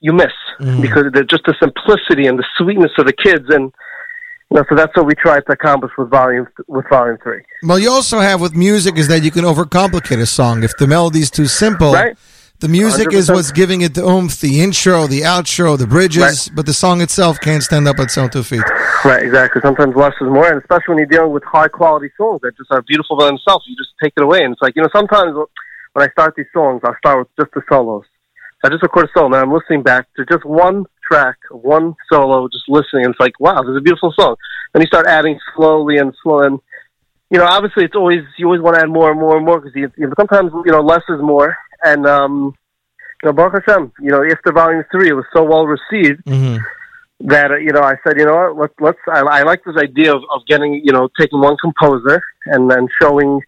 you 0.00 0.12
miss 0.12 0.32
mm. 0.60 0.80
because 0.80 1.04
the, 1.12 1.24
just 1.24 1.44
the 1.44 1.54
simplicity 1.60 2.26
and 2.26 2.38
the 2.38 2.44
sweetness 2.56 2.92
of 2.98 3.06
the 3.06 3.12
kids 3.12 3.44
and, 3.48 3.72
you 4.50 4.56
know, 4.56 4.64
so 4.68 4.74
that's 4.74 4.96
what 4.96 5.06
we 5.06 5.14
tried 5.14 5.40
to 5.46 5.52
accomplish 5.52 5.92
with 5.96 6.10
volume 6.10 6.46
with 6.66 6.84
volume 6.90 7.18
three. 7.22 7.42
Well, 7.62 7.78
you 7.78 7.90
also 7.90 8.18
have 8.18 8.40
with 8.40 8.56
music 8.56 8.98
is 8.98 9.08
that 9.08 9.22
you 9.22 9.30
can 9.30 9.44
overcomplicate 9.44 10.20
a 10.20 10.26
song. 10.26 10.64
If 10.64 10.76
the 10.76 10.86
melody's 10.86 11.30
too 11.30 11.46
simple, 11.46 11.92
Right. 11.92 12.16
The 12.60 12.68
music 12.68 13.12
is 13.12 13.28
100%. 13.28 13.34
what's 13.34 13.52
giving 13.52 13.80
it 13.80 13.94
the 13.94 14.04
oomph, 14.04 14.40
the 14.40 14.60
intro, 14.60 15.06
the 15.06 15.22
outro, 15.22 15.78
the 15.78 15.86
bridges, 15.86 16.48
but 16.48 16.66
the 16.66 16.72
song 16.72 17.00
itself 17.00 17.40
can't 17.40 17.62
stand 17.62 17.88
up 17.88 17.98
on 17.98 18.04
its 18.04 18.18
own 18.18 18.30
two 18.30 18.42
feet. 18.42 18.62
Right, 19.04 19.22
exactly. 19.22 19.62
Sometimes 19.62 19.96
less 19.96 20.12
is 20.20 20.28
more, 20.28 20.46
and 20.46 20.60
especially 20.60 20.94
when 20.94 20.98
you're 20.98 21.06
dealing 21.06 21.32
with 21.32 21.44
high 21.44 21.68
quality 21.68 22.10
songs 22.16 22.40
that 22.42 22.56
just 22.56 22.70
are 22.70 22.82
beautiful 22.82 23.16
by 23.16 23.26
themselves, 23.26 23.64
you 23.66 23.74
just 23.76 23.90
take 24.02 24.12
it 24.16 24.22
away. 24.22 24.42
And 24.42 24.52
it's 24.52 24.62
like, 24.62 24.76
you 24.76 24.82
know, 24.82 24.88
sometimes 24.92 25.34
when 25.92 26.06
I 26.06 26.12
start 26.12 26.34
these 26.36 26.46
songs, 26.52 26.82
I'll 26.84 26.96
start 26.98 27.18
with 27.20 27.28
just 27.38 27.54
the 27.54 27.62
solos. 27.68 28.04
So 28.60 28.68
I 28.68 28.70
just 28.70 28.82
record 28.82 29.06
a 29.06 29.08
solo, 29.14 29.26
and 29.26 29.36
I'm 29.36 29.52
listening 29.52 29.82
back 29.82 30.06
to 30.16 30.26
just 30.26 30.44
one 30.44 30.84
track, 31.10 31.36
one 31.50 31.94
solo, 32.12 32.46
just 32.48 32.68
listening, 32.68 33.06
and 33.06 33.14
it's 33.14 33.20
like, 33.20 33.40
wow, 33.40 33.62
this 33.62 33.70
is 33.70 33.78
a 33.78 33.80
beautiful 33.80 34.12
song. 34.18 34.36
Then 34.72 34.82
you 34.82 34.86
start 34.86 35.06
adding 35.06 35.38
slowly 35.56 35.96
and 35.96 36.14
slow, 36.22 36.42
and 36.42 36.60
you 37.30 37.38
know, 37.38 37.46
obviously, 37.46 37.84
it's 37.84 37.94
always 37.94 38.22
you 38.38 38.46
always 38.46 38.60
want 38.60 38.76
to 38.76 38.82
add 38.82 38.90
more 38.90 39.10
and 39.10 39.18
more 39.18 39.36
and 39.36 39.46
more 39.46 39.60
because 39.60 39.74
you, 39.74 39.90
you 39.96 40.06
know, 40.06 40.14
sometimes 40.18 40.50
you 40.66 40.72
know 40.72 40.80
less 40.80 41.02
is 41.08 41.22
more, 41.22 41.56
and 41.82 42.06
um, 42.06 42.54
you 43.22 43.28
know, 43.28 43.32
Baruch 43.32 43.62
Hashem, 43.66 43.92
you 44.00 44.10
know, 44.10 44.24
after 44.24 44.52
volume 44.52 44.84
three, 44.90 45.10
it 45.10 45.14
was 45.14 45.26
so 45.34 45.44
well 45.44 45.66
received 45.66 46.22
that 47.20 47.50
uh, 47.50 47.56
you 47.56 47.72
know 47.72 47.82
I 47.82 47.94
said, 48.04 48.18
you 48.18 48.24
know 48.24 48.52
what, 48.54 48.56
let's 48.56 48.74
let's 48.80 48.98
I, 49.08 49.40
I 49.40 49.42
like 49.42 49.62
this 49.64 49.76
idea 49.76 50.14
of, 50.14 50.22
of 50.34 50.46
getting 50.46 50.80
you 50.84 50.92
know 50.92 51.08
taking 51.18 51.40
one 51.40 51.56
composer 51.60 52.22
and 52.46 52.70
then 52.70 52.88
showing 53.00 53.40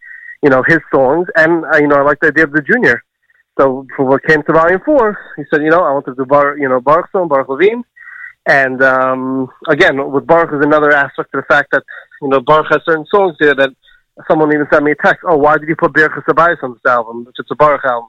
you 0.42 0.50
know 0.50 0.62
his 0.66 0.80
songs, 0.94 1.28
and 1.36 1.64
uh, 1.64 1.78
you 1.78 1.88
know 1.88 1.96
I 1.96 2.02
like 2.02 2.20
the 2.20 2.28
idea 2.28 2.44
of 2.44 2.52
the 2.52 2.62
junior. 2.62 3.02
So 3.58 3.86
for 3.96 4.04
what 4.06 4.24
came 4.24 4.42
to 4.42 4.52
volume 4.52 4.80
four, 4.84 5.18
he 5.36 5.42
said, 5.52 5.62
you 5.62 5.68
know, 5.68 5.80
I 5.80 5.92
want 5.92 6.06
to 6.06 6.14
do 6.14 6.24
Bar, 6.24 6.56
you 6.56 6.68
know, 6.68 6.80
Baruch 6.80 7.10
song, 7.12 7.28
Baruch 7.28 7.50
Levine, 7.50 7.84
and 8.46 8.82
um, 8.82 9.48
again 9.68 10.10
with 10.10 10.26
Baruch 10.26 10.54
is 10.54 10.64
another 10.64 10.90
aspect 10.92 11.34
of 11.34 11.42
the 11.42 11.46
fact 11.46 11.68
that 11.72 11.82
you 12.20 12.28
know 12.28 12.40
Baruch 12.40 12.66
has 12.70 12.80
certain 12.84 13.06
songs 13.12 13.36
there 13.40 13.54
that 13.54 13.70
someone 14.28 14.52
even 14.52 14.66
sent 14.70 14.84
me 14.84 14.92
a 14.92 14.96
text. 14.96 15.24
Oh, 15.26 15.36
why 15.36 15.56
did 15.58 15.68
you 15.68 15.76
put 15.76 15.94
Baruch 15.94 16.24
Sabayis 16.26 16.62
on 16.62 16.72
this 16.72 16.90
album? 16.90 17.24
Which 17.24 17.36
it's 17.38 17.50
a 17.50 17.54
Baruch 17.54 17.84
album. 17.84 18.08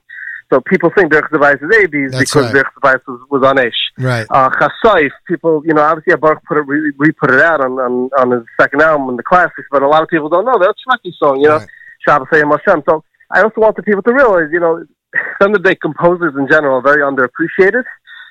So 0.53 0.61
people 0.61 0.91
think 0.95 1.09
Birch 1.09 1.25
Device 1.31 1.55
is 1.55 2.11
That's 2.11 2.31
because 2.31 2.53
right. 2.53 2.63
Device 2.75 3.01
was, 3.07 3.19
was 3.31 3.43
on 3.43 3.57
Ish. 3.57 3.73
Right. 3.97 4.27
Uh, 4.29 4.51
Chassaif, 4.51 5.09
people, 5.27 5.63
you 5.65 5.73
know, 5.73 5.81
obviously 5.81 6.15
Baruch 6.15 6.43
put 6.47 6.57
it, 6.57 6.67
re, 6.67 6.93
re-put 6.95 7.31
it 7.31 7.41
out 7.41 7.59
on, 7.59 7.71
on, 7.79 8.09
on 8.19 8.31
his 8.31 8.43
second 8.61 8.83
album 8.83 9.09
in 9.09 9.17
the 9.17 9.23
classics, 9.23 9.67
but 9.71 9.81
a 9.81 9.87
lot 9.87 10.03
of 10.03 10.09
people 10.09 10.29
don't 10.29 10.45
know 10.45 10.59
that's 10.59 10.77
Shmaki 10.87 11.11
song, 11.17 11.41
you 11.41 11.47
know, 11.47 11.59
Shabbos 12.07 12.27
Hayim 12.31 12.51
Hashem. 12.51 12.83
So 12.87 13.03
I 13.31 13.41
also 13.41 13.61
want 13.61 13.77
the 13.77 13.81
people 13.81 14.03
to 14.03 14.13
realize, 14.13 14.49
you 14.51 14.59
know, 14.59 14.85
some 15.41 15.55
of 15.55 15.63
the 15.63 15.75
composers 15.75 16.35
in 16.37 16.47
general 16.47 16.77
are 16.77 16.81
very 16.83 17.01
underappreciated 17.01 17.83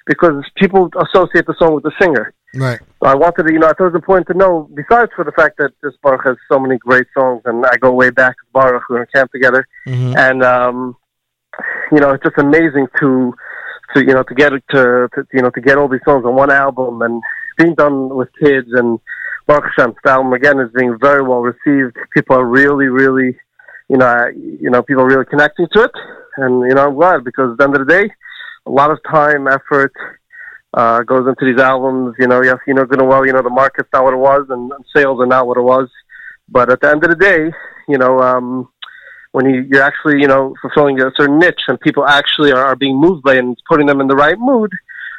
because 0.07 0.45
people 0.57 0.91
associate 1.01 1.47
the 1.47 1.57
song 1.59 1.75
with 1.75 1.83
the 1.83 1.93
singer. 2.01 2.33
Right. 2.55 2.79
So 3.03 3.09
I 3.09 3.17
wanted 3.17 3.45
to, 3.49 3.53
you 3.53 3.59
know, 3.59 3.67
I 3.67 3.73
thought 3.73 3.87
it 3.87 3.93
was 3.93 3.95
important 3.97 4.29
to 4.29 4.35
know, 4.35 4.69
besides 4.75 5.11
for 5.17 5.25
the 5.25 5.33
fact 5.33 5.57
that 5.59 5.73
this 5.83 5.95
Baruch 6.05 6.25
has 6.25 6.37
so 6.51 6.61
many 6.61 6.79
great 6.79 7.07
songs, 7.17 7.43
and 7.47 7.67
I 7.67 7.77
go 7.79 7.91
way 7.93 8.11
back 8.11 8.37
with 8.45 8.53
Baruch, 8.53 8.83
we 8.89 8.95
were 8.95 9.03
in 9.03 9.09
camp 9.13 9.33
together, 9.33 9.67
Mhm. 9.89 10.17
and, 10.17 10.43
um, 10.45 10.97
you 11.91 11.99
know, 11.99 12.11
it's 12.11 12.25
just 12.25 12.39
amazing 12.39 12.87
to, 13.01 13.35
to, 13.95 14.01
you 14.01 14.15
know, 14.15 14.23
to 14.23 14.35
get 14.35 14.51
to, 14.51 15.09
to, 15.15 15.27
you 15.33 15.43
know, 15.43 15.51
to 15.51 15.61
get 15.61 15.79
all 15.79 15.89
these 15.89 16.01
songs 16.05 16.25
on 16.25 16.35
one 16.35 16.51
album 16.51 17.03
and 17.03 17.23
being 17.59 17.75
done 17.75 18.15
with 18.15 18.29
kids 18.41 18.69
and 18.73 18.99
Baruch 19.47 19.65
Hashem, 19.77 19.95
album 20.07 20.33
again 20.33 20.61
is 20.61 20.71
being 20.75 20.97
very 21.01 21.23
well 21.23 21.41
received. 21.41 21.97
People 22.15 22.37
are 22.37 22.47
really, 22.47 22.87
really, 22.87 23.37
you 23.89 23.97
know, 23.97 24.27
you 24.35 24.71
know, 24.71 24.83
people 24.83 25.03
are 25.03 25.09
really 25.09 25.27
connecting 25.27 25.67
to 25.73 25.83
it, 25.83 25.91
and 26.37 26.63
you 26.69 26.75
know, 26.75 26.87
I'm 26.87 26.95
glad 26.95 27.25
because 27.25 27.53
at 27.53 27.59
the 27.59 27.65
end 27.65 27.77
of 27.77 27.87
the 27.87 27.93
day, 27.93 28.11
a 28.67 28.71
lot 28.71 28.91
of 28.91 28.99
time, 29.11 29.49
effort, 29.49 29.93
uh, 30.75 31.03
goes 31.03 31.27
into 31.29 31.45
these 31.45 31.61
albums. 31.61 32.15
You 32.19 32.29
know, 32.29 32.43
yes, 32.43 32.59
you 32.67 32.75
know 32.75 32.87
and 32.89 33.09
well, 33.09 33.27
you 33.27 33.33
know, 33.33 33.43
the 33.43 33.51
market's 33.51 33.89
not 33.93 34.05
what 34.05 34.15
it 34.15 34.19
was 34.19 34.47
and, 34.49 34.71
and 34.73 34.85
sales 34.95 35.21
are 35.21 35.27
not 35.27 35.47
what 35.47 35.59
it 35.59 35.63
was. 35.63 35.89
But 36.49 36.71
at 36.71 36.81
the 36.81 36.91
end 36.91 37.05
of 37.05 37.11
the 37.11 37.17
day, 37.17 37.51
you 37.89 37.99
know, 37.99 38.21
um, 38.21 38.69
when 39.33 39.47
you, 39.47 39.67
you're 39.71 39.83
actually, 39.83 40.21
you 40.21 40.29
know, 40.29 40.55
fulfilling 40.63 41.01
a 41.01 41.11
certain 41.17 41.39
niche 41.39 41.63
and 41.69 41.81
people 41.81 42.07
actually 42.07 42.53
are, 42.53 42.65
are 42.65 42.77
being 42.77 42.99
moved 42.99 43.23
by 43.23 43.35
it 43.35 43.39
and 43.39 43.57
putting 43.69 43.87
them 43.87 44.01
in 44.01 44.07
the 44.07 44.15
right 44.15 44.39
mood, 44.39 44.71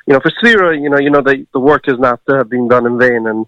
you 0.07 0.13
know, 0.13 0.19
for 0.19 0.31
Sefira, 0.31 0.79
you 0.79 0.89
know, 0.89 0.99
you 0.99 1.09
know 1.09 1.21
that 1.21 1.45
the 1.53 1.59
work 1.59 1.87
is 1.87 1.99
not 1.99 2.21
uh, 2.27 2.43
being 2.43 2.67
done 2.67 2.85
in 2.85 2.97
vain. 2.97 3.27
And 3.27 3.45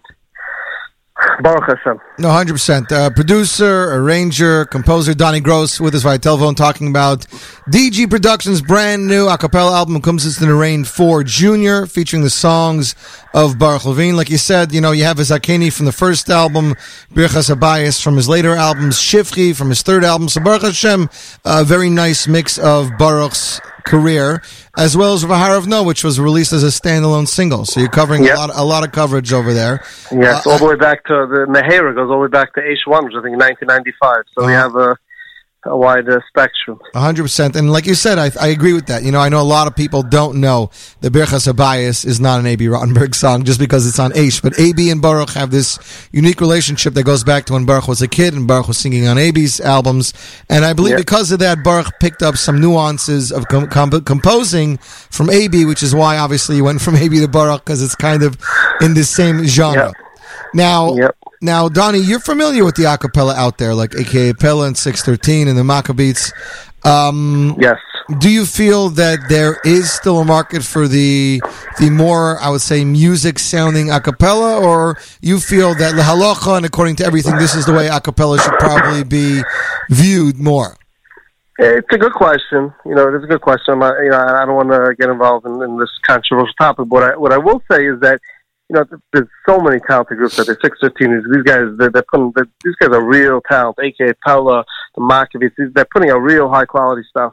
Baruch 1.42 1.64
Hashem. 1.66 2.00
No, 2.18 2.30
hundred 2.30 2.54
percent. 2.54 2.90
Uh, 2.90 3.10
producer, 3.10 3.92
arranger, 3.94 4.64
composer 4.64 5.14
Donnie 5.14 5.40
Gross 5.40 5.80
with 5.80 5.94
us 5.94 6.02
via 6.02 6.18
telephone 6.18 6.54
talking 6.54 6.88
about 6.88 7.20
DG 7.70 8.08
Productions' 8.08 8.62
brand 8.62 9.06
new 9.06 9.28
a 9.28 9.36
cappella 9.36 9.76
album 9.76 10.00
Kumsitz 10.00 10.40
in 10.40 10.48
the 10.48 10.54
rain 10.54 10.84
for 10.84 11.22
Junior, 11.22 11.86
featuring 11.86 12.22
the 12.22 12.30
songs 12.30 12.94
of 13.34 13.58
Baruch 13.58 13.84
Levine. 13.84 14.16
Like 14.16 14.30
you 14.30 14.38
said, 14.38 14.72
you 14.72 14.80
know 14.80 14.92
you 14.92 15.04
have 15.04 15.18
Zakeni 15.18 15.72
from 15.72 15.86
the 15.86 15.92
first 15.92 16.30
album, 16.30 16.74
Birchas 17.12 17.54
Habayis 17.54 18.02
from 18.02 18.16
his 18.16 18.28
later 18.28 18.54
albums, 18.54 18.98
Shifri 18.98 19.54
from 19.54 19.68
his 19.68 19.82
third 19.82 20.04
album. 20.04 20.28
So 20.28 20.40
Baruch 20.40 20.62
Hashem, 20.62 21.08
a 21.44 21.64
very 21.64 21.90
nice 21.90 22.26
mix 22.26 22.58
of 22.58 22.90
Baruch's 22.98 23.60
career, 23.86 24.42
as 24.76 24.96
well 24.96 25.14
as 25.14 25.24
Vahar 25.24 25.56
of 25.56 25.66
No, 25.66 25.82
which 25.82 26.04
was 26.04 26.20
released 26.20 26.52
as 26.52 26.62
a 26.62 26.66
standalone 26.66 27.26
single. 27.26 27.64
So 27.64 27.80
you're 27.80 27.88
covering 27.88 28.24
Yep. 28.24 28.34
a 28.36 28.38
lot, 28.38 28.50
a 28.54 28.64
lot 28.64 28.84
of 28.84 28.92
coverage 28.92 29.32
over 29.32 29.54
there. 29.54 29.82
Yes, 30.12 30.46
Uh, 30.46 30.50
all 30.50 30.58
the 30.58 30.66
way 30.66 30.76
back 30.76 31.04
to 31.04 31.14
the 31.30 31.46
Mehera 31.48 31.94
goes 31.94 32.10
all 32.10 32.16
the 32.18 32.22
way 32.22 32.28
back 32.28 32.52
to 32.54 32.60
H1, 32.60 33.04
which 33.04 33.14
I 33.16 33.22
think 33.22 33.36
1995. 33.38 34.24
So 34.36 34.44
we 34.46 34.52
Uh-huh. 34.54 34.62
have 34.62 34.76
a, 34.76 34.96
a 35.66 35.76
wide 35.76 36.08
uh, 36.08 36.20
spectrum. 36.28 36.78
Hundred 36.94 37.22
percent, 37.24 37.56
and 37.56 37.70
like 37.70 37.86
you 37.86 37.94
said, 37.94 38.18
I, 38.18 38.30
I 38.40 38.48
agree 38.48 38.72
with 38.72 38.86
that. 38.86 39.02
You 39.02 39.12
know, 39.12 39.20
I 39.20 39.28
know 39.28 39.40
a 39.40 39.42
lot 39.42 39.66
of 39.66 39.76
people 39.76 40.02
don't 40.02 40.40
know 40.40 40.70
that 41.00 41.12
Birchas 41.12 41.52
Habayis 41.52 42.04
is 42.06 42.20
not 42.20 42.40
an 42.40 42.46
A.B. 42.46 42.66
Rotenberg 42.66 43.14
song 43.24 43.44
just 43.44 43.58
because 43.60 43.86
it's 43.86 43.98
on 43.98 44.12
Aish, 44.12 44.42
but 44.42 44.58
A.B. 44.58 44.90
and 44.90 45.02
Baruch 45.02 45.30
have 45.30 45.50
this 45.50 45.78
unique 46.12 46.40
relationship 46.40 46.94
that 46.94 47.02
goes 47.04 47.24
back 47.24 47.44
to 47.46 47.52
when 47.54 47.66
Baruch 47.66 47.88
was 47.88 48.02
a 48.02 48.08
kid 48.08 48.34
and 48.34 48.46
Baruch 48.48 48.68
was 48.68 48.78
singing 48.78 49.06
on 49.06 49.18
A.B.'s 49.18 49.60
albums, 49.60 50.12
and 50.48 50.64
I 50.64 50.72
believe 50.72 50.92
Yeah. 50.92 50.98
because 50.98 51.32
of 51.32 51.38
that, 51.40 51.62
Baruch 51.62 51.92
picked 52.00 52.22
up 52.22 52.36
some 52.36 52.60
nuances 52.60 53.32
of 53.32 53.46
com- 53.48 53.68
com- 53.68 53.90
composing 54.04 54.76
from 54.78 55.30
A.B., 55.30 55.64
which 55.64 55.82
is 55.82 55.94
why 55.94 56.18
obviously 56.18 56.56
he 56.56 56.62
went 56.62 56.80
from 56.80 56.96
A.B. 56.96 57.20
to 57.20 57.28
Baruch 57.28 57.64
because 57.64 57.82
it's 57.82 57.94
kind 57.94 58.22
of 58.22 58.36
in 58.80 58.94
the 58.94 59.04
same 59.04 59.44
genre. 59.44 59.92
Now, 60.54 60.96
now, 61.42 61.68
Donnie, 61.68 62.00
you're 62.00 62.20
familiar 62.20 62.64
with 62.64 62.76
the 62.76 62.84
acapella 62.84 63.34
out 63.34 63.58
there, 63.58 63.74
like 63.74 63.94
AKA 63.94 64.34
Pella 64.34 64.66
and 64.66 64.76
613 64.76 65.48
and 65.48 65.58
the 65.58 65.62
Maccabeats. 65.62 66.32
Um, 66.86 67.56
yes. 67.58 67.78
Do 68.20 68.30
you 68.30 68.46
feel 68.46 68.90
that 68.90 69.28
there 69.28 69.58
is 69.64 69.90
still 69.90 70.20
a 70.20 70.24
market 70.24 70.62
for 70.62 70.86
the 70.86 71.42
the 71.80 71.90
more, 71.90 72.38
I 72.40 72.50
would 72.50 72.60
say, 72.60 72.84
music 72.84 73.40
sounding 73.40 73.88
acapella, 73.88 74.62
or 74.62 74.96
you 75.20 75.40
feel 75.40 75.74
that 75.74 75.96
the 75.96 76.02
halacha 76.02 76.56
and 76.56 76.64
according 76.64 76.96
to 76.96 77.04
everything, 77.04 77.36
this 77.36 77.56
is 77.56 77.66
the 77.66 77.72
way 77.72 77.88
acapella 77.88 78.40
should 78.40 78.54
probably 78.60 79.02
be 79.02 79.42
viewed 79.90 80.38
more? 80.38 80.76
It's 81.58 81.88
a 81.90 81.98
good 81.98 82.12
question. 82.12 82.72
You 82.84 82.94
know, 82.94 83.08
it 83.08 83.16
is 83.16 83.24
a 83.24 83.26
good 83.26 83.40
question. 83.40 83.82
I'm 83.82 84.04
you 84.04 84.10
know, 84.10 84.18
I 84.18 84.44
don't 84.44 84.54
want 84.54 84.70
to 84.70 84.94
get 84.96 85.10
involved 85.10 85.46
in, 85.46 85.60
in 85.62 85.78
this 85.78 85.90
controversial 86.06 86.52
topic. 86.58 86.86
But 86.88 86.88
what 86.88 87.02
I, 87.02 87.16
what 87.16 87.32
I 87.32 87.38
will 87.38 87.62
say 87.70 87.86
is 87.86 87.98
that, 88.00 88.20
you 88.68 88.74
know, 88.74 88.84
there's 89.12 89.28
so 89.48 89.60
many 89.60 89.78
talented 89.88 90.18
groups 90.18 90.38
out 90.38 90.46
there. 90.46 90.58
Six 90.62 90.78
fifteen. 90.80 91.10
These 91.32 91.42
guys, 91.44 91.66
they're, 91.78 91.90
they're 91.90 92.04
putting. 92.10 92.32
They're, 92.34 92.48
these 92.64 92.76
guys 92.76 92.90
are 92.90 93.04
real 93.04 93.40
talent. 93.48 93.78
AKA 93.80 94.14
Paula, 94.24 94.64
the 94.94 95.02
Maccabeats. 95.02 95.72
They're 95.74 95.86
putting 95.92 96.10
out 96.10 96.18
real 96.18 96.48
high 96.48 96.66
quality 96.66 97.02
stuff. 97.08 97.32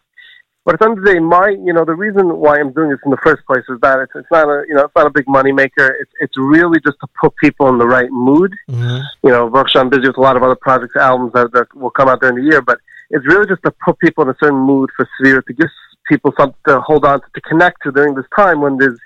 But 0.65 0.76
at 0.76 0.80
the 0.80 0.85
end 0.85 0.97
of 0.97 1.03
the 1.03 1.14
day, 1.14 1.19
my, 1.19 1.49
you 1.49 1.73
know, 1.73 1.84
the 1.84 1.93
reason 1.93 2.38
why 2.38 2.57
I'm 2.57 2.72
doing 2.72 2.89
this 2.89 2.99
in 3.03 3.11
the 3.11 3.18
first 3.18 3.45
place 3.45 3.65
is 3.68 3.80
that 3.81 3.99
it's, 3.99 4.14
it's 4.15 4.31
not 4.31 4.47
a, 4.47 4.64
you 4.65 4.73
know, 4.73 4.85
it's 4.85 4.95
not 4.95 5.07
a 5.07 5.10
big 5.10 5.27
money 5.27 5.51
maker. 5.51 5.88
It's, 5.99 6.11
it's 6.22 6.38
really 6.38 6.80
just 6.80 6.97
to 7.01 7.07
put 7.19 7.35
people 7.35 7.68
in 7.68 7.77
the 7.77 7.85
right 7.85 8.10
mood 8.10 8.55
mm-hmm. 8.69 8.99
you 9.27 9.31
know, 9.31 9.51
I'm 9.76 9.89
busy 9.89 10.07
with 10.07 10.18
a 10.18 10.22
lot 10.22 10.38
of 10.38 10.43
other 10.43 10.55
projects, 10.55 10.95
albums 10.95 11.34
that, 11.34 11.51
that 11.51 11.68
will 11.76 11.89
come 11.89 12.07
out 12.07 12.22
during 12.22 12.38
the 12.38 12.49
year, 12.49 12.61
but 12.61 12.80
it's 13.10 13.26
really 13.26 13.45
just 13.45 13.61
to 13.64 13.72
put 13.84 13.99
people 13.99 14.23
in 14.23 14.30
a 14.30 14.35
certain 14.39 14.60
mood 14.60 14.89
for 14.95 15.07
Sefira, 15.19 15.45
to 15.45 15.53
give 15.53 15.68
people 16.07 16.31
something 16.38 16.55
to 16.68 16.80
hold 16.80 17.03
on 17.05 17.19
to, 17.19 17.27
to 17.35 17.41
connect 17.41 17.84
to 17.84 17.91
during 17.91 18.15
this 18.15 18.26
time 18.35 18.61
when 18.61 18.77
there's, 18.77 18.99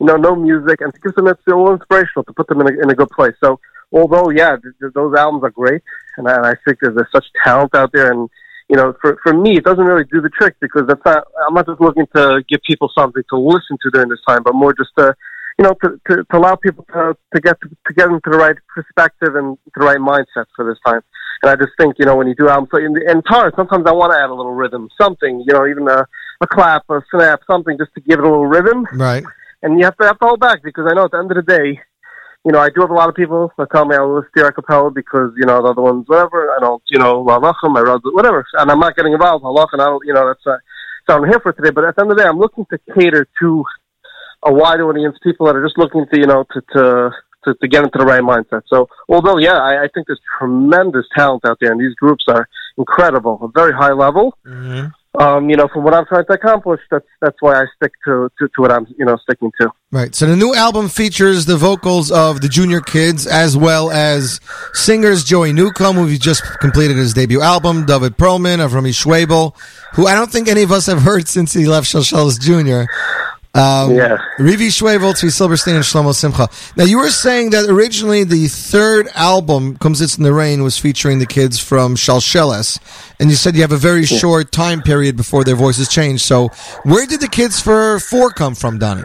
you 0.00 0.06
know, 0.06 0.16
no 0.16 0.34
music, 0.34 0.80
and 0.80 0.92
to 0.94 1.00
give 1.00 1.14
them 1.14 1.28
it's 1.28 1.40
a 1.46 1.50
little 1.50 1.72
inspirational, 1.72 2.24
to 2.24 2.32
put 2.32 2.48
them 2.48 2.60
in 2.62 2.68
a, 2.68 2.82
in 2.82 2.90
a 2.90 2.94
good 2.94 3.10
place. 3.10 3.34
So, 3.44 3.60
although, 3.92 4.30
yeah, 4.30 4.56
th- 4.56 4.74
th- 4.80 4.94
those 4.94 5.14
albums 5.14 5.44
are 5.44 5.50
great, 5.50 5.82
and 6.16 6.26
I, 6.26 6.36
and 6.36 6.46
I 6.46 6.54
think 6.64 6.78
there's, 6.80 6.96
there's 6.96 7.12
such 7.14 7.26
talent 7.44 7.74
out 7.74 7.90
there, 7.92 8.10
and, 8.10 8.28
you 8.68 8.76
know, 8.76 8.94
for, 9.00 9.18
for 9.22 9.34
me, 9.34 9.58
it 9.58 9.64
doesn't 9.64 9.84
really 9.84 10.04
do 10.10 10.20
the 10.20 10.30
trick 10.30 10.56
because 10.60 10.86
that's 10.88 11.04
not, 11.04 11.24
I'm 11.46 11.54
not 11.54 11.66
just 11.66 11.80
looking 11.80 12.06
to 12.16 12.42
give 12.48 12.60
people 12.66 12.90
something 12.96 13.22
to 13.30 13.36
listen 13.38 13.76
to 13.82 13.90
during 13.92 14.08
this 14.08 14.22
time, 14.26 14.42
but 14.42 14.54
more 14.54 14.72
just 14.72 14.90
to, 14.96 15.14
you 15.58 15.64
know, 15.64 15.74
to, 15.84 16.00
to, 16.08 16.24
to 16.24 16.38
allow 16.38 16.56
people 16.56 16.86
to, 16.94 17.14
to 17.34 17.40
get 17.40 17.60
to, 17.60 17.68
to 17.68 17.94
get 17.94 18.06
into 18.08 18.30
the 18.30 18.38
right 18.38 18.56
perspective 18.74 19.34
and 19.34 19.58
the 19.76 19.84
right 19.84 19.98
mindset 19.98 20.46
for 20.56 20.64
this 20.64 20.78
time. 20.86 21.02
And 21.42 21.50
I 21.50 21.56
just 21.56 21.72
think, 21.78 21.96
you 21.98 22.06
know, 22.06 22.16
when 22.16 22.28
you 22.28 22.34
do 22.34 22.48
albums, 22.48 22.68
so 22.70 22.78
in, 22.78 22.96
in 23.08 23.20
guitar, 23.20 23.52
sometimes 23.56 23.84
I 23.86 23.92
want 23.92 24.12
to 24.12 24.18
add 24.18 24.30
a 24.30 24.34
little 24.34 24.52
rhythm, 24.52 24.88
something, 25.00 25.42
you 25.46 25.52
know, 25.52 25.66
even 25.66 25.88
a, 25.88 26.06
a 26.40 26.46
clap, 26.46 26.84
a 26.90 27.02
snap, 27.10 27.40
something 27.50 27.76
just 27.76 27.92
to 27.94 28.00
give 28.00 28.18
it 28.20 28.24
a 28.24 28.28
little 28.28 28.46
rhythm. 28.46 28.86
Right. 28.92 29.24
And 29.62 29.78
you 29.78 29.84
have 29.84 29.96
to 29.98 30.06
have 30.06 30.18
to 30.18 30.26
hold 30.26 30.40
back 30.40 30.62
because 30.62 30.86
I 30.90 30.94
know 30.94 31.04
at 31.04 31.10
the 31.10 31.18
end 31.18 31.30
of 31.30 31.36
the 31.36 31.42
day, 31.42 31.80
you 32.44 32.52
know, 32.52 32.58
I 32.58 32.70
do 32.70 32.80
have 32.80 32.90
a 32.90 32.94
lot 32.94 33.08
of 33.08 33.14
people 33.14 33.52
that 33.58 33.70
tell 33.70 33.84
me 33.84 33.94
I 33.94 34.00
will 34.00 34.24
steer 34.30 34.46
a 34.46 34.52
cappella 34.52 34.90
because, 34.90 35.32
you 35.36 35.44
know, 35.44 35.60
the 35.62 35.68
other 35.68 35.82
ones, 35.82 36.04
whatever, 36.08 36.50
I 36.56 36.60
don't, 36.60 36.82
you 36.88 36.98
know, 36.98 37.22
Lavachim, 37.22 37.76
I 37.76 37.82
wrote, 37.82 38.00
whatever. 38.04 38.46
And 38.54 38.70
I'm 38.70 38.80
not 38.80 38.96
getting 38.96 39.12
involved. 39.12 39.44
Halach, 39.44 39.68
and 39.72 39.82
I 39.82 39.86
don't, 39.86 40.02
you 40.06 40.14
know, 40.14 40.26
that's, 40.26 40.46
uh, 40.46 40.56
so 41.06 41.16
I'm 41.16 41.28
here 41.28 41.40
for 41.40 41.52
today. 41.52 41.70
But 41.70 41.84
at 41.84 41.96
the 41.96 42.02
end 42.02 42.10
of 42.10 42.16
the 42.16 42.22
day, 42.22 42.28
I'm 42.28 42.38
looking 42.38 42.64
to 42.70 42.78
cater 42.94 43.28
to 43.42 43.64
a 44.44 44.52
wide 44.52 44.80
audience, 44.80 45.18
people 45.22 45.46
that 45.46 45.56
are 45.56 45.64
just 45.64 45.76
looking 45.76 46.06
to, 46.10 46.18
you 46.18 46.26
know, 46.26 46.44
to, 46.52 46.62
to, 46.72 47.10
to, 47.44 47.54
to 47.54 47.68
get 47.68 47.84
into 47.84 47.98
the 47.98 48.06
right 48.06 48.22
mindset. 48.22 48.62
So, 48.68 48.88
although, 49.10 49.36
yeah, 49.36 49.58
I, 49.58 49.84
I 49.84 49.88
think 49.92 50.06
there's 50.06 50.20
tremendous 50.38 51.04
talent 51.14 51.44
out 51.44 51.58
there, 51.60 51.72
and 51.72 51.80
these 51.80 51.94
groups 51.96 52.24
are 52.28 52.48
incredible, 52.78 53.38
a 53.42 53.48
very 53.48 53.74
high 53.74 53.92
level. 53.92 54.34
Um, 55.18 55.50
you 55.50 55.56
know, 55.56 55.66
from 55.66 55.82
what 55.82 55.92
I'm 55.92 56.06
trying 56.06 56.24
to 56.26 56.32
accomplish, 56.34 56.80
that's 56.88 57.06
that's 57.20 57.36
why 57.40 57.60
I 57.60 57.64
stick 57.74 57.92
to, 58.04 58.30
to, 58.38 58.46
to 58.46 58.62
what 58.62 58.70
I'm, 58.70 58.86
you 58.96 59.04
know, 59.04 59.16
sticking 59.16 59.50
to. 59.60 59.72
Right. 59.90 60.14
So 60.14 60.26
the 60.26 60.36
new 60.36 60.54
album 60.54 60.88
features 60.88 61.46
the 61.46 61.56
vocals 61.56 62.12
of 62.12 62.40
the 62.40 62.48
Junior 62.48 62.80
Kids 62.80 63.26
as 63.26 63.56
well 63.56 63.90
as 63.90 64.38
singers 64.72 65.24
Joey 65.24 65.52
Newcomb, 65.52 65.96
who 65.96 66.16
just 66.16 66.44
completed 66.60 66.96
his 66.96 67.12
debut 67.12 67.40
album, 67.40 67.86
David 67.86 68.16
Perlman, 68.16 68.58
Avrami 68.58 68.94
Schwabel, 68.94 69.56
who 69.94 70.06
I 70.06 70.14
don't 70.14 70.30
think 70.30 70.46
any 70.46 70.62
of 70.62 70.70
us 70.70 70.86
have 70.86 71.02
heard 71.02 71.26
since 71.26 71.52
he 71.52 71.66
left 71.66 71.88
Shalsheles 71.88 72.38
Jr. 72.38 72.88
Um, 73.54 73.94
Yeah. 73.94 74.18
Rivi 74.38 74.70
Schwabel, 74.70 75.12
Tzvi 75.12 75.30
Silberstein, 75.30 75.74
and 75.74 75.84
Shlomo 75.84 76.14
Simcha. 76.14 76.48
Now, 76.76 76.84
you 76.84 76.98
were 76.98 77.10
saying 77.10 77.50
that 77.50 77.68
originally 77.68 78.22
the 78.22 78.46
third 78.46 79.08
album, 79.14 79.76
Kumsitz 79.76 80.16
in 80.18 80.24
the 80.24 80.32
Rain, 80.32 80.62
was 80.62 80.78
featuring 80.78 81.18
the 81.18 81.26
kids 81.26 81.58
from 81.58 81.96
Shalsheles, 81.96 82.78
and 83.18 83.28
you 83.28 83.36
said 83.36 83.56
you 83.56 83.62
have 83.62 83.72
a 83.72 83.76
very 83.76 84.06
short 84.06 84.52
time 84.52 84.82
period 84.82 85.16
before 85.16 85.42
their 85.42 85.56
voices 85.56 85.88
change. 85.88 86.20
So, 86.20 86.48
where 86.84 87.06
did 87.06 87.20
the 87.20 87.28
kids 87.28 87.60
for 87.60 87.98
four 87.98 88.30
come 88.30 88.54
from, 88.54 88.78
Donnie? 88.78 89.02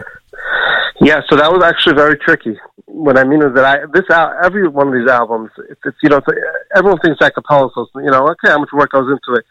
Yeah, 1.00 1.20
so 1.28 1.36
that 1.36 1.52
was 1.52 1.62
actually 1.62 1.94
very 1.94 2.16
tricky. 2.16 2.56
What 2.86 3.18
I 3.18 3.24
mean 3.24 3.42
is 3.42 3.52
that 3.54 3.64
I 3.64 3.78
this 3.92 4.04
every 4.42 4.68
one 4.68 4.88
of 4.88 4.94
these 4.94 5.10
albums, 5.10 5.50
it's, 5.68 5.80
it's 5.84 5.96
you 6.02 6.08
know, 6.08 6.18
it's, 6.18 6.26
everyone 6.74 6.98
thinks 7.00 7.20
a 7.20 7.30
cappella, 7.30 7.68
so 7.74 7.86
you 7.96 8.10
know, 8.10 8.28
okay, 8.28 8.48
how 8.48 8.58
much 8.58 8.70
work 8.72 8.92
goes 8.92 9.10
into 9.10 9.38
it. 9.38 9.44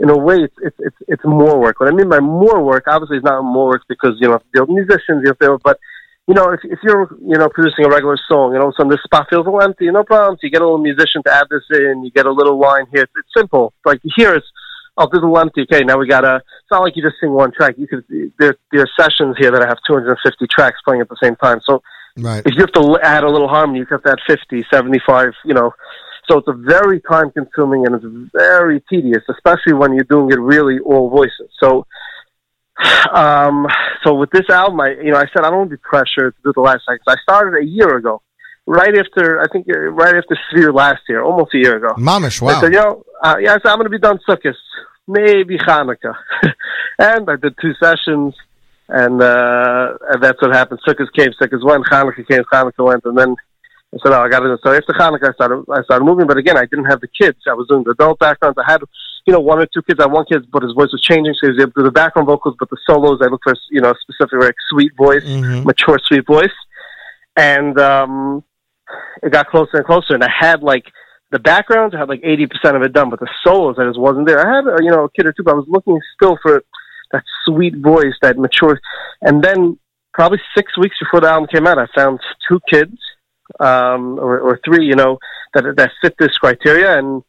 In 0.00 0.10
a 0.10 0.16
way, 0.16 0.42
it's 0.42 0.54
it's 0.60 0.76
it's, 0.80 0.96
it's 1.06 1.24
more 1.24 1.58
work. 1.60 1.78
What 1.78 1.88
I 1.88 1.92
mean 1.92 2.08
by 2.08 2.20
more 2.20 2.62
work, 2.62 2.84
obviously, 2.88 3.18
it's 3.18 3.24
not 3.24 3.42
more 3.42 3.68
work 3.68 3.82
because 3.88 4.16
you 4.20 4.28
know, 4.28 4.40
have 4.56 4.68
musicians, 4.68 5.22
you 5.22 5.28
have 5.28 5.38
to, 5.38 5.58
but 5.62 5.78
you 6.26 6.34
know, 6.34 6.50
if 6.52 6.60
if 6.64 6.78
you're 6.82 7.08
you 7.20 7.38
know 7.38 7.48
producing 7.48 7.84
a 7.84 7.88
regular 7.88 8.18
song, 8.28 8.54
and 8.54 8.62
all 8.62 8.70
of 8.70 8.74
a 8.74 8.76
sudden 8.76 8.90
this 8.90 9.02
spot 9.04 9.26
feels 9.30 9.46
a 9.46 9.50
little 9.50 9.62
empty, 9.62 9.90
no 9.90 10.02
problem. 10.02 10.36
So 10.36 10.40
you 10.42 10.50
get 10.50 10.62
a 10.62 10.64
little 10.64 10.78
musician 10.78 11.22
to 11.26 11.32
add 11.32 11.46
this 11.48 11.62
in, 11.70 12.04
you 12.04 12.10
get 12.10 12.26
a 12.26 12.32
little 12.32 12.58
line 12.58 12.86
here. 12.92 13.02
It's, 13.02 13.12
it's 13.16 13.28
simple. 13.36 13.72
Like 13.84 14.00
here, 14.16 14.34
it's 14.34 14.46
oh, 14.96 15.06
this 15.06 15.18
is 15.18 15.22
a 15.22 15.26
little 15.26 15.38
empty. 15.38 15.62
Okay, 15.62 15.84
now 15.84 15.98
we 15.98 16.08
gotta. 16.08 16.36
It's 16.36 16.70
not 16.70 16.82
like 16.82 16.96
you 16.96 17.02
just 17.02 17.16
sing 17.20 17.30
one 17.30 17.52
track. 17.52 17.74
You 17.78 17.86
could 17.86 18.04
there 18.38 18.56
there 18.72 18.82
are 18.82 18.90
sessions 18.98 19.36
here 19.38 19.52
that 19.52 19.62
I 19.62 19.68
have 19.68 19.78
250 19.86 20.46
tracks 20.48 20.78
playing 20.84 21.02
at 21.02 21.08
the 21.08 21.18
same 21.22 21.36
time. 21.36 21.60
So 21.64 21.82
Right. 22.16 22.42
if 22.46 22.54
you 22.54 22.60
have 22.60 22.72
to 22.72 22.98
add 23.02 23.24
a 23.24 23.30
little 23.30 23.48
harmony, 23.48 23.80
you 23.80 23.86
have 23.90 24.04
to 24.04 24.10
add 24.10 24.20
50, 24.26 24.64
75, 24.72 25.32
you 25.44 25.52
know. 25.52 25.74
So 26.28 26.38
it's 26.38 26.48
a 26.48 26.52
very 26.52 27.00
time 27.00 27.30
consuming 27.30 27.86
and 27.86 27.94
it's 27.94 28.32
very 28.32 28.82
tedious, 28.88 29.22
especially 29.28 29.74
when 29.74 29.92
you're 29.94 30.04
doing 30.04 30.30
it 30.30 30.40
really 30.40 30.78
all 30.78 31.10
voices. 31.10 31.50
So, 31.60 31.86
um, 33.12 33.66
so 34.04 34.14
with 34.14 34.30
this 34.30 34.48
album, 34.48 34.80
I, 34.80 34.90
you 35.02 35.12
know, 35.12 35.18
I 35.18 35.26
said 35.32 35.44
I 35.44 35.50
don't 35.50 35.58
want 35.58 35.70
to 35.70 35.76
be 35.76 35.82
pressured 35.82 36.34
to 36.36 36.42
do 36.44 36.52
the 36.54 36.62
last 36.62 36.82
thing. 36.88 36.98
I 37.06 37.16
started 37.22 37.62
a 37.62 37.64
year 37.64 37.96
ago, 37.96 38.22
right 38.66 38.96
after, 38.96 39.40
I 39.40 39.46
think, 39.52 39.66
uh, 39.68 39.78
right 39.78 40.14
after 40.14 40.38
Sefira 40.52 40.74
last 40.74 41.02
year, 41.08 41.22
almost 41.22 41.54
a 41.54 41.58
year 41.58 41.76
ago. 41.76 41.94
Mamish, 41.98 42.40
I 42.42 42.44
wow. 42.46 42.60
said, 42.60 42.72
you 42.72 42.80
know, 42.80 43.04
uh, 43.22 43.36
yeah, 43.40 43.52
I 43.52 43.54
said, 43.54 43.66
I'm 43.66 43.78
going 43.78 43.84
to 43.84 43.90
be 43.90 43.98
done 43.98 44.18
Sukkot, 44.26 44.54
maybe 45.06 45.58
Hanukkah. 45.58 46.14
and 46.98 47.28
I 47.28 47.36
did 47.36 47.54
two 47.60 47.74
sessions, 47.74 48.34
and, 48.88 49.20
uh, 49.20 49.94
and 50.08 50.22
that's 50.22 50.40
what 50.40 50.54
happened. 50.54 50.80
Sukkot 50.86 51.12
came, 51.12 51.32
Sukkot 51.40 51.62
went, 51.62 51.84
Hanukkah 51.86 52.26
came, 52.26 52.44
Hanukkah 52.44 52.86
went, 52.86 53.04
and 53.04 53.18
then 53.18 53.36
I 53.94 53.96
said, 54.02 54.12
oh, 54.12 54.22
I 54.22 54.28
got 54.28 54.40
to 54.40 54.58
So 54.62 54.72
after 54.72 54.92
Hanukkah, 54.92 55.30
I 55.30 55.32
started, 55.32 55.64
I 55.70 55.82
started 55.84 56.04
moving, 56.04 56.26
but 56.26 56.36
again, 56.36 56.56
I 56.56 56.66
didn't 56.66 56.86
have 56.86 57.00
the 57.00 57.08
kids. 57.08 57.38
I 57.48 57.54
was 57.54 57.68
doing 57.68 57.84
the 57.84 57.92
adult 57.92 58.18
backgrounds. 58.18 58.58
I 58.58 58.70
had, 58.70 58.80
you 59.24 59.32
know, 59.32 59.40
one 59.40 59.60
or 59.60 59.66
two 59.66 59.82
kids. 59.82 60.00
I 60.00 60.04
had 60.04 60.12
one 60.12 60.26
kid, 60.26 60.50
but 60.50 60.62
his 60.62 60.72
voice 60.72 60.90
was 60.90 61.00
changing, 61.00 61.34
so 61.34 61.46
he 61.46 61.52
was 61.52 61.62
able 61.62 61.72
to 61.72 61.80
do 61.80 61.84
the 61.84 61.92
background 61.92 62.26
vocals, 62.26 62.56
but 62.58 62.68
the 62.70 62.78
solos, 62.86 63.20
I 63.22 63.26
looked 63.26 63.44
for, 63.44 63.54
you 63.70 63.80
know, 63.80 63.90
a 63.90 63.94
specific, 64.00 64.40
very 64.40 64.54
sweet 64.70 64.92
voice, 64.96 65.22
mature, 65.64 65.98
sweet 66.08 66.26
voice. 66.26 66.56
And, 67.36 67.78
um, 67.78 68.44
it 69.22 69.32
got 69.32 69.48
closer 69.48 69.78
and 69.78 69.86
closer, 69.86 70.14
and 70.14 70.24
I 70.24 70.30
had 70.30 70.62
like 70.62 70.84
the 71.30 71.38
backgrounds, 71.38 71.94
I 71.94 71.98
had 71.98 72.08
like 72.08 72.20
eighty 72.22 72.46
percent 72.46 72.76
of 72.76 72.82
it 72.82 72.92
done, 72.92 73.10
but 73.10 73.20
the 73.20 73.28
solos, 73.42 73.76
I 73.78 73.86
just 73.86 73.98
wasn't 73.98 74.26
there. 74.26 74.38
I 74.38 74.56
had 74.56 74.66
uh, 74.66 74.76
you 74.80 74.90
know 74.90 75.04
a 75.04 75.10
kid 75.10 75.26
or 75.26 75.32
two, 75.32 75.42
but 75.42 75.52
I 75.52 75.56
was 75.56 75.66
looking 75.68 75.98
still 76.14 76.38
for 76.42 76.62
that 77.12 77.24
sweet 77.46 77.76
voice, 77.76 78.14
that 78.22 78.38
mature. 78.38 78.80
And 79.22 79.42
then 79.42 79.78
probably 80.12 80.40
six 80.56 80.76
weeks 80.78 80.96
before 80.98 81.20
the 81.20 81.28
album 81.28 81.48
came 81.52 81.66
out, 81.66 81.78
I 81.78 81.86
found 81.94 82.20
two 82.48 82.60
kids, 82.70 82.96
um, 83.60 84.18
or, 84.18 84.40
or 84.40 84.60
three, 84.64 84.86
you 84.86 84.96
know, 84.96 85.18
that 85.54 85.64
that 85.76 85.90
fit 86.00 86.14
this 86.18 86.36
criteria, 86.38 86.98
and 86.98 87.22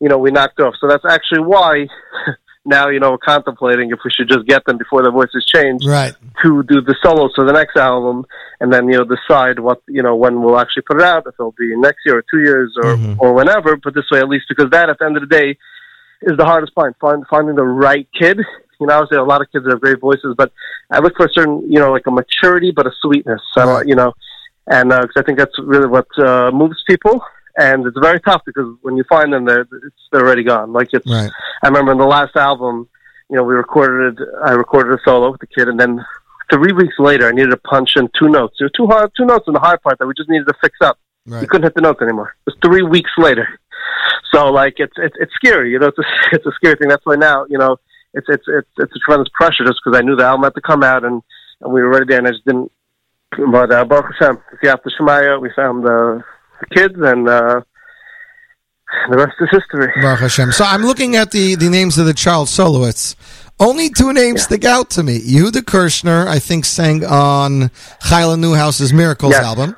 you 0.00 0.08
know 0.08 0.18
we 0.18 0.30
knocked 0.30 0.60
off. 0.60 0.74
So 0.80 0.88
that's 0.88 1.04
actually 1.08 1.40
why. 1.40 1.86
Now 2.64 2.90
you 2.90 3.00
know 3.00 3.10
we're 3.10 3.18
contemplating 3.18 3.90
if 3.90 3.98
we 4.04 4.12
should 4.12 4.28
just 4.28 4.46
get 4.46 4.64
them 4.66 4.78
before 4.78 5.02
their 5.02 5.10
voices 5.10 5.44
change, 5.44 5.84
Right. 5.84 6.14
to 6.44 6.62
do 6.62 6.80
the 6.80 6.94
solos 7.02 7.32
for 7.34 7.44
the 7.44 7.52
next 7.52 7.76
album, 7.76 8.24
and 8.60 8.72
then 8.72 8.86
you 8.88 8.98
know 8.98 9.04
decide 9.04 9.58
what 9.58 9.82
you 9.88 10.00
know 10.00 10.14
when 10.14 10.40
we'll 10.42 10.60
actually 10.60 10.84
put 10.88 10.98
it 11.00 11.02
out. 11.02 11.26
If 11.26 11.34
it'll 11.40 11.56
be 11.58 11.74
next 11.76 12.06
year 12.06 12.18
or 12.18 12.24
two 12.32 12.40
years 12.40 12.72
or 12.80 12.92
or 13.18 13.32
whenever. 13.32 13.74
But 13.74 13.94
this 13.94 14.04
way, 14.12 14.20
at 14.20 14.28
least, 14.28 14.44
because 14.48 14.70
that 14.70 14.88
at 14.90 15.00
the 15.00 15.06
end 15.06 15.16
of 15.16 15.28
the 15.28 15.34
day 15.40 15.58
is 16.22 16.36
the 16.38 16.44
hardest 16.44 16.72
part. 16.72 16.94
Find, 17.00 17.26
finding 17.28 17.56
the 17.56 17.64
right 17.64 18.06
kid. 18.16 18.38
You 18.78 18.86
know, 18.86 18.94
obviously 18.94 19.18
a 19.18 19.24
lot 19.24 19.40
of 19.40 19.50
kids 19.50 19.66
have 19.68 19.80
great 19.80 19.98
voices, 20.00 20.36
but 20.38 20.52
I 20.88 21.00
look 21.00 21.16
for 21.16 21.26
a 21.26 21.32
certain 21.32 21.62
you 21.68 21.80
know 21.80 21.90
like 21.90 22.06
a 22.06 22.12
maturity, 22.12 22.70
but 22.70 22.86
a 22.86 22.92
sweetness. 23.00 23.40
I 23.56 23.64
don't, 23.64 23.88
you 23.88 23.96
know, 23.96 24.12
and 24.66 24.90
because 24.90 25.16
I 25.16 25.22
think 25.22 25.38
that's 25.38 25.58
really 25.58 25.88
what 25.88 26.06
uh, 26.18 26.50
moves 26.52 26.82
people. 26.86 27.20
And 27.56 27.86
it's 27.86 27.98
very 28.00 28.18
tough 28.20 28.42
because 28.46 28.76
when 28.80 28.96
you 28.96 29.04
find 29.08 29.32
them, 29.32 29.44
they're 29.44 29.60
it's, 29.60 29.96
they're 30.10 30.22
already 30.22 30.42
gone. 30.42 30.72
Like 30.72 30.88
it's. 30.92 31.06
Right. 31.06 31.30
I 31.62 31.68
remember 31.68 31.92
in 31.92 31.98
the 31.98 32.06
last 32.06 32.34
album, 32.34 32.88
you 33.28 33.36
know, 33.36 33.44
we 33.44 33.54
recorded. 33.54 34.18
I 34.44 34.52
recorded 34.52 34.94
a 34.94 35.02
solo 35.04 35.30
with 35.32 35.40
the 35.40 35.46
kid, 35.46 35.68
and 35.68 35.78
then 35.78 36.02
three 36.50 36.72
weeks 36.72 36.94
later, 36.98 37.28
I 37.28 37.32
needed 37.32 37.50
to 37.50 37.58
punch 37.58 37.96
in 37.96 38.08
two 38.18 38.28
notes. 38.28 38.56
There 38.58 38.66
were 38.66 38.72
two 38.76 38.86
hard, 38.86 39.10
two 39.16 39.26
notes 39.26 39.44
in 39.46 39.54
the 39.54 39.60
high 39.60 39.76
part 39.76 39.98
that 39.98 40.06
we 40.06 40.14
just 40.16 40.30
needed 40.30 40.46
to 40.46 40.54
fix 40.62 40.76
up. 40.80 40.98
Right. 41.26 41.42
We 41.42 41.46
couldn't 41.46 41.64
hit 41.64 41.74
the 41.74 41.82
notes 41.82 42.00
anymore. 42.02 42.34
It 42.46 42.52
was 42.52 42.56
three 42.64 42.82
weeks 42.82 43.10
later. 43.18 43.48
So 44.32 44.50
like 44.50 44.74
it's 44.78 44.94
it's 44.96 45.14
it's 45.20 45.32
scary, 45.34 45.72
you 45.72 45.78
know. 45.78 45.88
It's 45.88 45.98
a, 45.98 46.02
it's 46.32 46.46
a 46.46 46.52
scary 46.52 46.76
thing. 46.76 46.88
That's 46.88 47.04
why 47.04 47.16
now, 47.16 47.46
you 47.48 47.58
know, 47.58 47.76
it's 48.14 48.26
it's 48.28 48.44
it's 48.46 48.68
it's 48.78 48.92
a 48.94 48.98
tremendous 49.04 49.30
pressure 49.34 49.64
just 49.64 49.80
because 49.84 49.98
I 49.98 50.02
knew 50.02 50.16
the 50.16 50.24
album 50.24 50.44
had 50.44 50.54
to 50.54 50.60
come 50.60 50.82
out 50.82 51.04
and, 51.04 51.22
and 51.60 51.72
we 51.72 51.82
were 51.82 51.90
ready 51.90 52.06
there, 52.08 52.18
and 52.18 52.26
I 52.26 52.30
just 52.30 52.44
didn't. 52.44 52.72
But 53.50 53.72
uh, 53.72 53.84
Baruch 53.84 54.12
Hashem, 54.18 54.38
after 54.64 54.90
Shemaya, 54.98 55.40
we 55.40 55.50
found 55.56 55.84
the, 55.84 56.22
kids, 56.74 56.94
and 56.98 57.28
uh, 57.28 57.60
the 59.10 59.16
rest 59.16 59.34
is 59.40 59.48
history. 59.50 59.92
Baruch 60.02 60.20
Hashem. 60.20 60.52
So 60.52 60.64
I'm 60.64 60.82
looking 60.82 61.16
at 61.16 61.30
the, 61.30 61.54
the 61.54 61.68
names 61.70 61.98
of 61.98 62.06
the 62.06 62.14
child 62.14 62.48
soloists. 62.48 63.16
Only 63.58 63.90
two 63.90 64.12
names 64.12 64.42
stick 64.42 64.64
out 64.64 64.90
to 64.90 65.02
me. 65.02 65.20
Yehuda 65.20 65.62
Kirshner, 65.62 66.26
I 66.26 66.38
think, 66.38 66.64
sang 66.64 67.04
on 67.04 67.70
Chayala 68.02 68.36
Neuhaus's 68.38 68.92
Miracles 68.92 69.32
Yes. 69.32 69.44
album. 69.44 69.76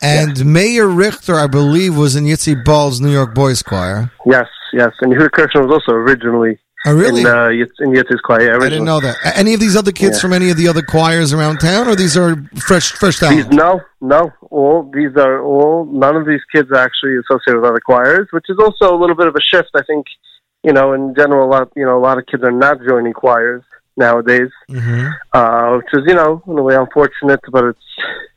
And 0.00 0.44
Meir 0.44 0.88
Richter, 0.88 1.36
I 1.36 1.46
believe, 1.46 1.96
was 1.96 2.16
in 2.16 2.24
Yitzy 2.24 2.64
Bald's 2.64 3.00
New 3.00 3.12
York 3.12 3.34
Boys 3.34 3.62
Choir. 3.62 4.10
Yes, 4.26 4.48
yes, 4.72 4.90
and 5.00 5.12
Yehuda 5.12 5.28
Kirshner 5.30 5.64
was 5.66 5.70
also 5.80 5.92
originally 5.92 6.58
Oh, 6.84 6.94
really? 6.94 7.20
in 7.20 7.26
uh, 7.26 7.48
in 7.48 8.18
choir. 8.24 8.40
Yeah, 8.50 8.56
I 8.56 8.68
didn't 8.68 8.84
know 8.84 9.00
that. 9.00 9.16
Any 9.36 9.54
of 9.54 9.60
these 9.60 9.76
other 9.76 9.92
kids 9.92 10.16
Yeah. 10.16 10.22
from 10.22 10.32
any 10.32 10.50
of 10.50 10.56
the 10.56 10.66
other 10.68 10.82
choirs 10.82 11.32
around 11.32 11.58
town, 11.58 11.86
or 11.86 11.94
these 11.94 12.16
are 12.16 12.36
fresh, 12.58 12.90
fresh 12.92 13.20
These, 13.20 13.48
no, 13.50 13.80
no. 14.00 14.32
All 14.50 14.90
these 14.92 15.16
are 15.16 15.40
all. 15.42 15.84
None 15.86 16.16
of 16.16 16.26
these 16.26 16.40
kids 16.52 16.70
are 16.72 16.78
actually 16.78 17.16
associated 17.18 17.60
with 17.60 17.70
other 17.70 17.80
choirs, 17.80 18.28
which 18.32 18.46
is 18.48 18.58
also 18.58 18.94
a 18.94 18.98
little 18.98 19.14
bit 19.14 19.28
of 19.28 19.36
a 19.36 19.40
shift. 19.40 19.70
I 19.74 19.82
think, 19.82 20.06
you 20.64 20.72
know, 20.72 20.92
in 20.92 21.14
general, 21.14 21.46
a 21.46 21.50
lot. 21.50 21.68
You 21.76 21.84
know, 21.84 21.96
a 21.96 22.02
lot 22.02 22.18
of 22.18 22.26
kids 22.26 22.42
are 22.42 22.50
not 22.50 22.78
joining 22.88 23.12
choirs 23.12 23.62
nowadays, 23.96 24.50
Mm-hmm. 24.70 25.08
uh, 25.34 25.76
which 25.76 25.86
is 25.92 26.00
you 26.06 26.14
know 26.14 26.42
in 26.48 26.58
a 26.58 26.62
way 26.62 26.74
unfortunate, 26.74 27.40
but 27.52 27.64
it's 27.64 27.86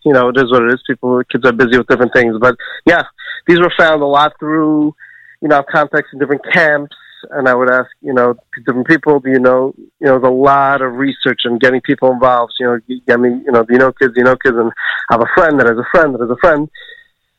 you 0.03 0.13
know 0.13 0.29
it 0.29 0.37
is 0.37 0.51
what 0.51 0.61
it 0.63 0.71
is. 0.71 0.83
People, 0.87 1.19
kids 1.31 1.45
are 1.45 1.51
busy 1.53 1.77
with 1.79 1.87
different 1.87 2.13
things, 2.13 2.35
but 2.39 2.55
yeah, 2.85 3.01
these 3.47 3.59
were 3.59 3.73
found 3.77 4.03
a 4.03 4.05
lot 4.05 4.33
through 4.39 4.93
you 5.41 5.47
know 5.47 5.63
contacts 5.71 6.09
in 6.13 6.19
different 6.19 6.43
camps. 6.53 6.95
And 7.31 7.47
I 7.47 7.53
would 7.55 7.69
ask, 7.69 7.89
you 8.01 8.13
know, 8.13 8.35
different 8.65 8.87
people. 8.87 9.19
Do 9.19 9.29
you 9.29 9.39
know? 9.39 9.73
You 9.77 10.07
know, 10.07 10.19
there's 10.19 10.31
a 10.31 10.33
lot 10.33 10.81
of 10.81 10.93
research 10.93 11.41
and 11.45 11.59
getting 11.59 11.81
people 11.81 12.11
involved. 12.11 12.53
You 12.59 12.65
know, 12.67 12.79
you 12.87 13.01
get 13.07 13.19
me. 13.19 13.29
You 13.45 13.51
know, 13.51 13.63
do 13.63 13.73
you 13.73 13.79
know 13.79 13.91
kids? 13.91 14.13
Do 14.13 14.19
you 14.21 14.25
know 14.25 14.35
kids? 14.35 14.57
And 14.57 14.71
I 15.09 15.13
have 15.13 15.21
a 15.21 15.29
friend 15.35 15.59
that 15.59 15.67
has 15.67 15.77
a 15.77 15.87
friend 15.91 16.13
that 16.13 16.21
has 16.21 16.29
a 16.29 16.37
friend. 16.37 16.69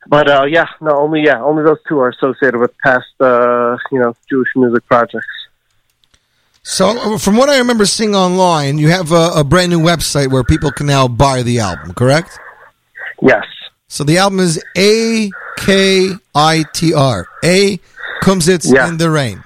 But 0.08 0.28
uh, 0.30 0.44
yeah, 0.48 0.66
no, 0.80 0.96
only 0.98 1.22
yeah, 1.24 1.42
only 1.42 1.64
those 1.64 1.78
two 1.88 1.98
are 1.98 2.10
associated 2.10 2.58
with 2.60 2.70
past, 2.78 3.06
uh, 3.20 3.76
you 3.90 3.98
know, 3.98 4.14
Jewish 4.30 4.48
music 4.54 4.86
projects. 4.86 5.26
So, 6.62 6.88
uh, 6.88 7.18
from 7.18 7.36
what 7.36 7.48
I 7.48 7.58
remember 7.58 7.86
seeing 7.86 8.14
online, 8.14 8.78
you 8.78 8.88
have 8.88 9.12
a, 9.12 9.30
a 9.36 9.44
brand 9.44 9.70
new 9.70 9.80
website 9.80 10.32
where 10.32 10.42
people 10.44 10.70
can 10.72 10.86
now 10.86 11.06
buy 11.08 11.42
the 11.42 11.60
album, 11.60 11.94
correct? 11.94 12.38
Yes. 13.22 13.44
So 13.88 14.04
the 14.04 14.18
album 14.18 14.40
is 14.40 14.62
A 14.76 15.30
K 15.58 16.10
I 16.34 16.64
T 16.72 16.92
R. 16.92 17.26
A 17.44 17.78
Kumsitz 18.22 18.72
Yeah. 18.72 18.88
in 18.88 18.96
the 18.98 19.10
Rain. 19.10 19.42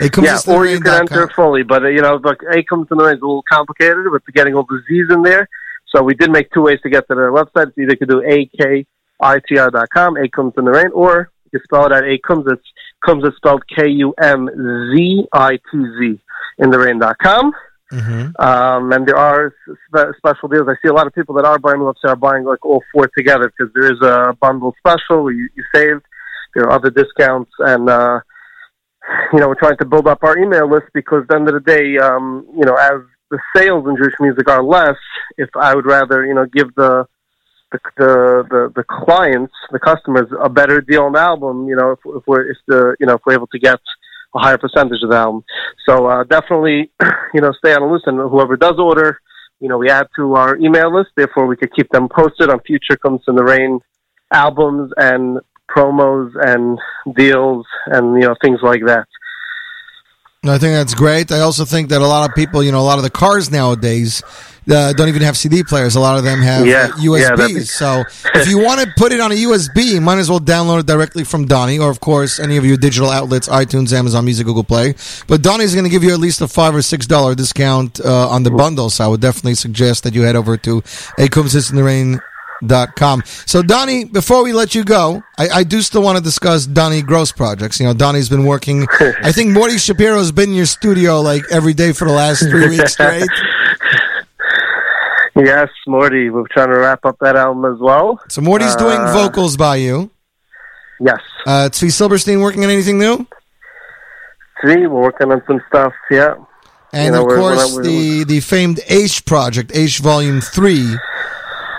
A 0.00 0.10
yeah, 0.22 0.38
or 0.48 0.66
you 0.66 0.80
can 0.80 1.00
enter 1.00 1.24
it 1.24 1.32
fully, 1.32 1.62
but 1.62 1.84
uh, 1.84 1.88
you 1.88 2.02
know, 2.02 2.18
but 2.18 2.38
A 2.50 2.62
Kumsitz 2.62 2.92
in 2.92 2.98
the 2.98 3.04
rain 3.04 3.16
is 3.16 3.22
a 3.22 3.26
little 3.26 3.44
complicated 3.50 4.10
with 4.10 4.22
getting 4.34 4.54
all 4.54 4.66
the 4.68 4.82
Z's 4.88 5.10
in 5.10 5.22
there. 5.22 5.48
So 5.88 6.02
we 6.02 6.14
did 6.14 6.30
make 6.30 6.50
two 6.52 6.62
ways 6.62 6.80
to 6.82 6.90
get 6.90 7.08
to 7.08 7.14
the 7.14 7.20
website. 7.22 7.68
It's 7.68 7.78
either 7.78 7.92
you 7.92 7.96
could 7.96 8.08
do 8.08 8.22
A 8.22 8.46
K 8.46 8.86
I 9.20 9.38
T 9.48 9.58
R 9.58 9.70
dot 9.70 9.88
com, 9.94 10.16
A 10.16 10.28
Kumsitz 10.28 10.58
in 10.58 10.66
the 10.66 10.72
rain, 10.72 10.90
or 10.92 11.30
you 11.44 11.58
can 11.58 11.64
spell 11.64 11.86
it 11.86 11.92
out 11.92 12.04
A 12.04 12.18
comes. 12.18 12.44
It's 12.46 12.62
comes 13.04 13.24
it's 13.24 13.36
spelled 13.36 13.62
K 13.68 13.88
U 13.88 14.14
M 14.20 14.48
Z 14.94 15.24
I 15.32 15.56
T 15.56 15.60
Z 15.72 16.20
in 16.58 16.70
the 16.70 16.78
rain 16.78 16.98
dot 16.98 17.16
com. 17.18 17.52
Um, 18.38 18.92
and 18.92 19.06
there 19.06 19.16
are 19.16 19.54
spe- 19.88 20.16
special 20.18 20.48
deals. 20.48 20.68
I 20.68 20.74
see 20.82 20.88
a 20.88 20.92
lot 20.92 21.06
of 21.06 21.14
people 21.14 21.36
that 21.36 21.44
are 21.44 21.58
buying 21.58 21.78
the 21.78 21.84
website 21.84 22.10
are 22.10 22.16
buying 22.16 22.44
like 22.44 22.66
all 22.66 22.82
four 22.92 23.08
together 23.16 23.50
because 23.56 23.72
there 23.74 23.90
is 23.92 24.00
a 24.02 24.36
bundle 24.40 24.74
special 24.78 25.22
where 25.22 25.32
you, 25.32 25.48
you 25.54 25.64
save. 25.72 26.02
There 26.54 26.64
are 26.64 26.72
other 26.72 26.90
discounts, 26.90 27.52
and 27.58 27.88
uh, 27.88 28.20
you 29.32 29.40
know 29.40 29.48
we're 29.48 29.54
trying 29.54 29.76
to 29.78 29.84
build 29.84 30.06
up 30.06 30.22
our 30.22 30.38
email 30.38 30.68
list 30.68 30.86
because 30.94 31.22
at 31.22 31.28
the 31.28 31.36
end 31.36 31.48
of 31.48 31.54
the 31.54 31.60
day, 31.60 31.98
um, 31.98 32.46
you 32.56 32.64
know, 32.64 32.74
as 32.74 33.00
the 33.30 33.38
sales 33.54 33.86
in 33.88 33.96
Jewish 33.96 34.14
music 34.20 34.48
are 34.48 34.62
less, 34.62 34.96
if 35.36 35.50
I 35.56 35.74
would 35.74 35.86
rather 35.86 36.24
you 36.24 36.34
know 36.34 36.46
give 36.46 36.74
the 36.74 37.06
the 37.72 37.78
the 37.96 38.44
the, 38.50 38.72
the 38.76 38.84
clients, 38.88 39.54
the 39.70 39.78
customers, 39.78 40.28
a 40.40 40.48
better 40.48 40.80
deal 40.80 41.04
on 41.04 41.12
the 41.12 41.20
album, 41.20 41.68
you 41.68 41.76
know, 41.76 41.92
if, 41.92 41.98
if 42.04 42.22
we're 42.26 42.50
if 42.50 42.58
the 42.66 42.96
you 43.00 43.06
know 43.06 43.14
if 43.14 43.20
we're 43.26 43.34
able 43.34 43.48
to 43.48 43.58
get 43.58 43.80
a 44.34 44.38
higher 44.38 44.58
percentage 44.58 45.02
of 45.02 45.10
the 45.10 45.16
album. 45.16 45.44
So 45.88 46.06
uh, 46.06 46.24
definitely, 46.24 46.90
you 47.34 47.40
know, 47.40 47.52
stay 47.52 47.74
on 47.74 47.82
the 47.82 47.92
list, 47.92 48.06
and 48.06 48.18
whoever 48.18 48.56
does 48.56 48.78
order, 48.78 49.20
you 49.60 49.68
know, 49.68 49.78
we 49.78 49.88
add 49.90 50.08
to 50.16 50.34
our 50.34 50.56
email 50.56 50.94
list. 50.94 51.10
Therefore, 51.16 51.46
we 51.46 51.56
could 51.56 51.74
keep 51.74 51.90
them 51.90 52.08
posted 52.08 52.50
on 52.50 52.60
future 52.60 52.96
Kumsitz 52.96 53.28
in 53.28 53.36
the 53.36 53.44
Rain 53.44 53.80
albums 54.32 54.92
and 54.96 55.38
promos 55.70 56.32
and 56.40 56.78
deals 57.16 57.66
and 57.86 58.20
you 58.20 58.26
know 58.28 58.34
things 58.42 58.60
like 58.62 58.82
that. 58.86 59.06
I 60.44 60.58
think 60.58 60.74
that's 60.74 60.94
great. 60.94 61.32
I 61.32 61.40
also 61.40 61.64
think 61.64 61.88
that 61.88 62.00
a 62.00 62.06
lot 62.06 62.28
of 62.28 62.36
people, 62.36 62.62
you 62.62 62.70
know, 62.70 62.78
a 62.80 62.86
lot 62.86 62.98
of 62.98 63.02
the 63.02 63.10
cars 63.10 63.50
nowadays 63.50 64.22
uh, 64.70 64.92
don't 64.92 65.08
even 65.08 65.22
have 65.22 65.36
CD 65.36 65.64
players. 65.64 65.96
A 65.96 66.00
lot 66.00 66.18
of 66.18 66.24
them 66.24 66.40
have 66.40 66.64
Yeah, 66.64 66.86
yeah, 67.00 67.04
USBs. 67.30 67.54
be- 67.54 67.60
so 67.62 68.04
if 68.34 68.48
you 68.48 68.62
want 68.62 68.80
to 68.80 68.86
put 68.96 69.10
it 69.10 69.18
on 69.18 69.32
a 69.32 69.34
USB, 69.34 69.94
you 69.94 70.00
might 70.00 70.18
as 70.18 70.30
well 70.30 70.38
download 70.38 70.80
it 70.80 70.86
directly 70.86 71.24
from 71.24 71.46
Donnie, 71.46 71.80
or 71.80 71.90
of 71.90 71.98
course 71.98 72.38
any 72.38 72.56
of 72.58 72.64
your 72.64 72.76
digital 72.76 73.10
outlets, 73.10 73.48
iTunes, 73.48 73.92
Amazon 73.92 74.24
Music, 74.24 74.46
Google 74.46 74.62
Play. 74.62 74.94
But 75.26 75.42
Donnie's 75.42 75.74
going 75.74 75.84
to 75.84 75.90
give 75.90 76.04
you 76.04 76.12
at 76.12 76.20
least 76.20 76.40
a 76.40 76.46
five 76.46 76.76
or 76.76 76.82
six 76.82 77.06
dollar 77.08 77.34
discount 77.34 77.98
uh, 77.98 78.28
on 78.28 78.44
the 78.44 78.52
bundle. 78.52 78.88
So 78.88 79.04
I 79.04 79.08
would 79.08 79.20
definitely 79.20 79.54
suggest 79.54 80.04
that 80.04 80.14
you 80.14 80.22
head 80.22 80.36
over 80.36 80.56
to 80.58 80.82
gmail.com. 82.62 83.22
So, 83.46 83.62
Donnie, 83.62 84.04
before 84.04 84.42
we 84.44 84.52
let 84.52 84.74
you 84.74 84.84
go, 84.84 85.22
I, 85.38 85.48
I 85.48 85.64
do 85.64 85.82
still 85.82 86.02
want 86.02 86.18
to 86.18 86.24
discuss 86.24 86.66
Donnie 86.66 87.02
Gross 87.02 87.32
projects. 87.32 87.78
You 87.80 87.86
know, 87.86 87.94
Donnie's 87.94 88.28
been 88.28 88.44
working, 88.44 88.86
I 89.00 89.32
think 89.32 89.50
Morty 89.52 89.78
Shapiro's 89.78 90.32
been 90.32 90.50
in 90.50 90.54
your 90.56 90.66
studio 90.66 91.20
like 91.20 91.42
every 91.50 91.74
day 91.74 91.92
for 91.92 92.06
the 92.06 92.14
last 92.14 92.40
three 92.40 92.68
weeks 92.68 92.92
straight. 92.92 93.28
Yes, 95.38 95.68
Morty. 95.86 96.30
We're 96.30 96.46
trying 96.50 96.68
to 96.70 96.78
wrap 96.78 97.04
up 97.04 97.18
that 97.20 97.36
album 97.36 97.70
as 97.70 97.78
well. 97.78 98.18
So, 98.30 98.40
Morty's 98.40 98.74
doing 98.74 98.98
Uh, 98.98 99.12
vocals 99.12 99.54
by 99.58 99.76
you. 99.76 100.08
Yes. 100.98 101.20
Uh, 101.46 101.68
Tzvi 101.70 101.92
Silverstein 101.92 102.40
working 102.40 102.64
on 102.64 102.70
anything 102.70 102.98
new? 102.98 103.18
See, 104.64 104.86
we're 104.86 105.02
working 105.02 105.30
on 105.30 105.42
some 105.46 105.60
stuff. 105.68 105.92
Yeah. 106.10 106.36
And 106.94 107.04
You 107.04 107.10
know, 107.12 107.20
of 107.20 107.26
we're- 107.26 107.38
course, 107.38 107.74
we're- 107.76 107.86
the, 107.86 108.24
the 108.24 108.40
famed 108.40 108.80
H 108.88 109.26
project, 109.26 109.72
H 109.74 109.98
Volume 109.98 110.40
3. 110.40 110.96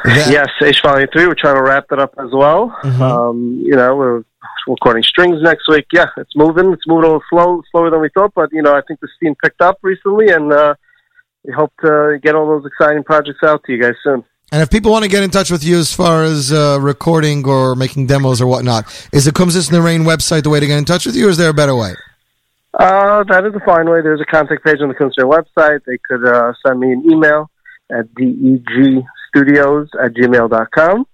That- 0.06 0.32
yes, 0.32 0.48
H 0.62 0.82
Volume 0.82 1.08
Three. 1.14 1.28
We're 1.28 1.36
trying 1.36 1.56
to 1.56 1.62
wrap 1.64 1.88
that 1.90 2.00
up 2.00 2.14
as 2.20 2.32
well. 2.32 2.76
Mhm. 2.84 3.02
Um, 3.02 3.62
you 3.64 3.76
know, 3.76 3.96
we're 3.96 4.24
recording 4.68 5.04
strings 5.04 5.42
next 5.42 5.68
week. 5.68 5.86
Yeah, 5.94 6.06
it's 6.18 6.36
moving. 6.36 6.72
It's 6.74 6.88
moving 6.88 7.06
a 7.06 7.08
little 7.08 7.24
slow, 7.30 7.62
slower 7.72 7.90
than 7.90 8.02
we 8.02 8.10
thought, 8.14 8.34
but 8.36 8.50
you 8.52 8.62
know, 8.62 8.76
I 8.76 8.82
think 8.88 9.00
the 9.00 9.08
steam 9.18 9.36
picked 9.44 9.62
up 9.62 9.78
recently, 9.82 10.30
and 10.30 10.52
uh, 10.52 10.76
we 11.46 11.54
hope 11.54 11.72
to 11.82 12.20
get 12.22 12.36
all 12.36 12.48
those 12.48 12.66
exciting 12.66 13.04
projects 13.04 13.40
out 13.44 13.64
to 13.66 13.72
you 13.74 13.82
guys 13.82 13.96
soon. 14.04 14.24
And 14.52 14.62
if 14.62 14.70
people 14.70 14.92
want 14.92 15.04
to 15.04 15.10
get 15.10 15.24
in 15.24 15.30
touch 15.30 15.52
with 15.52 15.64
you 15.64 15.78
as 15.78 15.94
far 15.94 16.24
as 16.24 16.54
uh, 16.54 16.78
recording 16.80 17.46
or 17.46 17.76
making 17.76 18.08
demos 18.08 18.40
or 18.42 18.48
whatnot, 18.48 18.86
is 19.12 19.26
the 19.26 19.32
Kumsitz 19.32 19.68
in 19.70 19.76
the 19.76 19.82
Rain 19.82 20.04
website 20.04 20.44
the 20.44 20.50
way 20.50 20.62
to 20.62 20.68
get 20.68 20.78
in 20.78 20.86
touch 20.86 21.06
with 21.06 21.16
you, 21.18 21.28
or 21.28 21.30
is 21.32 21.38
there 21.38 21.50
a 21.50 21.54
better 21.54 21.76
way? 21.76 21.94
Uh, 22.74 23.24
that 23.24 23.44
is 23.46 23.54
a 23.56 23.60
fine 23.66 23.90
way. 23.90 24.02
There's 24.02 24.22
a 24.22 24.26
contact 24.26 24.64
page 24.64 24.80
on 24.82 24.88
the 24.88 24.94
Kunstner 24.94 25.26
website. 25.26 25.80
They 25.86 25.98
could 26.08 26.26
uh, 26.26 26.54
send 26.66 26.80
me 26.80 26.94
an 26.94 27.04
email 27.10 27.50
at 27.92 28.06
degstudios 29.38 29.88
at 30.02 30.14
gmail.com. 30.14 31.06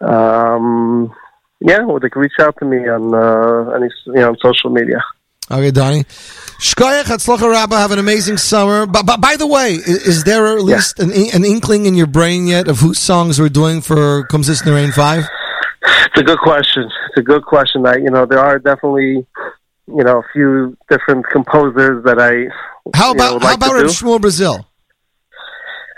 Um, 0.00 1.14
yeah, 1.60 1.84
or 1.84 2.00
they 2.00 2.08
can 2.08 2.22
reach 2.22 2.32
out 2.40 2.56
to 2.58 2.64
me 2.64 2.78
on 2.88 3.14
uh, 3.14 3.70
any 3.72 3.88
you 4.06 4.14
know 4.14 4.28
on 4.30 4.36
social 4.42 4.70
media. 4.70 5.02
Okay, 5.50 5.70
Donnie. 5.70 6.04
Shkoyach, 6.04 7.04
Hatzlacha 7.04 7.50
Rabba, 7.50 7.76
have 7.76 7.90
an 7.90 7.98
amazing 7.98 8.36
summer. 8.36 8.86
But, 8.86 9.04
but 9.04 9.20
by 9.20 9.36
the 9.36 9.46
way, 9.46 9.72
is, 9.72 10.06
is 10.06 10.24
there 10.24 10.46
at 10.56 10.62
least 10.62 11.00
an, 11.00 11.10
an 11.10 11.44
inkling 11.44 11.86
in 11.86 11.94
your 11.94 12.06
brain 12.06 12.46
yet 12.46 12.68
of 12.68 12.78
whose 12.78 13.00
songs 13.00 13.40
we're 13.40 13.48
doing 13.48 13.80
for 13.80 14.24
Kumsitz 14.28 14.62
in 14.62 14.68
the 14.68 14.74
Rain 14.74 14.92
5? 14.92 15.24
It's 16.04 16.20
a 16.20 16.22
good 16.22 16.38
question. 16.38 16.84
It's 16.84 17.18
a 17.18 17.22
good 17.22 17.44
question. 17.44 17.82
That 17.82 18.00
you 18.00 18.10
know, 18.10 18.26
there 18.26 18.38
are 18.38 18.58
definitely 18.58 19.26
you 19.88 20.04
know 20.04 20.18
a 20.18 20.24
few 20.32 20.76
different 20.88 21.26
composers 21.26 22.04
that 22.04 22.20
I 22.20 22.48
How 22.96 23.12
know, 23.12 23.12
about 23.12 23.32
would 23.34 23.42
how 23.42 23.54
about. 23.54 23.70
Shmuel 23.86 24.20
Brazil? 24.20 24.69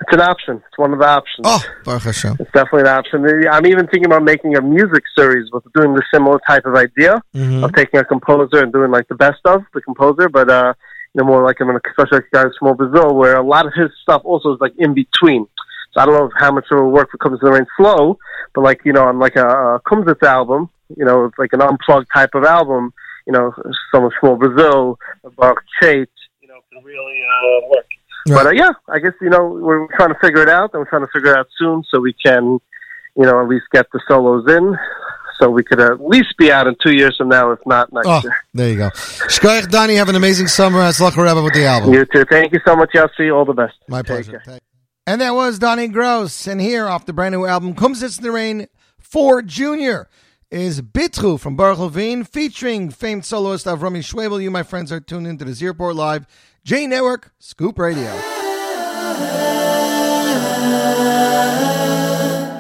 It's 0.03 0.13
an 0.13 0.21
option. 0.21 0.57
It's 0.69 0.79
one 0.79 0.93
of 0.93 0.99
the 0.99 1.07
options. 1.07 1.45
Oh, 1.47 1.61
Baruch 1.85 2.03
Hashem. 2.03 2.37
It's 2.41 2.51
definitely 2.53 2.83
an 2.83 2.89
option. 2.99 3.25
I'm 3.51 3.67
even 3.67 3.87
thinking 3.87 4.07
about 4.07 4.23
making 4.25 4.57
a 4.57 4.61
music 4.61 5.05
series 5.17 5.51
with 5.53 5.65
doing 5.75 5.95
the 5.95 6.03
similar 6.13 6.41
type 6.49 6.65
of 6.67 6.75
idea 6.75 7.23
Mhm. 7.35 7.65
of 7.65 7.73
taking 7.75 8.01
a 8.01 8.05
composer 8.05 8.59
and 8.63 8.73
doing 8.73 8.91
like 8.91 9.07
the 9.09 9.15
best 9.15 9.41
of 9.45 9.63
the 9.75 9.81
composer, 9.81 10.29
but 10.29 10.51
uh, 10.51 10.75
you 11.15 11.23
know, 11.23 11.25
more 11.27 11.43
like 11.45 11.61
I'm 11.61 11.69
in 11.71 11.77
a 11.77 11.81
especially 11.91 12.19
like 12.19 12.31
guys 12.33 12.53
Shmuel 12.61 12.77
Brazil, 12.77 13.15
where 13.15 13.37
a 13.37 13.43
lot 13.47 13.67
of 13.67 13.73
his 13.75 13.91
stuff 14.03 14.23
also 14.25 14.55
is 14.55 14.61
like 14.61 14.73
in 14.79 14.95
between. 14.95 15.47
So 15.93 16.01
I 16.01 16.07
don't 16.07 16.15
know 16.15 16.31
how 16.37 16.51
much 16.53 16.65
it 16.71 16.75
will 16.75 16.91
work 16.91 17.11
for 17.11 17.19
Comes 17.19 17.39
to 17.41 17.47
the 17.47 17.53
Rain 17.53 17.67
slow, 17.77 18.19
but 18.55 18.63
like 18.63 18.81
you 18.85 18.93
know, 18.93 19.05
on 19.09 19.19
like 19.19 19.37
a, 19.37 19.47
a 19.47 19.81
Kumsitz 19.87 20.23
album, 20.27 20.71
you 20.97 21.05
know, 21.05 21.27
it's 21.27 21.39
like 21.39 21.53
an 21.53 21.61
unplugged 21.63 22.09
type 22.15 22.31
of 22.35 22.45
album. 22.45 22.93
You 23.27 23.35
know, 23.35 23.53
some 23.95 24.05
of 24.05 24.13
Shmuel 24.21 24.39
Brazil, 24.39 24.99
Baruch 25.37 25.63
Chait, 25.81 26.09
you 26.41 26.49
know, 26.49 26.59
can 26.73 26.83
really 26.83 27.23
uh, 27.23 27.69
work. 27.69 27.87
But 28.27 28.47
uh, 28.47 28.51
yeah, 28.51 28.71
I 28.89 28.99
guess 28.99 29.13
you 29.21 29.31
know 29.31 29.47
we're 29.47 29.87
trying 29.97 30.11
to 30.11 30.19
figure 30.21 30.43
it 30.43 30.49
out, 30.49 30.71
and 30.73 30.81
we're 30.81 30.89
trying 30.89 31.03
to 31.03 31.11
figure 31.13 31.33
it 31.33 31.39
out 31.39 31.49
soon, 31.59 31.83
so 31.91 32.01
we 32.01 32.13
can, 32.13 32.59
you 33.17 33.23
know, 33.25 33.41
at 33.43 33.49
least 33.49 33.65
get 33.73 33.87
the 33.93 34.01
solos 34.09 34.45
in, 34.49 34.77
so 35.41 35.51
we 35.51 35.65
could 35.65 35.81
at 35.81 36.01
least 36.01 36.35
be 36.39 36.53
out 36.53 36.67
in 36.67 36.77
two 36.83 36.93
years 36.95 37.17
from 37.17 37.29
now, 37.29 37.51
if 37.51 37.59
not 37.67 37.93
next 37.93 38.07
Oh, 38.09 38.21
year. 38.23 38.37
there 38.55 38.69
you 38.71 38.77
go. 38.77 38.91
Shkoyach, 38.91 39.71
Donnie, 39.71 39.97
have 39.97 40.09
an 40.09 40.15
amazing 40.17 40.47
summer. 40.47 40.79
Hatzlacha 40.79 41.17
Rabba 41.17 41.43
with 41.43 41.55
the 41.55 41.65
album. 41.65 41.93
You 41.93 42.05
too. 42.05 42.25
Thank 42.31 42.53
you 42.53 42.61
so 42.65 42.77
much, 42.77 42.91
Yossi. 42.95 43.35
All 43.35 43.45
the 43.45 43.55
best. 43.55 43.75
My 43.89 44.03
pleasure. 44.03 44.43
And 45.07 45.21
that 45.21 45.35
was 45.35 45.59
Donnie 45.59 45.89
Gross. 45.89 46.47
And 46.47 46.61
here, 46.61 46.87
off 46.87 47.07
the 47.07 47.13
brand 47.13 47.35
new 47.35 47.45
album, 47.45 47.75
Kumsitz 47.75 48.19
in 48.19 48.23
the 48.25 48.31
Rain 48.31 48.69
for 49.01 49.43
Junior, 49.43 50.09
is 50.49 50.81
Bitru 50.81 51.41
from 51.41 51.57
Baruch 51.57 51.79
Levine, 51.81 52.23
featuring 52.23 52.91
famed 52.91 53.25
soloist 53.25 53.67
Avrami 53.67 53.99
Schwebel. 53.99 54.41
You, 54.41 54.51
my 54.53 54.63
friends, 54.63 54.93
are 54.93 55.01
tuned 55.01 55.27
into 55.27 55.45
the 55.45 55.55
Z 55.55 55.67
Report 55.67 55.97
Live, 55.97 56.27
J 56.65 56.87
Network, 56.87 57.33
Scoop 57.41 57.77
Radio. 57.77 58.13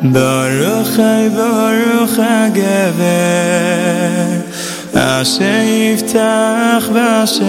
Baruch 0.02 0.96
baruch 1.36 2.16
hagever 2.18 3.06
Asher 4.92 5.62
yiftach 5.70 6.86
v'ashem 6.90 7.46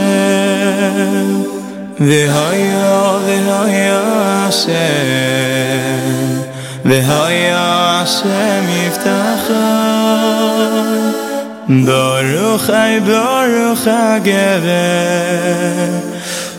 V'hoyo 1.98 3.18
v'hoyo 3.26 4.04
Hashem 4.46 6.06
V'hoyo 6.86 7.66
Hashem 7.98 8.66
yiftachon 8.78 9.44
Baruch 11.84 12.68
hay 12.68 13.00
baruch 13.00 13.86
hagever 13.90 15.14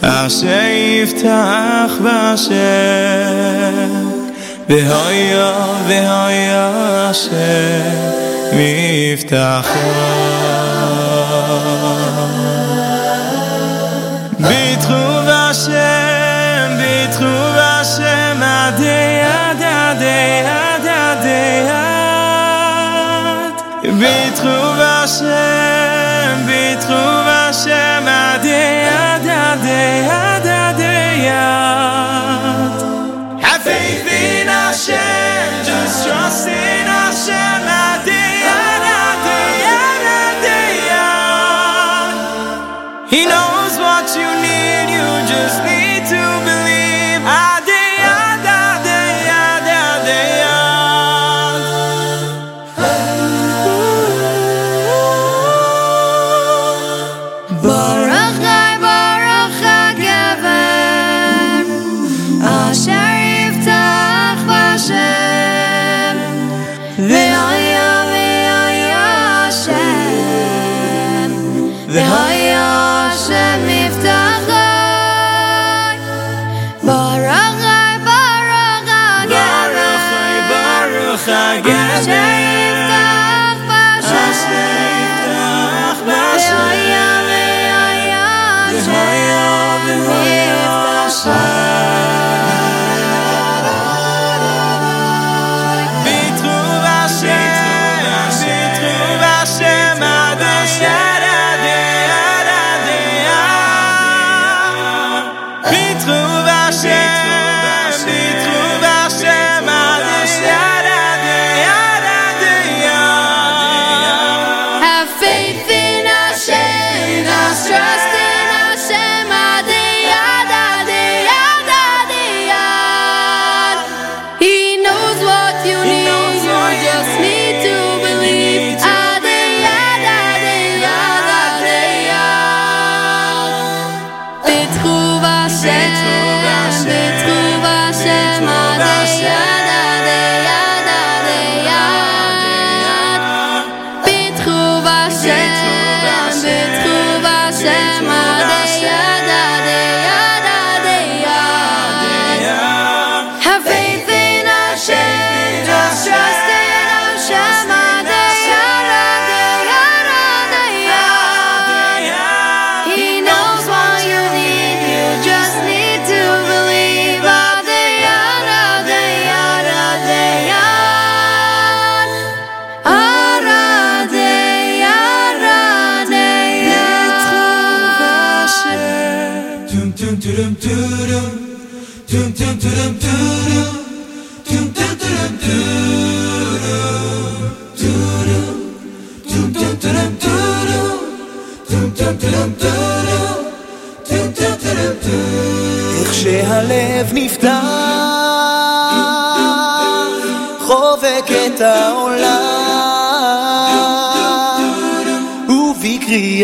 Asher 0.04 0.68
yiftach 0.84 1.96
v'ashem 2.04 3.84
והיה 4.68 5.52
והיה 5.88 7.10
אשר 7.10 7.82
מבטחו 8.52 9.92
ביטחו 14.38 15.04
בשם 15.26 16.70
ביטחו 16.78 17.36
בשם 17.56 18.42
עדי 18.42 19.20
עד 19.24 19.62
עדי 19.62 20.42
עד 20.46 20.86
עדי 20.86 21.68
עד 21.68 23.56
ביטחו 23.98 24.58
בשם 24.78 25.53
knows 43.26 43.78
what 43.78 44.06
you 44.16 44.28
need, 44.46 44.86
you 44.96 45.06
just 45.28 45.58
need 45.64 46.02
to 46.12 46.20
believe. 46.44 46.63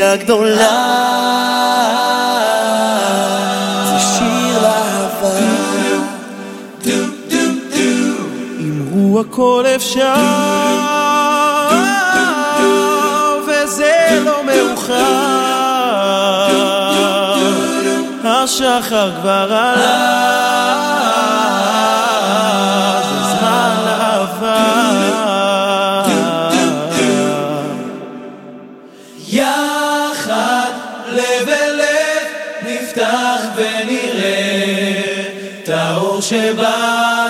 ובקריאה 0.00 0.16
גדולה, 0.16 0.68
זה 3.84 3.98
שיר 3.98 4.62
לאהבה. 4.62 5.30
אמרו 8.60 9.20
הכל 9.20 9.64
אפשר, 9.76 10.14
וזה 13.46 14.20
לא 14.24 14.44
מאוחר. 14.44 15.40
השחר 18.24 19.10
כבר 19.20 19.52
עלה, 19.52 19.74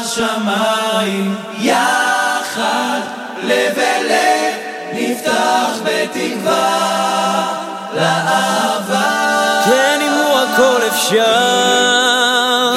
שבשמיים 0.07 1.35
יחד 1.59 3.01
לב 3.43 3.79
אל 3.79 4.07
לב 4.07 4.55
נפתח 4.93 5.79
בתקווה 5.85 7.47
לאהבה. 7.95 9.63
כן, 9.65 10.01
אמרו 10.09 10.39
הכל 10.39 10.81
אפשר, 10.89 12.75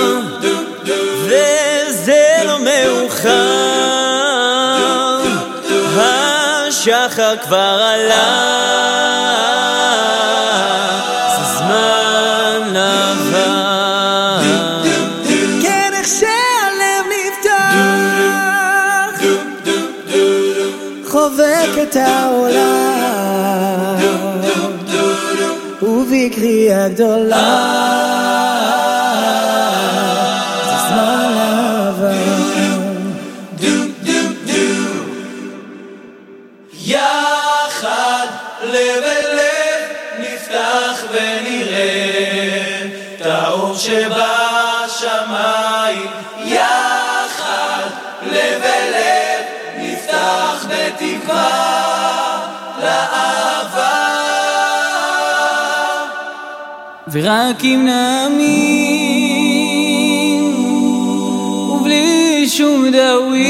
וזה 1.26 2.26
לא 2.45 2.58
מאוחר, 2.60 3.30
השחר 5.98 7.38
כבר 7.38 7.82
עלה, 7.94 8.32
Magdalene. 26.84 27.31
Ah. 27.34 27.82
ורק 57.14 57.64
אם 57.64 57.85
נאמין 57.85 58.94
ובלי 61.72 62.49
שום 62.49 62.91
דאווין 62.91 63.44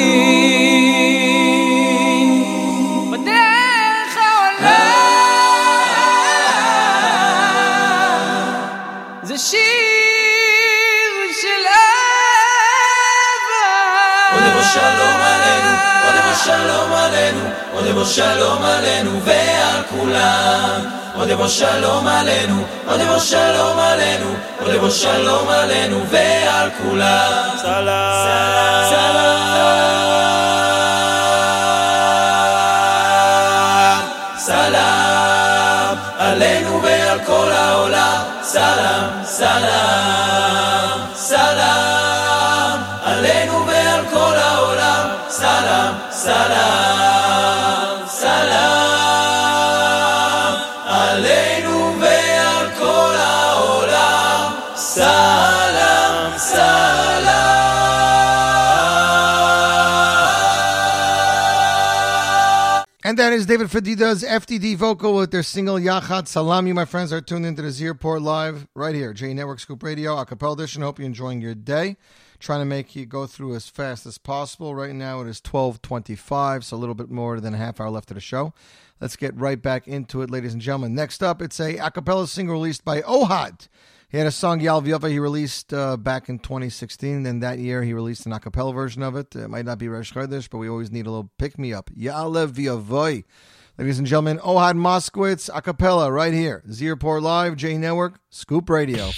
בדרך 3.11 4.18
העולם 4.18 4.73
זה 9.23 9.38
שיר 9.38 9.60
של 11.41 11.64
אהבה 11.68 12.03
עוד 14.34 14.44
יבוא 14.52 14.64
שלום 14.73 15.22
עלינו, 15.22 15.72
עוד 16.06 16.15
יבוא 16.19 16.35
שלום 16.35 16.94
עלינו, 16.94 17.49
עוד 17.73 17.85
יבוא 17.85 18.06
שלום 18.06 18.64
עלינו 18.64 19.22
ועל 19.23 19.84
כולם. 19.90 21.03
עוד 21.24 21.32
יבוא 21.32 21.48
שלום 21.48 22.08
עלינו, 22.08 22.64
עוד 22.88 23.02
יבוא 23.02 23.20
שלום 23.20 23.80
עלינו, 23.80 24.36
עוד 24.60 24.74
יבוא 24.74 24.90
שלום 24.90 25.50
עלינו 25.50 26.06
ועל 26.10 26.70
כולם. 26.84 27.32
סלאם, 27.62 27.84
סלאם, 34.38 35.98
עלינו 36.18 36.82
ועל 36.84 37.20
כל 37.26 37.52
העולם. 37.52 38.24
סלאם, 38.41 38.64
סלאם, 38.74 38.93
that 63.24 63.32
is 63.32 63.45
David 63.45 63.68
Fadida's 63.68 64.22
FTD 64.22 64.76
vocal 64.76 65.16
with 65.16 65.32
their 65.32 65.44
single 65.44 65.78
Yachad 65.78 66.28
Salam. 66.28 66.68
You, 66.68 66.74
my 66.74 66.84
friends, 66.84 67.14
are 67.14 67.22
tuned 67.22 67.45
into 67.45 67.62
the 67.62 67.72
Z 67.72 67.88
Report 67.88 68.22
Live 68.22 68.68
right 68.76 68.94
here, 68.94 69.14
J 69.14 69.34
Network 69.34 69.62
Scoop 69.62 69.82
Radio, 69.82 70.18
a 70.18 70.26
cappella 70.26 70.56
edition. 70.56 70.82
Hope 70.82 71.00
you're 71.00 71.06
enjoying 71.06 71.40
your 71.40 71.56
day. 71.56 71.95
Trying 72.40 72.60
to 72.60 72.66
make 72.66 72.98
you 72.98 73.06
go 73.06 73.26
through 73.26 73.56
as 73.56 73.70
fast 73.70 74.06
as 74.06 74.18
possible. 74.18 74.76
Right 74.76 74.94
now 74.94 75.22
it 75.22 75.30
is 75.30 75.40
1225, 75.40 76.66
so 76.66 76.76
a 76.76 76.78
little 76.78 76.95
bit 76.95 77.10
more 77.10 77.40
than 77.40 77.54
a 77.54 77.58
half 77.58 77.80
hour 77.80 77.90
left 77.90 78.12
of 78.12 78.16
the 78.16 78.20
show. 78.22 78.54
Let's 79.00 79.16
get 79.16 79.34
right 79.40 79.62
back 79.62 79.88
into 79.88 80.22
it, 80.22 80.30
ladies 80.30 80.52
and 80.52 80.62
gentlemen. 80.62 80.94
Next 80.94 81.24
up, 81.24 81.41
it's 81.41 81.62
a 81.62 81.78
a 81.78 81.91
cappella 81.91 82.28
single 82.28 82.56
released 82.56 82.84
by 82.84 83.04
Ohad. 83.04 83.70
He 84.14 84.19
had 84.19 84.27
a 84.27 84.31
song 84.31 84.60
Yal 84.60 84.80
Vyova 84.80 85.10
he 85.10 85.18
released 85.18 85.73
uh, 85.73 85.98
back 85.98 86.30
in 86.30 86.38
2016, 86.38 87.26
and 87.26 87.41
that 87.41 87.57
year 87.57 87.81
he 87.81 87.94
released 87.94 88.27
an 88.27 88.34
a 88.34 88.40
cappella 88.40 88.72
version 88.72 89.02
of 89.02 89.15
it. 89.15 89.35
It 89.35 89.48
might 89.48 89.65
not 89.65 89.80
be 89.80 89.90
Rosh 89.90 90.14
Chodesh, 90.14 90.48
but 90.52 90.60
we 90.60 90.69
always 90.69 90.91
need 90.91 91.07
a 91.07 91.10
little 91.10 91.31
pick 91.40 91.57
me 91.57 91.73
up. 91.73 91.90
Yal 91.95 92.31
Vyovoi. 92.31 93.23
Ladies 93.80 93.98
and 93.98 94.06
gentlemen, 94.06 94.38
Ohad 94.38 94.76
Moskowitz 94.76 95.49
a 95.52 95.64
cappella 95.64 96.11
right 96.11 96.31
here. 96.31 96.61
Z 96.69 96.88
Report 96.88 97.23
Live, 97.23 97.56
J 97.56 97.76
Network, 97.80 98.19
Scoop 98.30 98.69
Radio. 98.69 99.10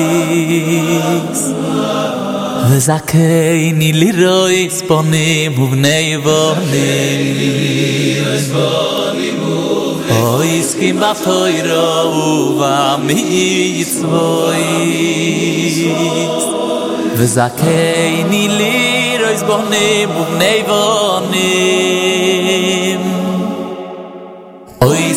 Vezakei 2.69 3.71
ni 3.79 3.89
liroi 3.91 4.69
sponim 4.79 5.53
u 5.63 5.65
vnei 5.71 6.17
vonim 6.25 7.03
Oy 10.23 10.53
ba 10.99 11.13
toyro 11.23 11.89
u 12.09 12.57
va 12.59 12.97
mi 12.97 13.21
ni 21.31 22.22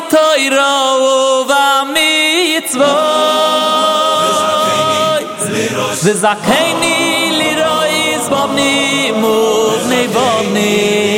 teuro 0.00 1.44
va 1.50 1.84
mit 1.94 2.70
zwoi 2.70 2.86
ze 6.02 6.12
zakeni 6.22 7.30
li 7.38 7.50
rois 7.60 8.24
bobni 8.32 9.12
mo 9.20 9.36
bobni 10.14 11.15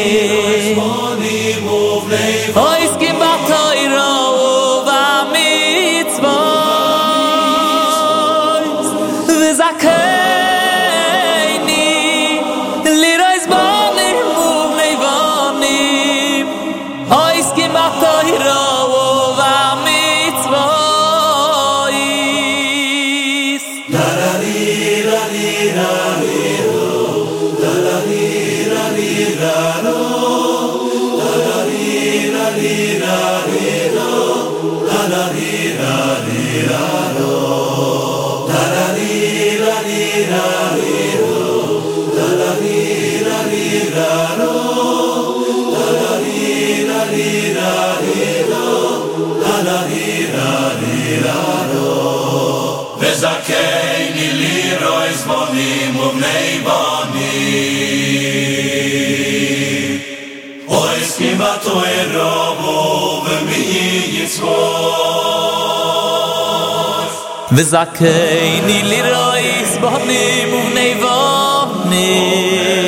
וזאַק 67.52 68.02
אין 68.02 68.66
די 68.66 68.82
לידער 68.82 69.36
איז 69.36 69.78
באַניימו 69.82 70.60
אין 70.74 72.87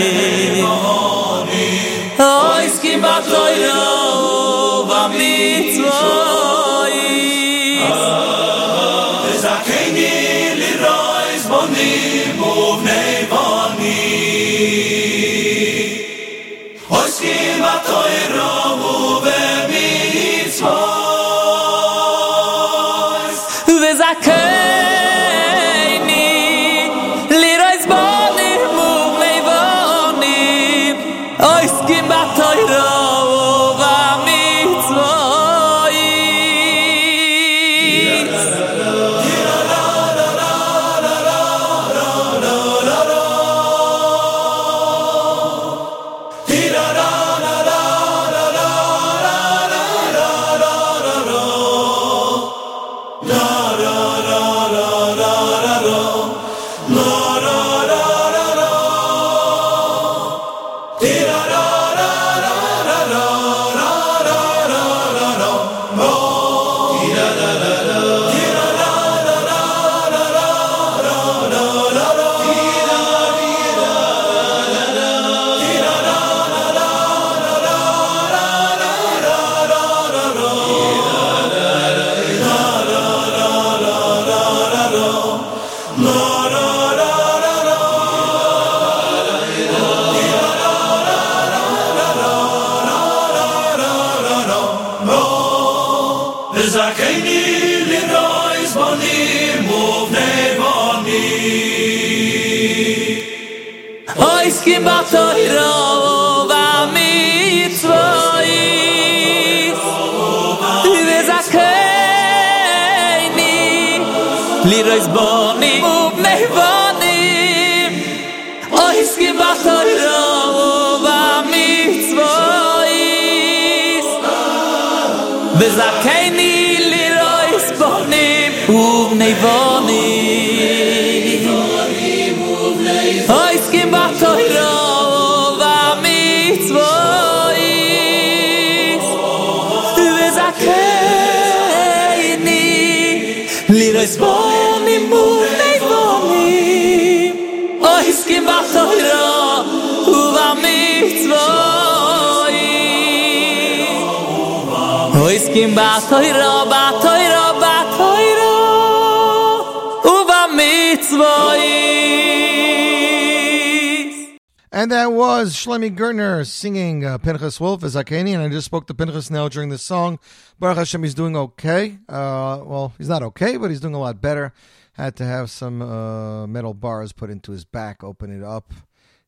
And 164.72 164.92
that 164.92 165.12
was 165.12 165.54
Shlomi 165.54 165.96
Gertner 165.96 166.46
singing 166.46 167.04
uh, 167.04 167.18
Pinchas 167.18 167.60
Wolf 167.60 167.82
as 167.82 167.96
Akani, 167.96 168.34
and 168.34 168.42
I 168.42 168.48
just 168.48 168.66
spoke 168.66 168.86
to 168.86 168.94
Pinchas 168.94 169.30
now 169.30 169.48
during 169.48 169.68
this 169.68 169.82
song. 169.82 170.20
Baruch 170.60 170.78
Hashem, 170.78 171.02
he's 171.02 171.14
doing 171.14 171.36
okay. 171.36 171.98
Uh, 172.08 172.62
well, 172.64 172.92
he's 172.96 173.08
not 173.08 173.22
okay, 173.24 173.56
but 173.56 173.70
he's 173.70 173.80
doing 173.80 173.94
a 173.94 174.00
lot 174.00 174.20
better. 174.20 174.52
Had 174.92 175.16
to 175.16 175.24
have 175.24 175.50
some 175.50 175.82
uh, 175.82 176.46
metal 176.46 176.72
bars 176.72 177.12
put 177.12 177.30
into 177.30 177.50
his 177.50 177.64
back, 177.64 178.04
open 178.04 178.30
it 178.30 178.44
up, 178.44 178.72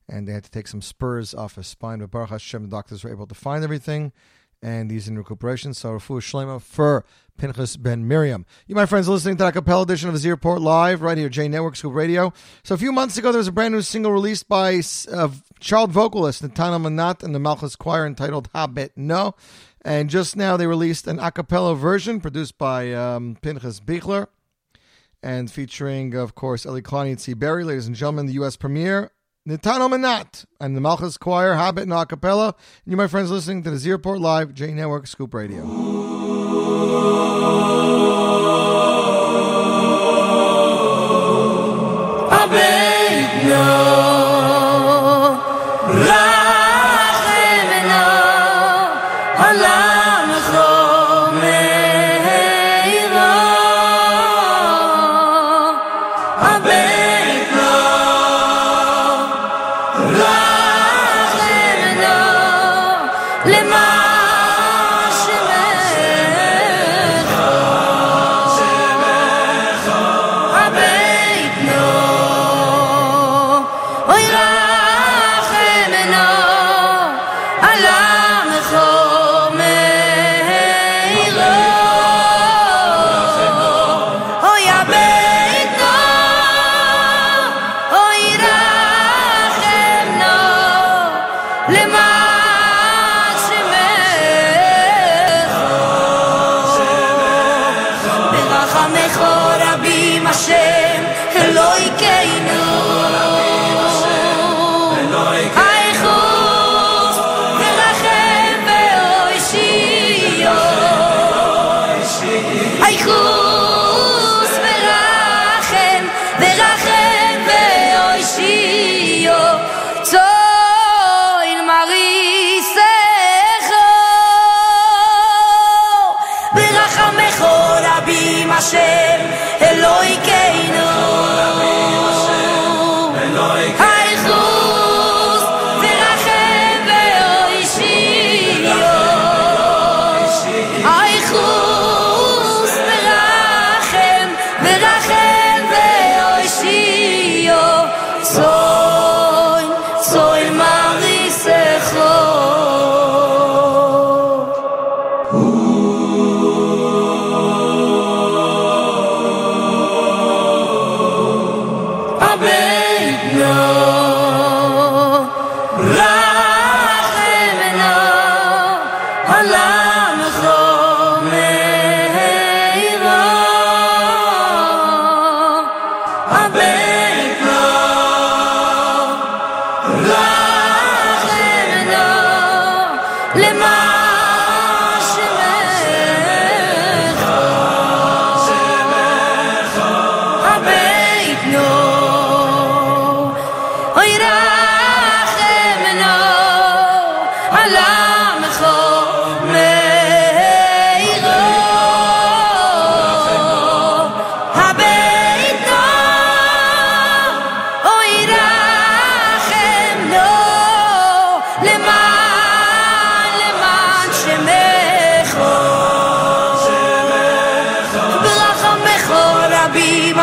and 0.07 0.27
they 0.27 0.31
had 0.31 0.45
to 0.45 0.51
take 0.51 0.67
some 0.67 0.81
spurs 0.81 1.33
off 1.33 1.55
his 1.55 1.67
spine. 1.67 1.99
But 1.99 2.11
Baruch 2.11 2.29
Hashem, 2.29 2.63
the 2.63 2.69
doctors 2.69 3.03
were 3.03 3.11
able 3.11 3.27
to 3.27 3.35
find 3.35 3.65
everything, 3.65 4.13
and 4.63 4.89
he's 4.89 5.07
in 5.07 5.17
recuperation. 5.17 5.73
So, 5.73 5.89
Refuah 5.91 6.21
Shlema 6.21 6.61
for 6.61 7.05
Pinchas 7.37 7.75
Ben 7.77 8.07
Miriam. 8.07 8.45
You, 8.65 8.75
my 8.75 8.85
friends, 8.85 9.09
listening 9.09 9.35
to 9.37 9.43
the 9.43 9.51
cappella 9.51 9.83
edition 9.83 10.09
of 10.09 10.15
Azir 10.15 10.37
Live 10.59 11.01
right 11.01 11.17
here, 11.17 11.29
J 11.29 11.47
Network 11.49 11.75
Scoop 11.75 11.93
Radio. 11.93 12.33
So, 12.63 12.73
a 12.73 12.77
few 12.77 12.93
months 12.93 13.17
ago, 13.17 13.31
there 13.31 13.39
was 13.39 13.49
a 13.49 13.51
brand 13.51 13.73
new 13.73 13.81
single 13.81 14.11
released 14.11 14.47
by 14.47 14.81
a 15.11 15.31
child 15.59 15.91
vocalist 15.91 16.41
Natana 16.41 16.81
Manat 16.81 17.21
and 17.21 17.35
the 17.35 17.39
Malchus 17.39 17.75
Choir 17.75 18.07
entitled 18.07 18.51
Habet 18.53 18.91
No. 18.95 19.35
And 19.85 20.09
just 20.09 20.37
now, 20.37 20.55
they 20.55 20.65
released 20.65 21.07
an 21.07 21.19
a 21.19 21.29
cappella 21.29 21.75
version 21.75 22.21
produced 22.21 22.57
by 22.57 22.93
um, 22.93 23.37
Pinchas 23.41 23.81
Bichler 23.81 24.27
and 25.21 25.51
featuring, 25.51 26.15
of 26.15 26.35
course, 26.35 26.65
Eli 26.65 26.81
Klani 26.81 27.09
and 27.09 27.19
C. 27.19 27.33
Berry. 27.33 27.65
Ladies 27.65 27.87
and 27.87 27.95
gentlemen, 27.95 28.27
the 28.27 28.33
U.S. 28.33 28.55
premiere. 28.55 29.11
Nitano 29.47 29.89
Manat 29.89 30.45
and 30.61 30.75
the 30.75 30.79
Malchus 30.79 31.17
Choir, 31.17 31.55
Habit 31.55 31.83
and 31.83 31.91
a 31.91 32.05
cappella. 32.05 32.55
And 32.85 32.91
you, 32.91 32.95
my 32.95 33.07
friends, 33.07 33.29
listening 33.29 33.63
to 33.63 33.71
the 33.71 33.77
Z 33.77 33.91
Report 33.91 34.21
Live, 34.21 34.53
J 34.53 34.73
Network 34.73 35.05
Scoop 35.05 35.33
Radio. 35.33 35.63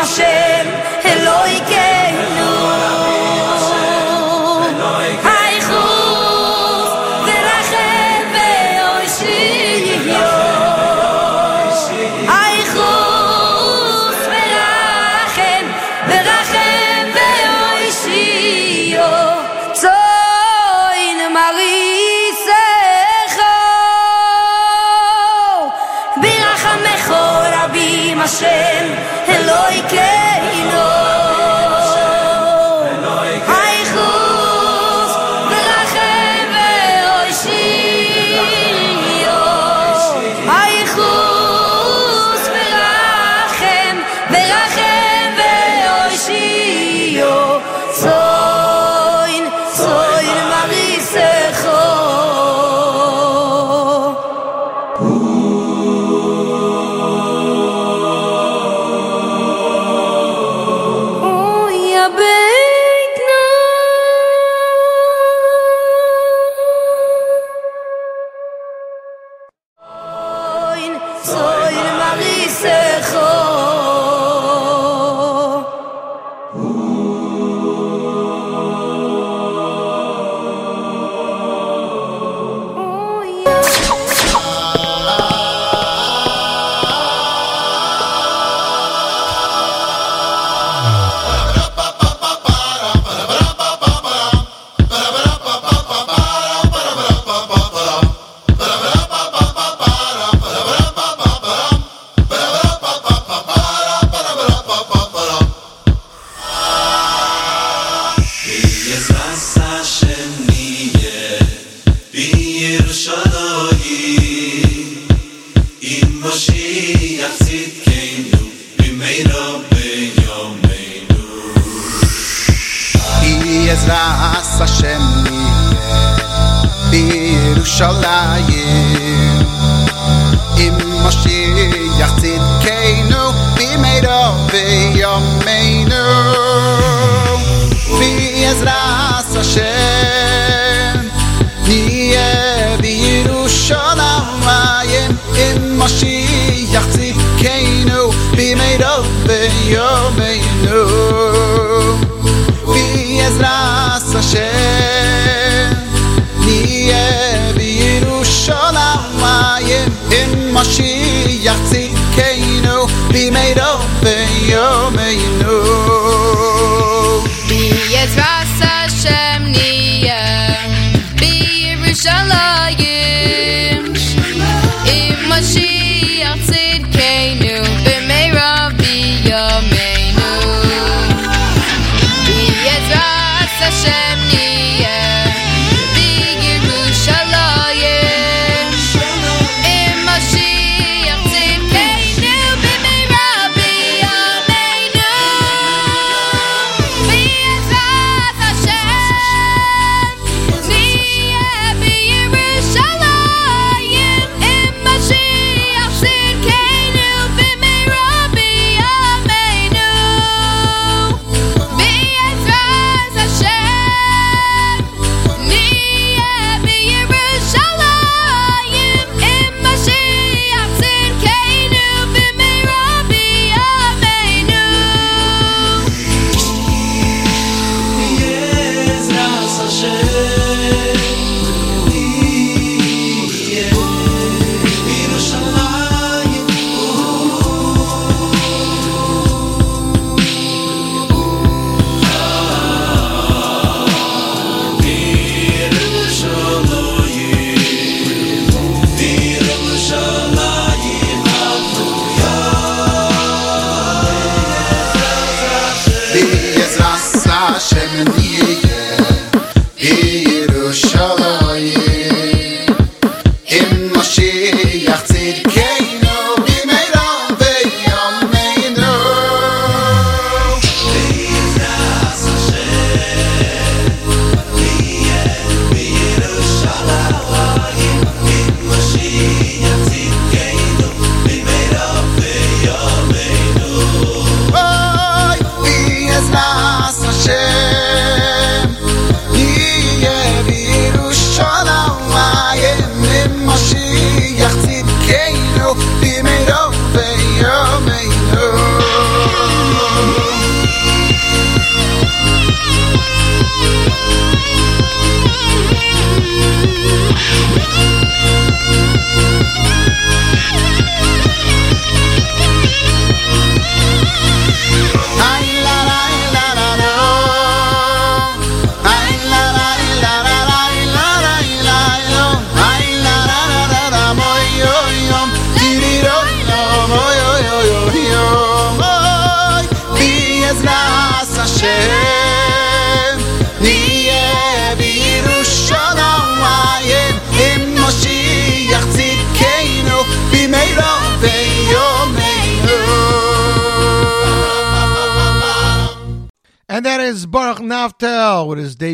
השם 0.00 0.66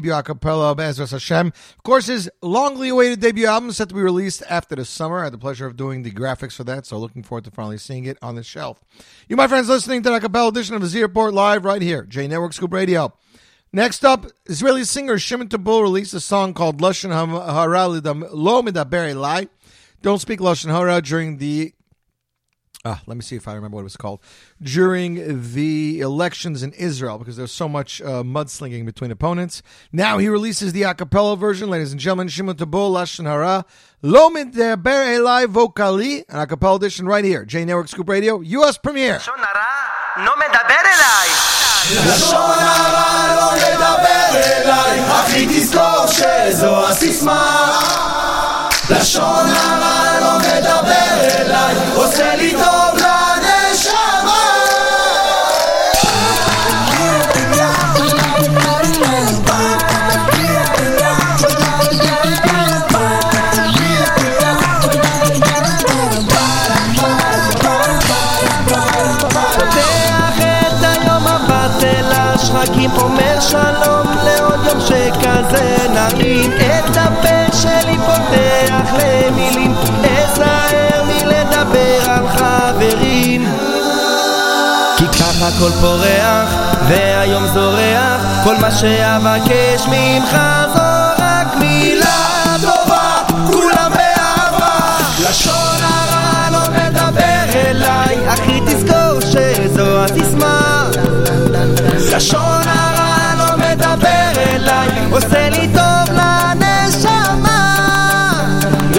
debut 0.08 0.20
a 0.20 0.24
cappella 0.24 0.72
of 0.72 0.80
Ezra 0.80 1.08
Hashem. 1.08 1.48
Of 1.48 1.84
course, 1.84 2.08
his 2.08 2.30
longly 2.42 2.90
awaited 2.90 3.20
debut 3.20 3.46
album 3.46 3.72
set 3.72 3.90
to 3.90 3.96
be 3.96 4.02
released 4.02 4.42
after 4.50 4.76
the 4.76 4.86
summer. 4.86 5.20
I 5.20 5.26
had 5.26 5.34
the 5.34 5.38
pleasure 5.38 5.66
of 5.66 5.76
doing 5.76 6.04
the 6.04 6.12
graphics 6.12 6.54
for 6.54 6.64
that, 6.64 6.86
so 6.86 6.98
looking 6.98 7.24
forward 7.24 7.44
to 7.46 7.52
finally 7.52 7.78
seeing 7.78 8.06
it 8.06 8.18
on 8.22 8.36
the 8.36 8.44
shelf. 8.44 8.84
You, 9.28 9.36
my 9.36 9.48
friends, 9.48 9.68
listening 9.68 10.04
to 10.04 10.10
the 10.10 10.20
cappella 10.20 10.50
edition 10.50 10.76
of 10.76 10.82
Azir 10.82 11.02
Report 11.02 11.34
live 11.34 11.66
right 11.66 11.82
here, 11.82 12.04
J 12.04 12.28
Network 12.28 12.54
Scoop 12.54 12.74
Radio. 12.74 13.14
Next 13.74 14.06
up, 14.06 14.28
Israeli 14.46 14.86
singer 14.86 15.20
Shimon 15.20 15.50
Tabul 15.50 15.82
released 15.82 16.14
a 16.14 16.22
song 16.22 16.54
called 16.54 16.80
Lashon 16.80 17.12
Hara 17.12 17.88
Lo 17.88 18.62
Medaber 18.62 19.14
Elai. 19.14 19.50
Don't 20.02 20.22
speak 20.22 20.40
Lashon 20.40 20.72
Hara 20.72 21.02
during 21.02 21.38
the 21.38 21.74
uh, 22.88 22.98
let 23.08 23.16
me 23.18 23.24
see 23.24 23.36
if 23.36 23.48
I 23.48 23.54
remember 23.54 23.76
what 23.76 23.82
it 23.82 23.92
was 23.92 23.98
called 23.98 24.20
during 24.62 25.12
the 25.54 26.00
elections 26.00 26.64
in 26.64 26.72
Israel 26.74 27.18
because 27.18 27.36
there's 27.38 27.52
so 27.52 27.68
much 27.68 28.02
uh, 28.02 28.24
mudslinging 28.24 28.86
between 28.86 29.12
opponents. 29.12 29.62
Now 29.92 30.18
he 30.18 30.28
releases 30.28 30.74
the 30.74 30.84
a 30.84 30.94
cappella 30.94 31.36
version, 31.36 31.70
ladies 31.70 31.92
and 31.92 32.00
gentlemen. 32.00 32.28
Shimon 32.30 32.56
Tabul 32.56 32.92
Lashon 32.92 33.26
Hara 33.26 33.66
Lo 34.04 34.30
Medaber 34.30 35.02
Elai 35.18 35.46
Vokali, 35.48 36.24
an 36.30 36.40
a 36.40 36.48
cappella 36.48 36.76
edition 36.76 37.08
right 37.08 37.26
here. 37.26 37.44
J 37.46 37.66
Network 37.66 37.88
Scoop 37.88 38.08
Radio, 38.08 38.42
U.S. 38.42 38.78
premiere. 38.78 39.20
לשון 41.96 42.60
הרע 42.60 43.36
לא 43.36 43.52
מדבר 43.56 44.36
אליי, 44.36 45.00
אחי 45.12 45.48
תזכור 45.48 46.06
שזו 46.08 46.88
הסיסמה 46.88 47.80
לשון 48.90 49.50
הרע 49.50 50.20
לא 50.22 50.38
מדבר 50.40 51.28
אליי, 51.40 51.76
עושה 51.96 52.36
לי 52.36 52.52
טוב 52.52 52.77
פותח 78.98 79.04
למילים 79.04 79.74
אזהר 80.04 81.04
מלדבר 81.04 82.12
על 82.12 82.28
חברים. 82.30 83.54
כי 84.98 85.06
ככה 85.08 85.48
הכל 85.48 85.72
פורח 85.82 86.54
והיום 86.88 87.48
זורח 87.54 88.22
כל 88.44 88.56
מה 88.62 88.72
שאבקש 88.72 89.88
ממך 89.88 90.38
זו 90.74 90.80
רק 91.20 91.56
מילה 91.60 92.56
טובה 92.62 93.22
כולם 93.48 93.92
באהבה. 93.92 94.80
לשון 95.30 95.78
הרע 95.82 96.50
לא 96.52 96.60
מדבר 96.72 97.60
אליי 97.70 98.34
אחי 98.34 98.60
תזכור 98.66 99.22
שזו 99.22 100.04
הסיסמה. 100.04 100.90
לשון 102.16 102.68
הרע 102.68 103.34
לא 103.38 103.58
מדבר 103.58 104.42
אליי 104.56 104.90
עושה 105.12 105.50
לי 105.50 105.68
טוב 105.74 105.87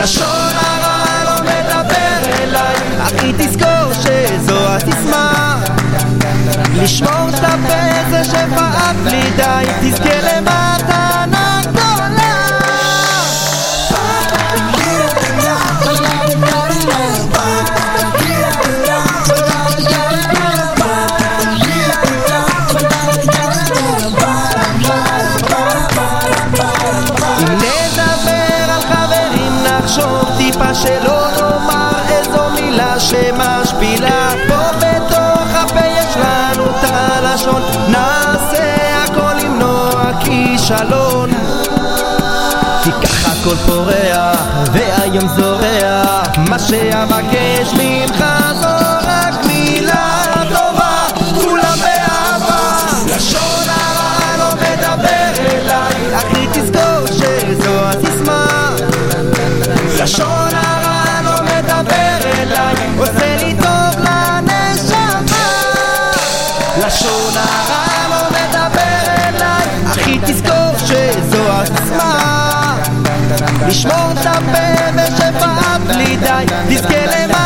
לשון 0.09 0.53
הרע 0.55 1.25
לא 1.25 1.43
מדבר 1.43 2.43
אליי. 2.43 2.75
אחי 3.03 3.33
תזכור 3.39 3.93
שזו 3.93 4.69
הסיסמה. 4.69 5.59
לשמור 6.75 7.29
את 7.29 7.35
הפה 7.35 8.11
זה 8.11 8.25
שפעת 8.25 8.97
בלי 9.05 9.23
די 9.37 9.91
תזכה 9.91 10.37
למתנה 10.37 10.98
והיום 45.11 45.29
זורח 45.29 46.39
מה 46.51 46.59
שאבקש 46.59 47.75
ממך 47.75 48.38
לשמור 73.69 74.11
אותם 74.11 74.43
במשך 74.53 75.31
פעם 75.39 75.85
בלי 75.85 76.17
די, 76.17 76.45
נזכה 76.69 77.07
למה 77.07 77.38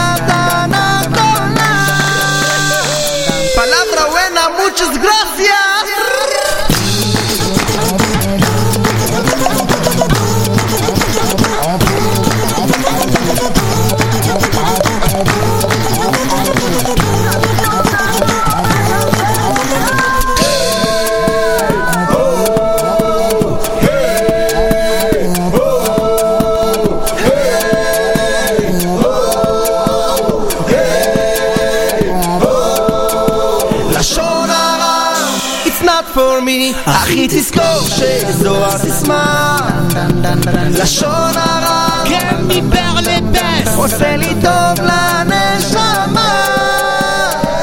לשון 40.83 41.33
הרע. 41.37 42.05
כן 42.05 42.37
דיבר 42.49 42.95
לבס. 43.03 43.75
עושה 43.77 44.17
לי 44.17 44.35
טוב 44.43 44.87
לנשמה. 44.87 46.45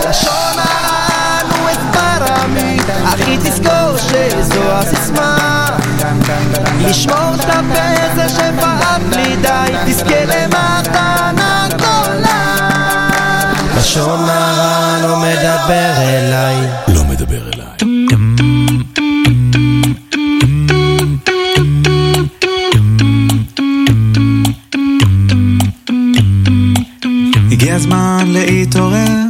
לשון 0.09 0.55
הרע 0.55 1.39
נו 1.49 1.69
את 1.71 1.97
פרמי 1.97 2.77
אחי 3.05 3.37
תזכור 3.37 3.97
שזו 3.97 4.61
הסיסמה. 4.71 5.65
לשמור 6.79 7.35
את 7.35 7.45
הפה 7.45 8.15
זה 8.15 8.29
שפעת 8.29 9.01
בלי 9.09 9.35
די. 9.35 9.73
תזכה 9.85 10.25
למתנה 10.25 11.67
גדולה. 11.69 12.55
לשון 13.77 14.29
הרע 14.29 14.97
לא 15.01 15.15
מדבר 15.17 15.93
אליי 15.97 16.88
להתעורר, 28.59 29.23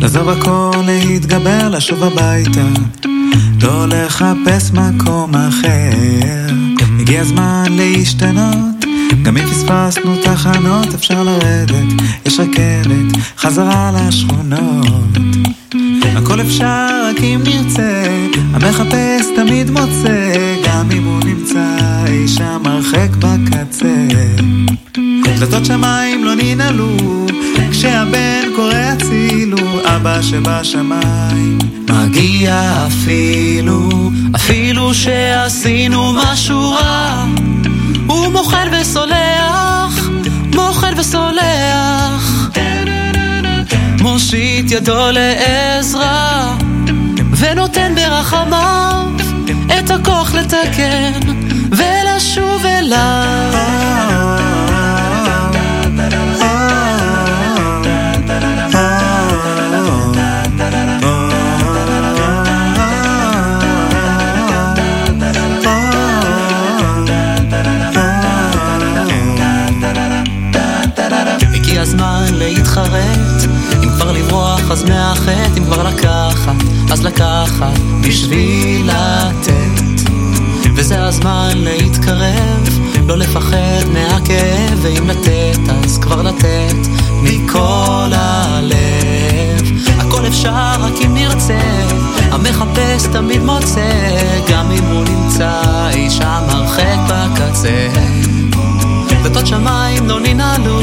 לעזוב 0.00 0.28
הכל, 0.28 0.70
להתגבר, 0.86 1.68
לשוב 1.68 2.02
הביתה, 2.04 2.66
לא 3.62 3.86
לחפש 3.88 4.70
מקום 4.72 5.34
אחר. 5.34 6.54
הגיע 7.00 7.20
הזמן 7.20 7.64
להשתנות, 7.70 8.84
גם 9.22 9.36
אם 9.36 9.46
פספסנו 9.46 10.16
תחנות 10.22 10.94
אפשר 10.94 11.22
לרדת, 11.22 12.02
יש 12.26 12.40
רכבת, 12.40 13.22
חזרה 13.38 13.90
לשכונות. 13.94 15.18
הכל 16.16 16.40
אפשר 16.40 16.86
רק 17.10 17.20
אם 17.20 17.40
נרצה, 17.44 18.04
המחפש 18.52 19.26
תמיד 19.36 19.70
מוצא, 19.70 20.34
גם 20.68 20.90
אם 20.90 21.04
הוא 21.04 21.20
נמצא 21.24 21.76
אי 22.06 22.28
שם 22.28 22.62
הרחק 22.64 23.10
בקצה. 23.18 24.06
דלתות 25.38 25.64
שמיים 25.64 26.24
לא 26.24 26.34
ננעלו, 26.34 26.96
כשהבן 27.70 28.41
קורא 28.56 28.74
הצילו, 28.74 29.56
אבא 29.84 30.22
שבשמיים 30.22 31.58
מגיע 31.90 32.86
אפילו, 32.86 34.10
אפילו 34.36 34.94
שעשינו 34.94 36.12
משהו 36.12 36.70
רע, 36.70 37.24
הוא 38.06 38.28
מוחל 38.28 38.68
וסולח, 38.72 40.08
מוחל 40.54 40.92
וסולח. 40.96 42.52
מושיט 44.00 44.70
ידו 44.70 45.10
לעזרה, 45.12 46.56
ונותן 47.36 47.94
ברחמיו 47.94 49.06
את 49.78 49.90
הכוח 49.90 50.34
לתקן 50.34 51.20
ולשוב 51.70 52.66
אליו. 52.66 54.51
להתחרט, 72.42 73.50
אם 73.84 73.88
כבר 73.88 74.12
לברוח 74.12 74.70
אז 74.70 74.84
מהחטא, 74.84 75.58
אם 75.58 75.64
כבר 75.64 75.88
לקחת, 75.88 76.56
אז 76.92 77.04
לקחת. 77.04 77.78
בשביל 78.00 78.90
לתת. 78.90 79.82
וזה 80.76 81.04
הזמן 81.04 81.50
להתקרב, 81.56 82.80
לא 83.06 83.18
לפחד 83.18 83.84
מהכאב, 83.92 84.78
ואם 84.82 85.08
לתת 85.08 85.58
אז 85.84 85.98
כבר 85.98 86.22
לתת 86.22 86.76
מכל 87.22 88.10
הלב. 88.12 89.72
הכל 89.98 90.26
אפשר 90.26 90.72
רק 90.80 90.92
אם 91.04 91.14
נרצה, 91.14 91.60
המחפש 92.30 93.06
תמיד 93.12 93.42
מוצא, 93.42 93.90
גם 94.50 94.70
אם 94.70 94.84
הוא 94.84 95.04
נמצא 95.04 95.62
אי 95.94 96.10
שם 96.10 96.42
בקצה. 97.08 97.88
דלתות 99.22 99.46
שמיים 99.46 100.08
לא 100.08 100.20
ננעלו, 100.20 100.80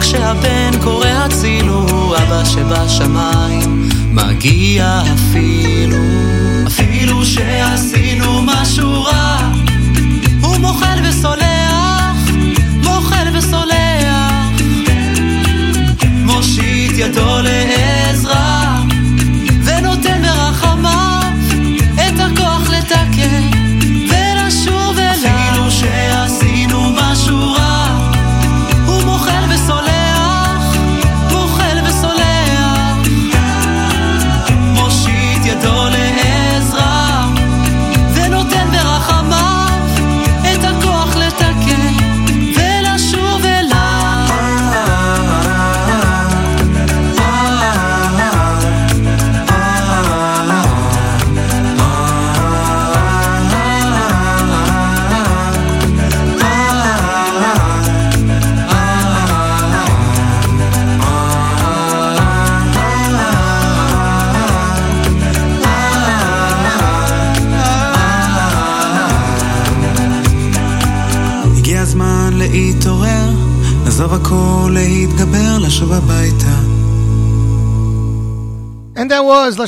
כשהבן 0.00 0.70
קורא 0.84 1.06
הצילו, 1.06 1.86
אבא 2.16 2.44
שבשמיים 2.44 3.88
מגיע 4.12 5.02
אפילו, 5.14 5.97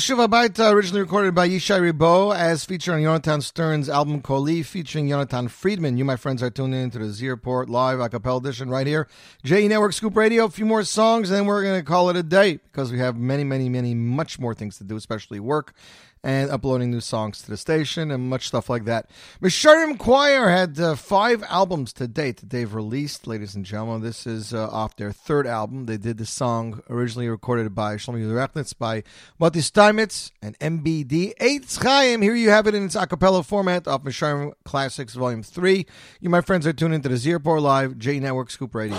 Lashuv 0.00 0.26
Habayta, 0.26 0.70
uh, 0.70 0.74
originally 0.74 1.02
recorded 1.02 1.34
by 1.34 1.46
Yishai 1.46 1.92
Ribo, 1.92 2.34
as 2.34 2.64
featured 2.64 2.94
on 2.94 3.02
Jonathan 3.02 3.42
Stern's 3.42 3.86
album 3.86 4.22
Koli, 4.22 4.62
featuring 4.62 5.10
Jonathan 5.10 5.46
Friedman. 5.46 5.98
You, 5.98 6.06
my 6.06 6.16
friends, 6.16 6.42
are 6.42 6.48
tuning 6.48 6.84
in 6.84 6.90
to 6.92 6.98
the 6.98 7.10
Z 7.10 7.28
Report 7.28 7.68
Live 7.68 8.00
a 8.00 8.08
cappella 8.08 8.38
edition 8.38 8.70
right 8.70 8.86
here. 8.86 9.06
JE 9.44 9.68
Network 9.68 9.92
Scoop 9.92 10.16
Radio. 10.16 10.46
A 10.46 10.48
few 10.48 10.64
more 10.64 10.84
songs, 10.84 11.28
and 11.28 11.36
then 11.36 11.44
we're 11.44 11.62
going 11.62 11.78
to 11.78 11.84
call 11.84 12.08
it 12.08 12.16
a 12.16 12.22
day 12.22 12.60
because 12.72 12.90
we 12.90 12.98
have 12.98 13.18
many, 13.18 13.44
many, 13.44 13.68
many, 13.68 13.94
much 13.94 14.38
more 14.38 14.54
things 14.54 14.78
to 14.78 14.84
do, 14.84 14.96
especially 14.96 15.38
work 15.38 15.74
and 16.22 16.50
uploading 16.50 16.90
new 16.90 17.00
songs 17.00 17.40
to 17.42 17.50
the 17.50 17.56
station 17.56 18.10
and 18.10 18.28
much 18.28 18.48
stuff 18.48 18.68
like 18.68 18.84
that. 18.84 19.08
Misharim 19.40 19.98
Choir 19.98 20.50
had 20.50 20.78
uh, 20.78 20.94
five 20.94 21.42
albums 21.44 21.92
to 21.94 22.06
date 22.06 22.38
that 22.38 22.50
they've 22.50 22.72
released, 22.72 23.26
ladies 23.26 23.54
and 23.54 23.64
gentlemen. 23.64 24.02
This 24.02 24.26
is 24.26 24.52
uh, 24.52 24.68
off 24.68 24.96
their 24.96 25.12
third 25.12 25.46
album. 25.46 25.86
They 25.86 25.96
did 25.96 26.18
the 26.18 26.26
song 26.26 26.82
originally 26.90 27.28
recorded 27.28 27.74
by 27.74 27.96
Shlomi 27.96 28.24
Rechnitz 28.30 28.76
by 28.76 29.02
Mati 29.38 29.60
Steinmetz 29.60 30.32
and 30.42 30.58
MBD. 30.58 31.36
Eitz 31.38 31.82
Chaim, 31.82 32.20
here 32.22 32.34
you 32.34 32.50
have 32.50 32.66
it 32.66 32.74
in 32.74 32.84
its 32.84 32.94
a 32.94 33.06
cappella 33.06 33.42
format 33.42 33.88
off 33.88 34.02
Misharim 34.02 34.52
Classics 34.64 35.14
Volume 35.14 35.42
3. 35.42 35.86
You, 36.20 36.28
my 36.30 36.40
friends, 36.42 36.66
are 36.66 36.72
tuned 36.72 36.94
into 36.94 37.08
the 37.08 37.16
Z 37.16 37.32
Report 37.32 37.62
Live, 37.62 37.98
J 37.98 38.20
Network 38.20 38.50
Scoop 38.50 38.74
Radio. 38.74 38.98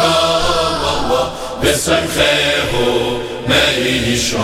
בו 1.09 1.16
בשמחהו 1.61 3.20
מאישו 3.47 4.39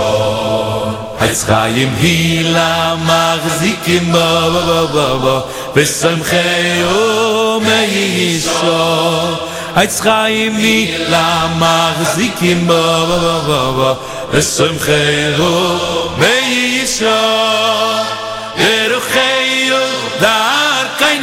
עץ 1.21 1.45
חיים 1.45 1.95
הילה 2.01 2.95
מחזיקים 3.05 4.13
בו 4.13 4.51
בו 4.53 4.61
בו 4.67 4.87
בו 4.89 5.19
בו 5.19 5.41
בשמחהו 5.77 7.61
מאישו 7.61 9.37
עץ 9.77 10.01
חיים 10.01 10.57
הילה 10.57 11.47
מחזיקים 11.59 12.67
בו 12.67 13.07
בו 13.07 13.19
בו 13.21 13.41
בו 13.47 13.73
בו 13.73 13.95
בשמחהו 14.35 15.79
מאישו 16.19 18.00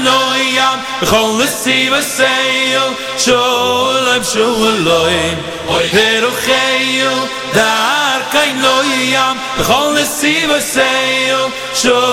לא 0.02 0.32
ים 0.36 0.78
בכל 1.02 1.40
נסיב 1.44 1.94
הסייל 1.94 2.82
שולם 3.18 4.24
שולם 4.32 5.34
אוי 5.68 5.84
ירוחהו 5.92 7.26
דרכי 7.52 8.52
לא 8.60 8.82
ים 8.84 9.36
בכל 9.58 9.96
נסיב 10.00 10.50
הסייל 10.50 11.46
שולם 11.74 12.12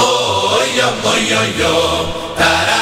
Oh, 0.00 0.62
yum, 0.76 0.96
oh, 1.10 1.18
yum, 1.30 1.48
yum. 1.60 2.06
Ta 2.38 2.50
ra 2.68 2.68
ra 2.68 2.80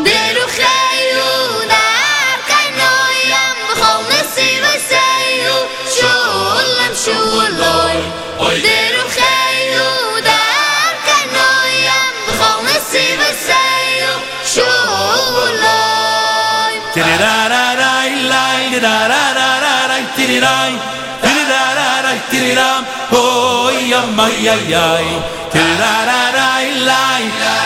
דער 0.00 0.48
חייו 0.48 1.68
דער 1.68 2.38
קיין 2.46 2.74
נויע, 2.74 3.36
דופןע 3.68 4.22
סיבסייו, 4.34 5.54
שולן 5.90 6.94
שולן, 7.04 8.00
דער 8.38 9.08
חייו 9.08 10.22
דער 10.24 10.94
קיין 11.04 11.28
נויע, 11.32 11.92
דופןע 12.26 12.80
סיבסייו, 12.90 14.18
שולן 14.44 15.64
שולן 16.94 18.80
ay, 24.20 24.48
ay, 24.48 24.74
ay. 24.74 25.06
Tiri-ra-ra-ra-i, 25.52 26.68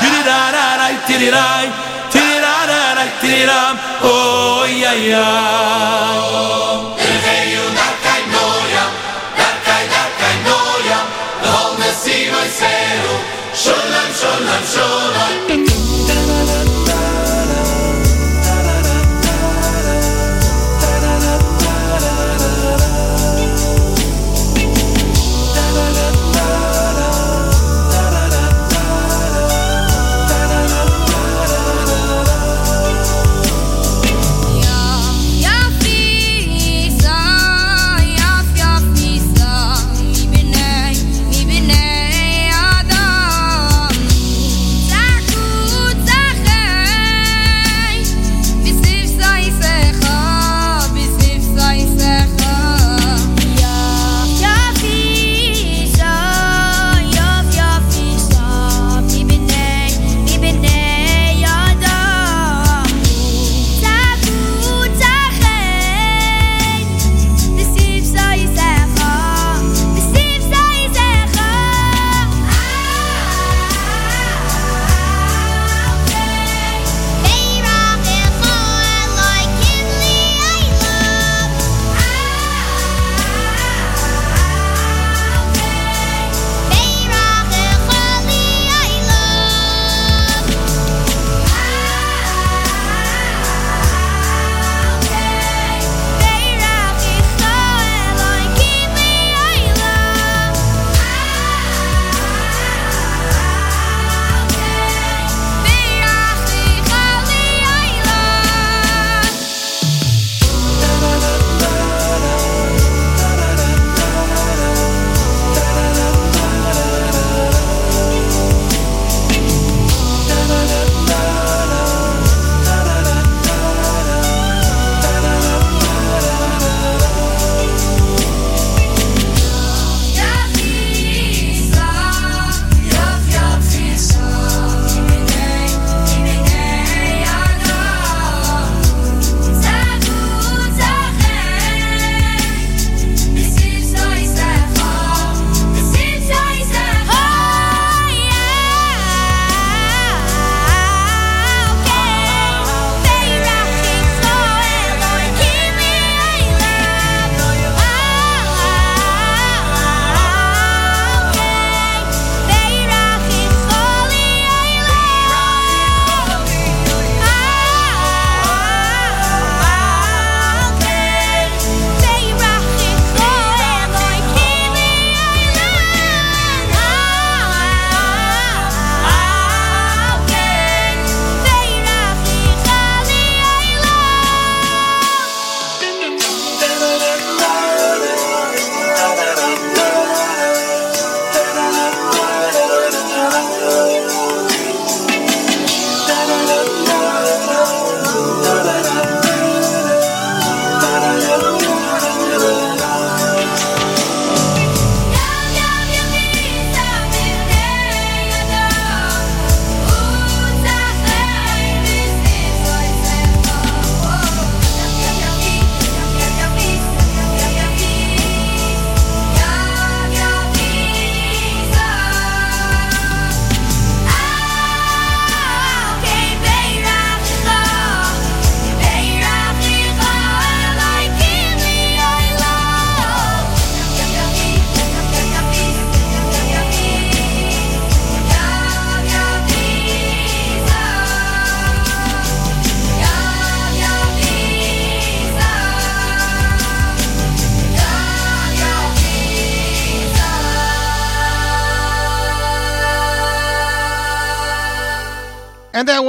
tiri-ra-ra-ra-i, 0.00 0.96
tiri-rai, 1.06 1.66
tiri-ra-ra-ra-i, 2.12 3.08
oh, 4.02 4.64
ay. 4.64 5.16
Ergeyu 7.08 7.64
darkai 7.76 8.22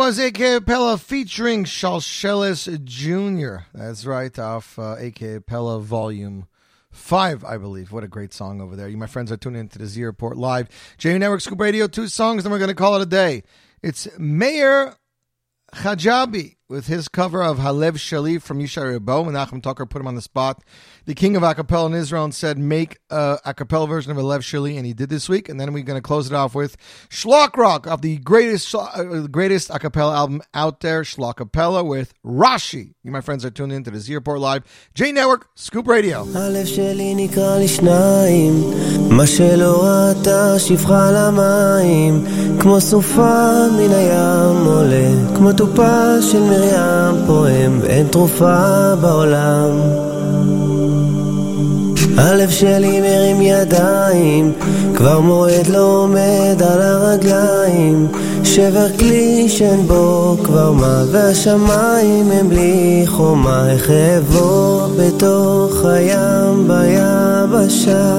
And 0.10 0.18
A.K. 0.18 0.62
Pella 0.62 0.98
featuring 0.98 1.66
Shalsheles 1.66 2.84
Jr. 2.84 3.66
That's 3.76 4.08
right, 4.08 4.40
off 4.40 4.80
uh, 4.80 4.96
A.K. 4.98 5.42
Pella 5.42 5.80
Volume 5.80 6.48
5, 6.90 7.46
I 7.46 7.58
believe. 7.58 7.92
What 7.92 8.04
a 8.04 8.08
great 8.08 8.34
song 8.34 8.60
over 8.60 8.76
there. 8.76 8.88
You, 8.88 8.98
my 8.98 9.06
friends, 9.06 9.32
are 9.32 9.38
tuning 9.38 9.60
into 9.60 9.78
the 9.78 9.86
Z 9.86 10.04
Report 10.04 10.36
Live. 10.36 10.68
J 10.98 11.16
Network 11.20 11.42
Scoop 11.42 11.60
Radio, 11.60 11.86
two 11.86 12.08
songs, 12.08 12.42
then 12.42 12.52
we're 12.52 12.58
going 12.58 12.70
to 12.70 12.76
call 12.76 12.96
it 12.96 13.04
a 13.04 13.06
day. 13.06 13.44
It's 13.84 14.08
Meir 14.18 14.96
Chajabi 15.76 16.56
with 16.68 16.88
his 16.88 17.08
cover 17.08 17.44
of 17.44 17.60
Halev 17.60 17.94
Sheli 17.94 18.42
from 18.42 18.58
Yishai 18.58 18.98
Ribo. 18.98 19.24
Menachem 19.24 19.62
Tucker 19.62 19.86
put 19.86 20.00
him 20.00 20.08
on 20.08 20.16
the 20.16 20.24
spot 20.24 20.64
the 21.10 21.16
king 21.16 21.36
of 21.36 21.42
acapella 21.42 21.88
in 21.88 21.96
Israel 21.96 22.24
and 22.24 22.36
said, 22.36 22.60
make 22.60 23.00
a 23.10 23.40
acapella 23.44 23.88
version 23.90 24.12
of 24.12 24.18
Lev 24.18 24.42
Sheli, 24.42 24.78
and 24.78 24.86
he 24.86 24.94
did 24.94 25.10
this 25.10 25.28
week. 25.28 25.50
And 25.50 25.60
then 25.60 25.74
we're 25.74 25.82
going 25.92 25.98
to 25.98 26.08
close 26.12 26.28
it 26.28 26.36
off 26.36 26.54
with 26.54 26.78
Shlock 27.10 27.58
Rock 27.58 27.88
of 27.88 28.04
the 28.04 28.18
greatest 28.18 28.76
uh, 28.76 29.26
greatest 29.40 29.70
acapella 29.70 30.14
album 30.16 30.44
out 30.54 30.82
there, 30.82 31.02
Shlockapella 31.02 31.84
with 31.84 32.14
Rashi. 32.24 32.94
You, 33.04 33.12
my 33.12 33.22
friends, 33.22 33.44
are 33.44 33.50
tuned 33.50 33.72
into 33.72 33.90
the 33.90 34.00
Z 34.00 34.14
Report 34.14 34.40
Live, 34.40 34.64
J 34.94 35.12
Network, 35.12 35.50
Scoop 35.56 35.88
Radio. 35.88 36.26
כמו 42.60 42.82
סופה 42.82 43.68
מן 43.72 43.92
הים 43.92 44.66
עולה, 44.66 45.36
כמו 45.36 45.54
טופה 45.54 46.22
של 46.22 46.42
מרים 46.42 47.26
פועם, 47.28 47.82
אין 47.86 48.08
תרופה 48.08 48.96
בעולם. 49.02 50.09
הלב 52.20 52.50
שלי 52.50 53.02
מרים 53.02 53.42
ידיים, 53.42 54.52
כבר 54.96 55.20
מועד 55.20 55.68
לא 55.68 56.04
עומד 56.04 56.64
על 56.70 56.82
הרגליים, 56.82 58.08
שבר 58.44 58.88
כלי 59.00 59.50
שאין 59.50 59.88
בו 59.88 60.38
כבר 60.44 60.72
מה, 60.72 61.04
והשמיים 61.12 62.32
הם 62.32 62.50
בלי 62.50 63.04
חומה, 63.08 63.72
איך 63.72 63.90
אעבור 63.90 64.88
בתוך 64.98 65.86
הים 65.86 66.68
ביבשה. 66.68 68.18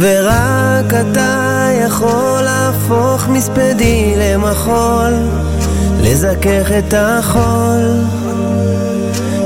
ורק 0.00 0.94
אתה 0.94 1.68
יכול 1.86 2.40
להפוך 2.42 3.28
מספדי 3.28 4.14
למחול, 4.16 5.12
לזכך 6.02 6.70
את 6.78 6.94
החול. 6.96 8.02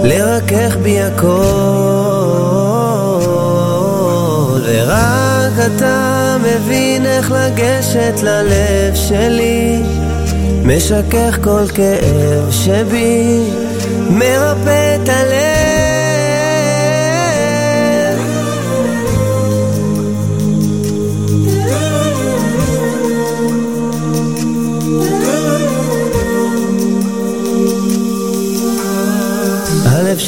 לרכך 0.06 0.76
בי 0.82 1.00
הכל, 1.00 1.26
ורק 4.64 5.52
אתה 5.66 6.36
מבין 6.40 7.06
איך 7.06 7.30
לגשת 7.30 8.22
ללב 8.22 8.94
שלי, 8.94 9.82
משכך 10.62 11.38
כל 11.42 11.64
כאב 11.74 12.50
שבי, 12.50 13.50
מרפא 14.10 14.96
את 15.02 15.08
הלב. 15.08 15.55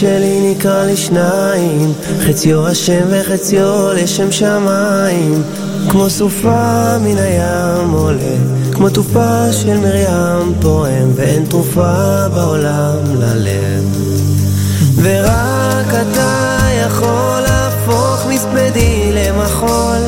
שלי 0.00 0.50
נקרע 0.50 0.86
לשניים, 0.86 1.92
חציו 2.20 2.66
השם 2.66 3.06
וחציו 3.10 3.92
לשם 3.94 4.32
שמיים. 4.32 5.42
כמו 5.88 6.10
סופה 6.10 6.98
מן 6.98 7.18
הים 7.18 7.90
עולה, 7.90 8.36
כמו 8.72 8.88
תופה 8.88 9.52
של 9.52 9.76
מרים 9.76 10.54
פועם, 10.60 11.10
ואין 11.14 11.44
תרופה 11.44 12.28
בעולם 12.34 12.96
ללב. 13.18 13.84
ורק 15.02 15.86
אתה 15.88 16.58
יכול 16.86 17.40
להפוך 17.40 18.26
מספדי 18.28 19.12
למחול, 19.12 20.02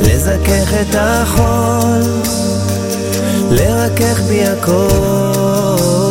לזכך 0.00 0.74
את 0.80 0.94
החול, 0.98 2.00
לרכך 3.50 4.20
בי 4.28 4.44
הכל. 4.44 6.01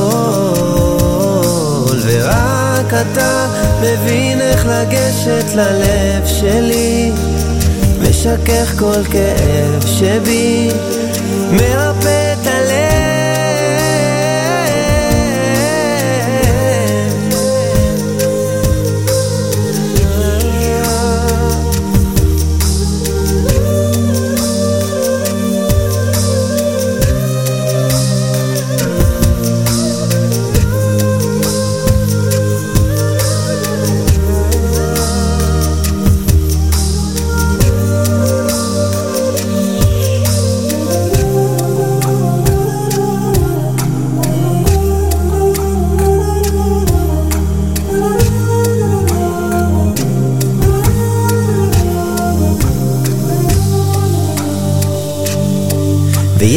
ורק 2.91 3.05
אתה 3.11 3.47
מבין 3.81 4.41
איך 4.41 4.65
לגשת 4.65 5.55
ללב 5.55 6.25
שלי, 6.25 7.11
משכך 8.01 8.73
כל 8.79 9.03
כאב 9.11 9.85
שבי, 9.85 10.69
מרפא 11.51 11.90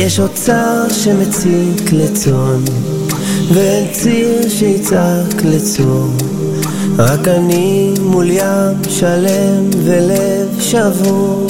ויש 0.04 0.20
אוצר 0.20 0.88
שמציק 0.88 1.92
לצאן, 1.92 2.64
ואין 3.54 3.92
ציר 3.92 4.48
שיצעק 4.48 5.42
לצור. 5.44 6.08
רק 6.98 7.28
אני 7.28 7.94
מול 8.00 8.30
ים 8.30 8.82
שלם 8.88 9.70
ולב 9.84 10.60
שבור. 10.60 11.46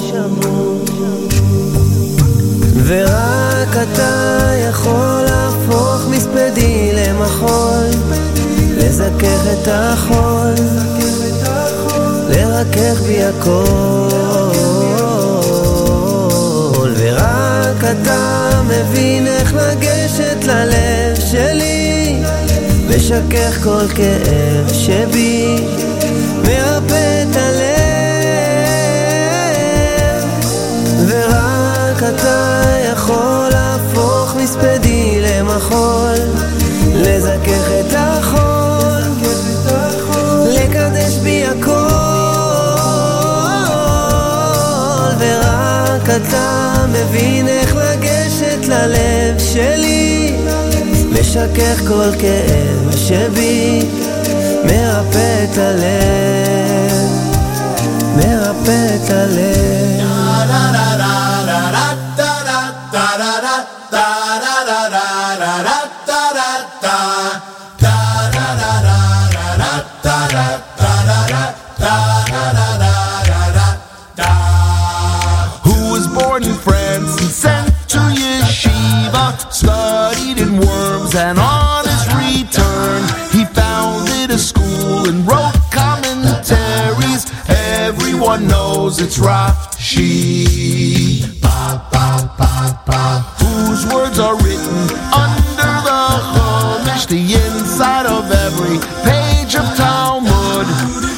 ורק 2.86 3.76
אתה 3.82 4.38
יכול 4.70 5.22
להפוך 5.24 6.08
מספדי 6.10 6.92
למחול, 6.94 7.86
לזכך 8.76 9.46
את 9.52 9.68
החול, 9.68 10.54
לרכך 12.28 13.00
בי 13.06 13.22
הכל. 13.22 14.53
מבין 18.68 19.26
איך 19.26 19.54
לגשת 19.54 20.44
ללב 20.44 21.20
שלי, 21.30 22.16
משכך 22.88 23.62
כל 23.64 23.88
כאב 23.94 24.72
שבי, 24.72 25.56
מרפא 26.42 27.22
את 27.22 27.36
הלב. 27.36 27.84
ורק 31.08 32.02
אתה 32.02 32.62
יכול 32.92 33.48
להפוך 33.50 34.34
מספדי 34.36 35.22
למחול, 35.22 36.14
לזכך 36.94 37.68
את 37.80 37.94
החול, 37.96 39.02
לקדש 40.48 41.18
בי 41.22 41.44
הכל. 41.44 41.94
ורק 45.18 46.10
אתה 46.16 46.74
מבין 46.88 47.48
איך 47.48 47.74
לגשת 47.76 47.83
ללב 48.86 49.38
שלי, 49.38 50.36
משכך 51.12 51.80
כל 51.88 52.10
כאב 52.18 52.96
שבי, 52.96 53.82
מרפא 54.64 55.44
את 55.44 55.58
הלב, 55.58 56.92
מרפא 58.16 58.96
את 58.96 59.10
הלב. 59.10 59.74
Knows 88.94 89.00
it's 89.00 89.18
Rashi. 89.18 90.44
Ba, 91.40 91.82
ba, 91.90 92.30
ba, 92.38 92.78
ba. 92.86 93.22
Whose 93.40 93.86
words 93.92 94.18
are 94.18 94.36
written 94.36 94.90
under 95.12 95.72
the 95.88 96.20
Chumash, 96.34 97.06
the 97.08 97.34
inside 97.34 98.06
of 98.06 98.30
every 98.30 98.78
page 99.04 99.56
of 99.56 99.76
Talmud, 99.76 100.66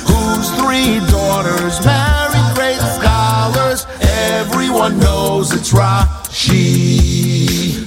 whose 0.08 0.50
three 0.60 1.00
daughters 1.10 1.84
married 1.84 2.54
great 2.54 2.80
scholars. 2.96 3.86
Everyone 4.00 4.98
knows 4.98 5.52
it's 5.52 5.72
Rashi. 5.72 6.62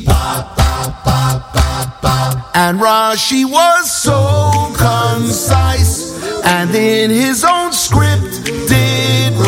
Ba, 0.06 0.46
ba, 0.56 0.94
ba, 1.06 1.44
ba, 1.54 1.94
ba. 2.02 2.52
And 2.54 2.80
Rashi 2.80 3.46
was 3.46 3.92
so 3.92 4.72
concise, 4.78 6.14
and 6.44 6.76
in 6.76 7.10
his 7.10 7.44
own 7.44 7.72
script 7.74 8.19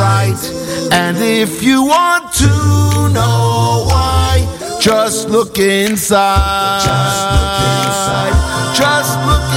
write. 0.01 0.43
And 0.91 1.17
if 1.17 1.61
you 1.61 1.83
want 1.83 2.33
to 2.43 2.51
know 3.13 3.85
why, 3.91 4.31
just 4.81 5.29
look 5.29 5.59
inside. 5.59 6.81
Just 6.89 7.21
look 7.35 7.57
inside. 7.77 8.35
Just 8.81 9.13
look 9.29 9.50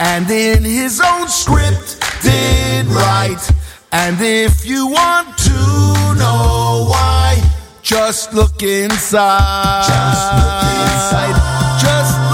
and 0.00 0.28
in 0.30 0.64
his 0.64 0.98
own 1.00 1.28
script 1.28 2.00
did 2.22 2.86
write. 2.86 3.50
And 3.92 4.16
if 4.18 4.64
you 4.64 4.86
want 4.86 5.36
to 5.36 6.14
know 6.18 6.86
why, 6.88 7.38
just 7.82 8.32
look 8.32 8.62
inside. 8.62 9.84
Just 9.86 10.24
look 10.40 10.62
inside. 10.80 11.36
Just 11.80 12.29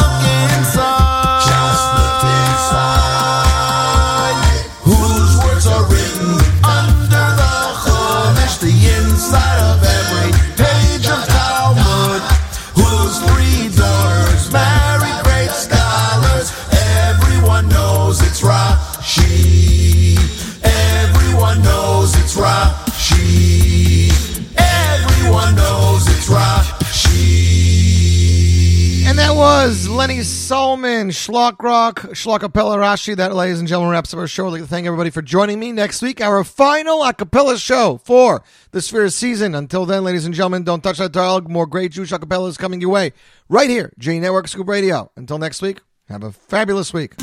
was 29.46 29.88
Lenny 29.88 30.22
Solomon, 30.22 31.10
Shlock 31.10 31.62
Rock, 31.62 32.00
Shlockapella 32.00 32.78
Rashi. 32.78 33.14
That, 33.14 33.32
ladies 33.32 33.60
and 33.60 33.68
gentlemen, 33.68 33.92
wraps 33.92 34.12
up 34.12 34.18
our 34.18 34.26
show. 34.26 34.48
I'd 34.48 34.50
like 34.50 34.62
to 34.62 34.66
thank 34.66 34.88
everybody 34.88 35.10
for 35.10 35.22
joining 35.22 35.60
me 35.60 35.70
next 35.70 36.02
week. 36.02 36.20
Our 36.20 36.42
final 36.42 37.04
a 37.04 37.14
cappella 37.14 37.56
show 37.56 38.00
for 38.02 38.42
the 38.72 38.80
Sefira 38.80 39.12
season. 39.12 39.54
Until 39.54 39.86
then, 39.86 40.02
ladies 40.02 40.26
and 40.26 40.34
gentlemen, 40.34 40.64
don't 40.64 40.82
touch 40.82 40.98
that 40.98 41.12
dial. 41.12 41.40
More 41.42 41.64
great 41.66 41.92
Jewish 41.92 42.10
a 42.10 42.18
cappella 42.18 42.48
is 42.48 42.56
coming 42.56 42.80
your 42.80 42.90
way 42.90 43.12
right 43.48 43.70
here, 43.70 43.92
J 44.00 44.18
Network 44.18 44.48
Scoop 44.48 44.66
Radio. 44.66 45.12
Until 45.14 45.38
next 45.38 45.62
week, 45.62 45.78
have 46.08 46.24
a 46.24 46.32
fabulous 46.32 46.92
week. 46.92 47.14